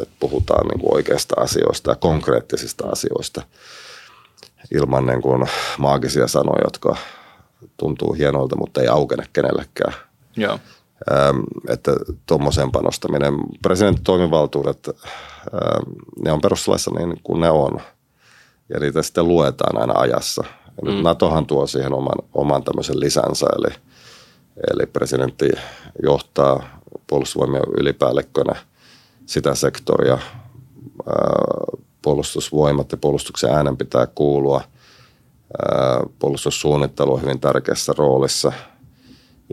[0.00, 3.42] että puhutaan niin kuin oikeista asioista ja konkreettisista asioista
[4.74, 5.48] ilman niin kuin
[5.78, 6.96] maagisia sanoja, jotka
[7.76, 9.94] tuntuu hienolta, mutta ei aukene kenellekään.
[10.36, 10.58] Joo.
[11.68, 11.92] Että
[12.26, 13.34] tuommoiseen panostaminen.
[13.62, 14.90] Presidentin toimivaltuudet
[16.24, 17.80] ne on perustuslaissa niin kuin ne on.
[18.68, 20.44] Ja niitä sitten luetaan aina ajassa.
[20.86, 21.02] Ja mm.
[21.02, 23.74] NATOhan tuo siihen oman, oman tämmöisen lisänsä, eli,
[24.72, 25.50] eli presidentti
[26.02, 28.54] johtaa puolustusvoimien ylipäällikkönä
[29.26, 30.18] sitä sektoria.
[32.02, 34.62] Puolustusvoimat ja puolustuksen äänen pitää kuulua.
[36.18, 38.52] Puolustussuunnittelu on hyvin tärkeässä roolissa–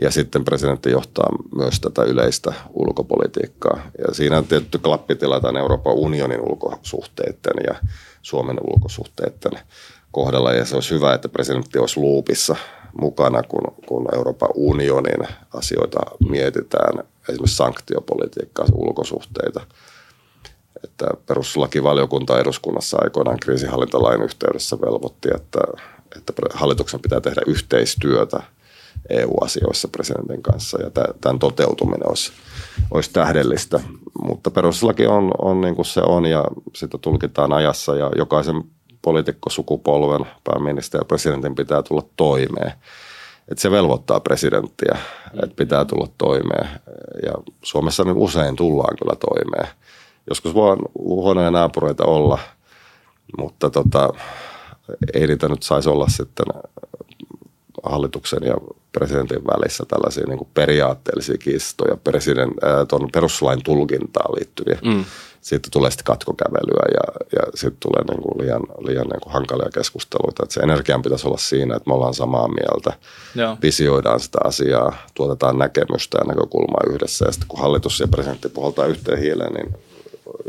[0.00, 3.80] ja sitten presidentti johtaa myös tätä yleistä ulkopolitiikkaa.
[3.98, 7.74] Ja siinä on tietty klappitila tämän Euroopan unionin ulkosuhteiden ja
[8.22, 9.58] Suomen ulkosuhteiden
[10.10, 10.52] kohdalla.
[10.52, 12.56] Ja se olisi hyvä, että presidentti olisi luupissa
[13.00, 15.98] mukana, kun, kun Euroopan unionin asioita
[16.28, 19.60] mietitään, esimerkiksi sanktiopolitiikkaa, ulkosuhteita.
[20.84, 25.60] Että perustuslakivaliokunta eduskunnassa aikoinaan kriisihallintalain yhteydessä velvoitti, että,
[26.16, 28.42] että hallituksen pitää tehdä yhteistyötä–
[29.10, 30.90] EU-asioissa presidentin kanssa ja
[31.20, 32.32] tämän toteutuminen olisi,
[32.90, 33.80] olisi tähdellistä.
[34.22, 36.44] Mutta perustuslaki on, on niin kuin se on ja
[36.76, 38.64] sitä tulkitaan ajassa ja jokaisen
[39.02, 42.72] poliitikkosukupolven, pääministeri ja presidentin pitää tulla toimeen.
[43.48, 44.98] Et se velvoittaa presidenttiä,
[45.42, 46.68] että pitää tulla toimeen.
[47.26, 49.68] Ja Suomessa niin usein tullaan kyllä toimeen.
[50.28, 52.38] Joskus voi huonoja naapureita olla,
[53.38, 54.08] mutta tota,
[55.14, 56.46] ei niitä nyt saisi olla sitten
[57.82, 58.54] hallituksen ja
[58.92, 64.78] presidentin välissä tällaisia niin kuin periaatteellisia kistoja president, äh, tuon peruslain tulkintaan liittyviä.
[64.84, 65.04] Mm.
[65.40, 69.70] Sitten tulee sitten katkokävelyä ja, ja sitten tulee niin kuin liian, liian niin kuin hankalia
[69.74, 70.42] keskusteluita.
[70.42, 72.92] Että se energian pitäisi olla siinä, että me ollaan samaa mieltä,
[73.34, 73.56] Joo.
[73.62, 77.24] visioidaan sitä asiaa, tuotetaan näkemystä ja näkökulmaa yhdessä.
[77.24, 79.74] Ja sitten kun hallitus ja presidentti puhaltaa yhteen hiileen, niin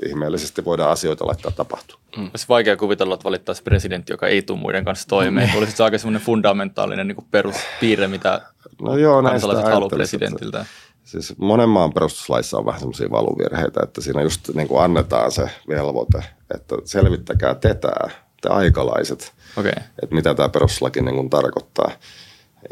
[0.06, 2.02] ihmeellisesti voidaan asioita laittaa tapahtua.
[2.18, 2.23] Mm.
[2.23, 5.49] Olisi vaikea kuvitella, että valittaisiin presidentti, joka ei tule muiden kanssa toimeen.
[5.49, 5.57] Mm.
[5.57, 8.41] Olisi se aika semmoinen fundamentaalinen niin peruspiirre, mitä
[8.81, 10.61] no joo, kansalaiset haluaa presidentiltä.
[10.61, 10.73] Että,
[11.06, 15.49] siis monen maan perustuslaissa on vähän semmoisia valuvirheitä, että siinä just niin kuin annetaan se
[15.68, 16.23] velvoite,
[16.56, 18.10] että selvittäkää tetää,
[18.41, 19.72] te aikalaiset, okay.
[20.03, 21.91] että mitä tämä perustuslaki niin kuin tarkoittaa.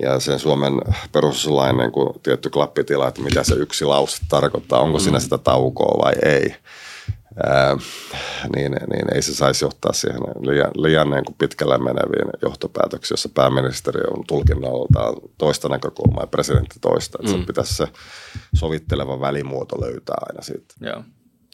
[0.01, 0.73] Ja sen Suomen
[1.11, 5.03] perustuslain niin kuin tietty klappitila, että mitä se yksi lause tarkoittaa, onko mm.
[5.03, 6.55] siinä sitä taukoa vai ei
[7.43, 7.77] ää,
[8.55, 13.29] niin, niin ei se saisi johtaa siihen liian, liian niin kuin pitkälle meneviin johtopäätöksiin, jossa
[13.33, 17.17] pääministeri on tulkinnaltaan toista näkökulmaa ja presidentti toista.
[17.23, 17.45] Että mm.
[17.45, 17.87] pitäisi se
[18.55, 20.73] sovitteleva välimuoto löytää aina siitä.
[20.81, 21.03] Joo,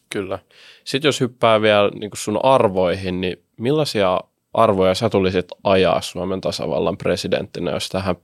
[0.09, 0.39] kyllä.
[0.83, 4.19] Sitten jos hyppää vielä niin kuin sun arvoihin, niin millaisia
[4.53, 8.15] arvoja sä tulisit ajaa Suomen tasavallan presidenttinä, jos tähän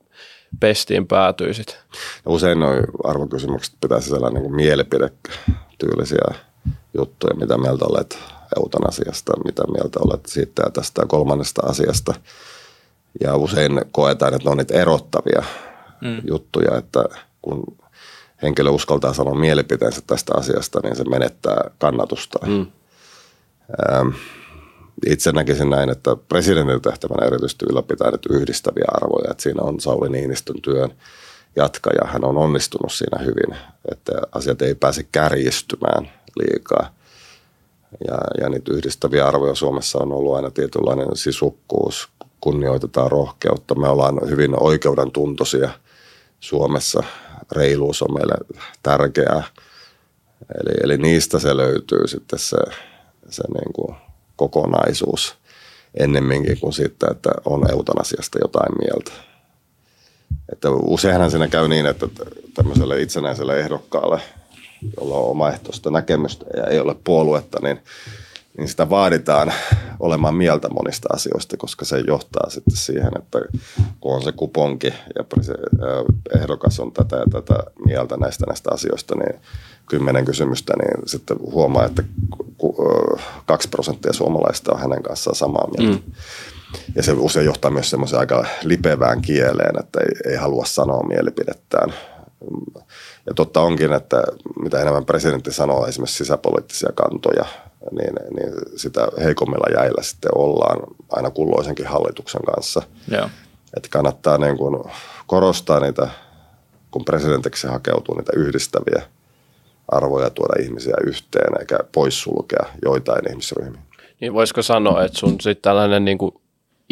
[0.59, 1.79] pestiin päätyisit?
[2.25, 2.69] Usein nuo
[3.03, 6.35] arvokysymykset pitäisi sellainen niin mielipidetyylisiä
[6.97, 8.19] juttuja, mitä mieltä olet
[8.57, 12.13] eutanasiasta, mitä mieltä olet siitä ja tästä kolmannesta asiasta.
[13.21, 15.43] Ja usein koetaan, että ne on niitä erottavia
[16.01, 16.21] mm.
[16.27, 17.03] juttuja, että
[17.41, 17.77] kun
[18.41, 22.39] henkilö uskaltaa sanoa mielipiteensä tästä asiasta, niin se menettää kannatusta.
[22.45, 22.67] Mm.
[23.91, 24.09] Ähm,
[25.05, 29.31] itse näkisin näin, että presidentin tehtävänä erityisesti ylläpitää nyt yhdistäviä arvoja.
[29.31, 30.89] Että siinä on Sauli Niinistön työn
[31.55, 32.07] jatkaja.
[32.07, 33.57] Hän on onnistunut siinä hyvin,
[33.91, 36.93] että asiat ei pääse kärjistymään– liikaa.
[38.07, 42.09] Ja, ja niitä yhdistäviä arvoja Suomessa on ollut aina tietynlainen sisukkuus,
[42.41, 43.75] kunnioitetaan rohkeutta.
[43.75, 45.69] Me ollaan hyvin oikeuden tuntoisia
[46.39, 47.03] Suomessa.
[47.51, 49.43] Reiluus on meille tärkeää.
[50.59, 52.57] Eli, eli niistä se löytyy sitten se,
[53.29, 53.95] se niin kuin
[54.35, 55.35] kokonaisuus
[55.99, 59.11] ennemminkin kuin siitä, että on eutanasiasta jotain mieltä.
[60.51, 62.07] Että useinhan siinä käy niin, että
[62.53, 64.21] tämmöiselle itsenäiselle ehdokkaalle–
[64.99, 67.79] jolla on omaehtoista näkemystä ja ei ole puoluetta, niin,
[68.57, 69.53] niin sitä vaaditaan
[69.99, 73.39] olemaan mieltä monista asioista, koska se johtaa sitten siihen, että
[73.99, 75.23] kun on se kuponki ja
[76.39, 79.41] ehdokas on tätä ja tätä mieltä näistä näistä asioista, niin
[79.85, 82.03] kymmenen kysymystä, niin sitten huomaa, että
[83.45, 85.97] kaksi prosenttia suomalaista on hänen kanssaan samaa mieltä.
[85.97, 86.13] Mm.
[86.95, 91.93] Ja se usein johtaa myös semmoiseen aika lipevään kieleen, että ei, ei halua sanoa mielipidettään
[93.25, 94.23] ja totta onkin, että
[94.63, 97.45] mitä enemmän presidentti sanoo esimerkiksi sisäpoliittisia kantoja,
[97.91, 100.79] niin, niin sitä heikommilla jäillä sitten ollaan
[101.11, 102.81] aina kulloisenkin hallituksen kanssa.
[103.11, 103.29] Joo.
[103.77, 104.83] Että kannattaa niin kuin
[105.27, 106.07] korostaa niitä,
[106.91, 109.01] kun presidentiksi hakeutuu niitä yhdistäviä
[109.87, 113.81] arvoja tuoda ihmisiä yhteen eikä poissulkea joitain ihmisryhmiä.
[114.19, 116.35] Niin voisiko sanoa, että sun sitten tällainen niin kuin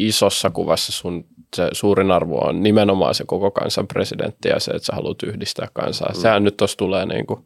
[0.08, 1.26] isossa kuvassa sun
[1.56, 5.68] se suurin arvo on nimenomaan se koko kansan presidentti ja se, että sä haluat yhdistää
[5.74, 6.12] kansaa.
[6.16, 6.22] Mm.
[6.22, 7.46] Sehän nyt tuossa tulee niin kuin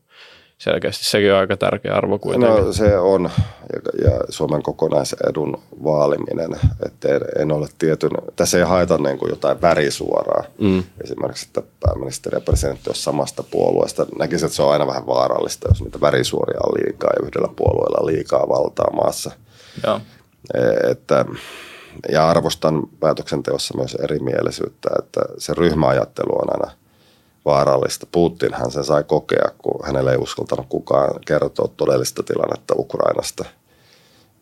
[0.58, 2.66] selkeästi, sekin on aika tärkeä arvo kuitenkin.
[2.66, 3.30] No se on,
[3.74, 9.30] ja, ja Suomen kokonaisedun vaaliminen, että en, en ole tietyn, tässä ei haeta niin kuin
[9.30, 10.44] jotain värisuoraa.
[10.60, 10.84] Mm.
[11.04, 14.06] Esimerkiksi, että pääministeri ja presidentti on samasta puolueesta.
[14.20, 18.06] Näkisin, että se on aina vähän vaarallista, jos niitä värisuoria on liikaa ja yhdellä puolueella
[18.06, 19.32] liikaa valtaa maassa.
[19.84, 20.02] Joo.
[20.54, 21.26] E, että
[22.12, 26.72] ja arvostan päätöksenteossa myös erimielisyyttä, että se ryhmäajattelu on aina
[27.46, 28.08] vaarallista.
[28.12, 33.46] Putinhan sen sai kokea, kun hänelle ei uskaltanut kukaan kertoa todellista tilannetta Ukrainasta.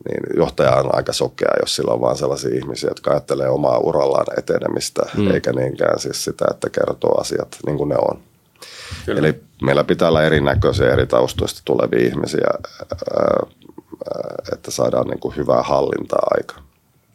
[0.08, 4.26] Niin johtaja on aika sokea, jos sillä on vaan sellaisia ihmisiä, jotka ajattelee omaa urallaan
[4.38, 5.30] etenemistä, mm.
[5.30, 8.20] eikä niinkään siis sitä, että kertoo asiat niin kuin ne on.
[9.06, 9.18] Kyllä.
[9.18, 12.48] Eli meillä pitää olla erinäköisiä eri taustoista tulevia ihmisiä,
[14.52, 16.54] että saadaan niin kuin hyvää hallintaa aika.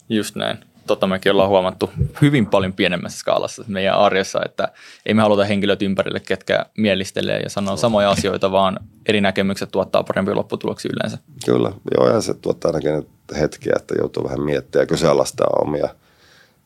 [0.09, 0.57] Just näin.
[0.87, 1.89] Tota mekin ollaan huomattu
[2.21, 4.67] hyvin paljon pienemmässä skaalassa meidän arjessa, että
[5.05, 10.03] ei me haluta henkilöt ympärille, ketkä mielistelee ja sanoo samoja asioita, vaan eri näkemykset tuottaa
[10.03, 11.17] parempia lopputuloksia yleensä.
[11.45, 13.07] Kyllä, joo ja se tuottaa ainakin
[13.39, 15.89] hetkiä, että joutuu vähän miettiä ja kyseenalaistaa omia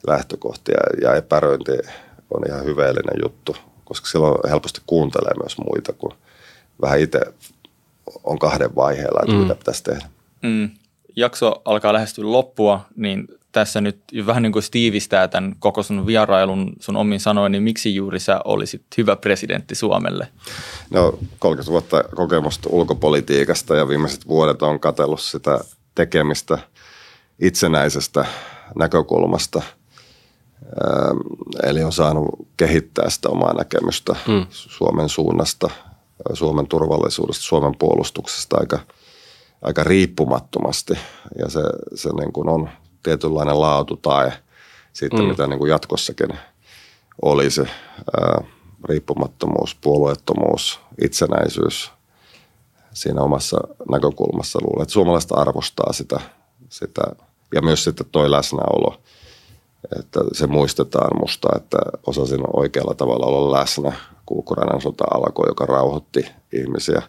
[0.08, 1.72] lähtökohtia ja epäröinti
[2.34, 3.56] on ihan hyveellinen juttu
[3.86, 6.14] koska silloin helposti kuuntelee myös muita, kun
[6.82, 7.22] vähän itse
[8.24, 9.42] on kahden vaiheella, että mm.
[9.42, 10.06] mitä pitäisi tehdä.
[10.42, 10.70] Mm.
[11.16, 16.74] Jakso alkaa lähestyä loppua, niin tässä nyt vähän niin kuin tiivistää tämän koko sun vierailun
[16.80, 20.28] sun omin sanoin, niin miksi juuri sä olisit hyvä presidentti Suomelle?
[20.90, 25.60] No 30 vuotta kokemusta ulkopolitiikasta ja viimeiset vuodet on katsellut sitä
[25.96, 26.58] tekemistä
[27.40, 28.26] itsenäisestä
[28.76, 29.62] näkökulmasta–
[30.64, 31.18] Ähm,
[31.64, 34.46] eli on saanut kehittää sitä omaa näkemystä mm.
[34.50, 35.70] Suomen suunnasta,
[36.34, 38.80] Suomen turvallisuudesta, Suomen puolustuksesta aika,
[39.64, 40.94] aika riippumattomasti.
[41.40, 41.62] Ja se,
[41.96, 42.70] se niin kuin on
[43.04, 44.32] tietynlainen laatu tai
[44.94, 45.24] siitä, mm.
[45.24, 46.30] mitä niin kuin jatkossakin
[47.22, 47.62] olisi.
[48.22, 48.42] Ää,
[48.90, 51.92] riippumattomuus, puolueettomuus, itsenäisyys
[52.94, 53.58] siinä omassa
[53.92, 54.60] näkökulmassa.
[54.62, 56.20] Luulen, että suomalaiset arvostaa sitä,
[56.70, 57.02] sitä
[57.56, 58.98] ja myös sitten toi läsnäolo–
[60.00, 61.78] että se muistetaan musta, että
[62.08, 63.94] osasin oikealla tavalla olla läsnä,
[64.26, 67.02] kun Ukrainan sota alkoi, joka rauhoitti ihmisiä.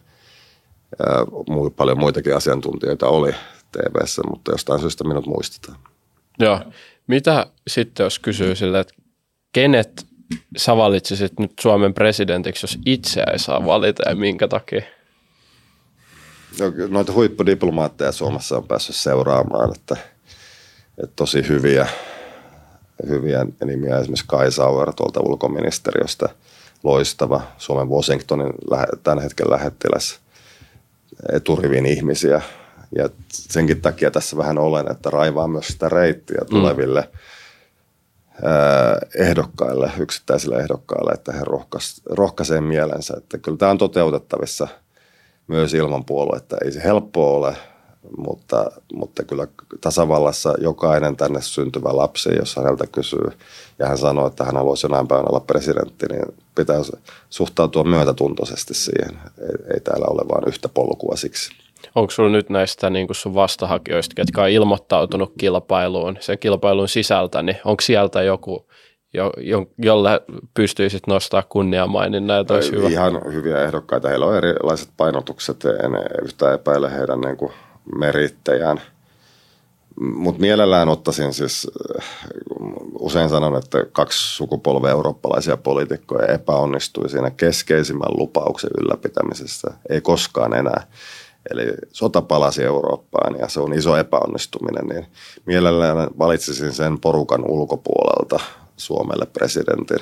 [1.76, 3.32] Paljon muitakin asiantuntijoita oli
[3.72, 5.78] tv mutta jostain syystä minut muistetaan.
[6.38, 6.60] Joo.
[7.06, 8.94] Mitä sitten, jos kysyy sille, että
[9.52, 10.06] kenet
[10.56, 14.82] sä valitsisit nyt Suomen presidentiksi, jos itse ei saa valita ja minkä takia?
[16.60, 19.96] No, noita huippudiplomaatteja Suomessa on päässyt seuraamaan, että,
[20.98, 21.88] että tosi hyviä
[23.08, 26.28] hyviä nimiä, esimerkiksi Kai Sauer tuolta ulkoministeriöstä,
[26.82, 28.52] loistava Suomen Washingtonin
[29.02, 30.20] tämän hetken lähettiläs,
[31.32, 32.42] eturivin ihmisiä.
[32.98, 36.46] Ja senkin takia tässä vähän olen, että raivaa myös sitä reittiä mm.
[36.46, 37.18] tuleville mm.
[39.22, 43.14] ehdokkaille, yksittäisille ehdokkaille, että he rohkais, rohkaisee mielensä.
[43.16, 44.68] Että kyllä tämä on toteutettavissa
[45.46, 46.56] myös ilman puoluetta.
[46.64, 47.56] Ei se helppoa ole,
[48.16, 49.46] mutta, mutta kyllä
[49.80, 53.28] tasavallassa jokainen tänne syntyvä lapsi, jos häneltä kysyy
[53.78, 56.76] ja hän sanoo, että hän haluaisi jonain päivänä olla presidentti, niin pitää
[57.30, 59.18] suhtautua myötätuntoisesti siihen.
[59.40, 61.64] Ei, ei täällä ole vain yhtä polkua siksi.
[61.94, 67.56] Onko sinulla nyt näistä niin sun vastahakijoista, jotka on ilmoittautunut kilpailuun, sen kilpailun sisältä, niin
[67.64, 68.66] onko sieltä joku,
[69.14, 70.20] jo, jo, jolle
[70.54, 72.88] pystyisit nostaa kunniamaininnan ja hyvä?
[72.88, 74.08] Ihan hyviä ehdokkaita.
[74.08, 75.64] Heillä on erilaiset painotukset.
[75.64, 75.92] En
[76.22, 77.52] yhtään epäile heidän niin kuin
[77.98, 78.80] merittäjään.
[80.00, 81.70] Mutta mielellään ottaisin siis,
[82.98, 89.70] usein sanon, että kaksi sukupolvea eurooppalaisia poliitikkoja epäonnistui siinä keskeisimmän lupauksen ylläpitämisessä.
[89.90, 90.86] Ei koskaan enää.
[91.50, 95.06] Eli sota palasi Eurooppaan ja se on iso epäonnistuminen, niin
[95.46, 98.40] mielellään valitsisin sen porukan ulkopuolelta
[98.76, 99.98] Suomelle presidentin.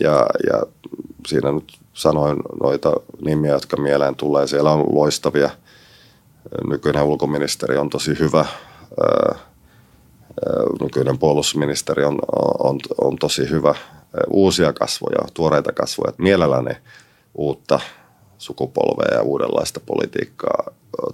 [0.00, 0.62] Ja, ja
[1.26, 2.92] siinä nyt sanoin noita
[3.24, 4.46] nimiä, jotka mieleen tulee.
[4.46, 5.50] Siellä on loistavia.
[6.68, 8.44] Nykyinen ulkoministeri on tosi hyvä.
[10.80, 12.18] Nykyinen puolustusministeri on,
[12.58, 13.74] on, on tosi hyvä.
[14.30, 16.12] Uusia kasvoja, tuoreita kasvoja.
[16.18, 16.76] Mielelläni
[17.34, 17.80] uutta
[18.38, 20.64] sukupolvea ja uudenlaista politiikkaa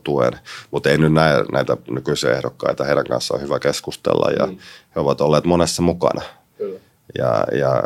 [0.04, 0.32] tuen.
[0.70, 2.84] Mutta ei nyt näe näitä nykyisiä ehdokkaita.
[2.84, 4.58] Heidän kanssaan on hyvä keskustella ja mm.
[4.94, 6.22] he ovat olleet monessa mukana.
[6.58, 6.80] Kyllä.
[7.18, 7.82] Ja, ja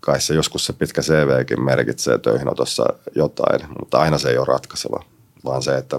[0.00, 2.84] kai se joskus se pitkä CVkin merkitsee töihinotossa
[3.14, 5.04] jotain, mutta aina se ei ole ratkaiseva,
[5.44, 5.98] vaan se, että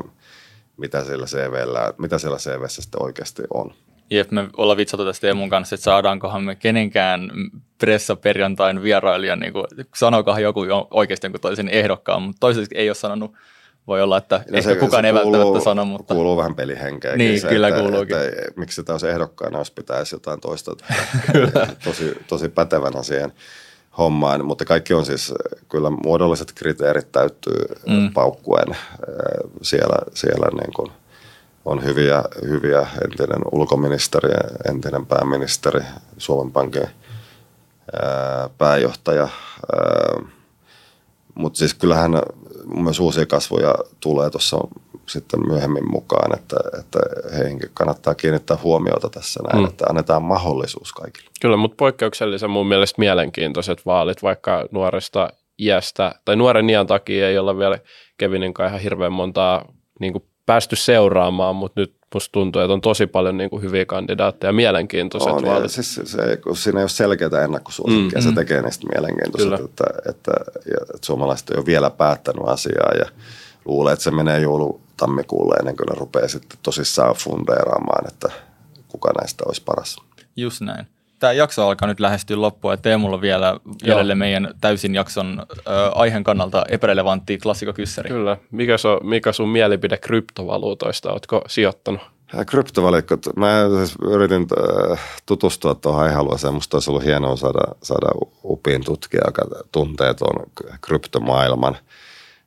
[0.77, 3.73] mitä siellä, CVllä, mitä siellä CVssä sitten oikeasti on.
[4.09, 7.31] Jep, me ollaan vitsattu tästä Teemun kanssa, että saadaankohan me kenenkään
[7.77, 9.65] pressaperjantain vierailijan, niin kuin,
[9.95, 13.33] sanokohan joku oikeasti jonkun toisen ehdokkaan, mutta toiseksi ei ole sanonut
[13.87, 16.13] voi olla, että no se, kukaan se ei kuuluu, välttämättä sano, mutta...
[16.13, 17.15] Kuuluu vähän pelihenkeä.
[17.15, 18.17] Niin, se, kyllä että, kuuluukin.
[18.17, 20.71] Että, että, miksi sitä olisi ehdokkaana, jos pitäisi jotain toista
[21.83, 23.33] tosi, tosi pätevänä siihen
[23.99, 24.45] hommaan.
[24.45, 25.33] Mutta kaikki on siis,
[25.69, 28.13] kyllä muodolliset kriteerit täyttyy mm.
[28.13, 28.77] paukkuen
[29.61, 30.91] siellä, siellä niin kuin
[31.65, 34.29] on hyviä, hyviä entinen ulkoministeri,
[34.69, 35.81] entinen pääministeri,
[36.17, 36.87] Suomen Pankin
[38.57, 39.27] pääjohtaja,
[41.35, 42.11] Mutta siis kyllähän
[42.75, 44.57] myös uusia kasvoja tulee tuossa
[45.09, 46.99] sitten myöhemmin mukaan, että, että
[47.37, 49.69] heihinkin kannattaa kiinnittää huomiota tässä näin, mm.
[49.69, 51.29] että annetaan mahdollisuus kaikille.
[51.41, 55.29] Kyllä, mutta poikkeuksellisen mun mielestä mielenkiintoiset vaalit, vaikka nuoresta
[55.59, 57.79] iästä, tai nuoren iän takia ei olla vielä
[58.17, 59.65] Kevinin kanssa ihan hirveän montaa
[59.99, 63.85] niin kuin päästy seuraamaan, mutta nyt musta tuntuu, että on tosi paljon niin kuin hyviä
[63.85, 65.71] kandidaatteja, mielenkiintoiset on, vaalit.
[65.71, 68.35] Siis se, kun siinä ei ole selkeää ennakkosuosikkia, mm, se mm.
[68.35, 70.31] tekee niistä mielenkiintoiset, että, että, että,
[70.95, 73.05] että suomalaiset ei ole vielä päättänyt asiaa ja
[73.65, 78.29] luulee, että se menee joulu tammikuulle ennen kuin ne rupeaa sitten tosissaan fundeeraamaan, että
[78.87, 79.97] kuka näistä olisi paras.
[80.35, 80.87] Just näin.
[81.19, 85.61] Tämä jakso alkaa nyt lähestyä loppua ja Teemulla on vielä jäljelle meidän täysin jakson ö,
[85.95, 88.09] aiheen kannalta epärelevantti klassikokyssäri.
[88.09, 88.37] Kyllä.
[88.51, 91.11] Mikä, so, mikä sun mielipide kryptovaluutoista?
[91.11, 92.01] Oletko sijoittanut?
[92.47, 93.25] Kryptovalikot.
[93.35, 93.47] Mä
[93.77, 94.47] siis yritin
[95.25, 96.53] tutustua tuohon aihealueeseen.
[96.53, 98.07] Musta olisi ollut hienoa saada, saada
[98.43, 100.49] upin tutkija, joka tuntee tuon
[100.81, 101.77] kryptomaailman.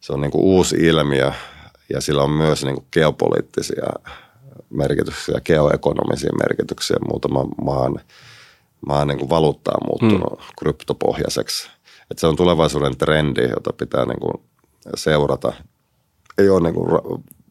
[0.00, 1.32] Se on niin kuin uusi ilmiö
[1.88, 3.86] ja sillä on myös niin kuin geopoliittisia
[4.70, 6.96] merkityksiä, geoekonomisia merkityksiä.
[7.09, 8.00] Muutaman maan,
[8.86, 10.44] maan niin kuin valuutta on muuttunut mm.
[10.59, 11.70] kryptopohjaiseksi.
[12.10, 14.34] Et se on tulevaisuuden trendi, jota pitää niin kuin
[14.94, 15.52] seurata.
[16.38, 16.86] Ei ole niin kuin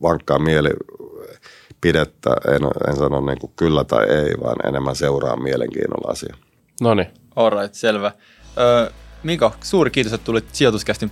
[0.02, 6.36] vankkaa mielipidettä, en, en sano niin kuin kyllä tai ei, vaan enemmän seuraa mielenkiinnolla asia.
[6.82, 7.08] No niin.
[7.36, 8.12] Alright, selvä.
[8.58, 8.92] Ö,
[9.24, 11.10] Mika, suuri kiitos, että tulit sijoituskästin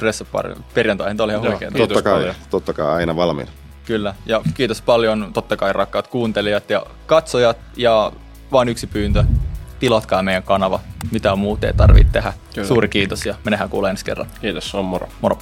[0.73, 1.18] perjantaihin.
[1.18, 1.73] Tämä oli ihan oikein.
[1.73, 2.36] Totta kai, paljon.
[2.49, 3.48] totta kai, aina valmiin.
[3.86, 8.11] Kyllä, ja kiitos paljon totta kai rakkaat kuuntelijat ja katsojat, ja
[8.52, 9.23] vain yksi pyyntö,
[9.80, 10.80] tilatkaa meidän kanava,
[11.11, 12.34] mitä muuta ei tarvitse tehdä.
[12.53, 12.68] Kyllä.
[12.68, 14.27] Suuri kiitos ja me nähdään kuulee ensi kerran.
[14.41, 15.07] Kiitos, on moro.
[15.22, 15.38] Moro.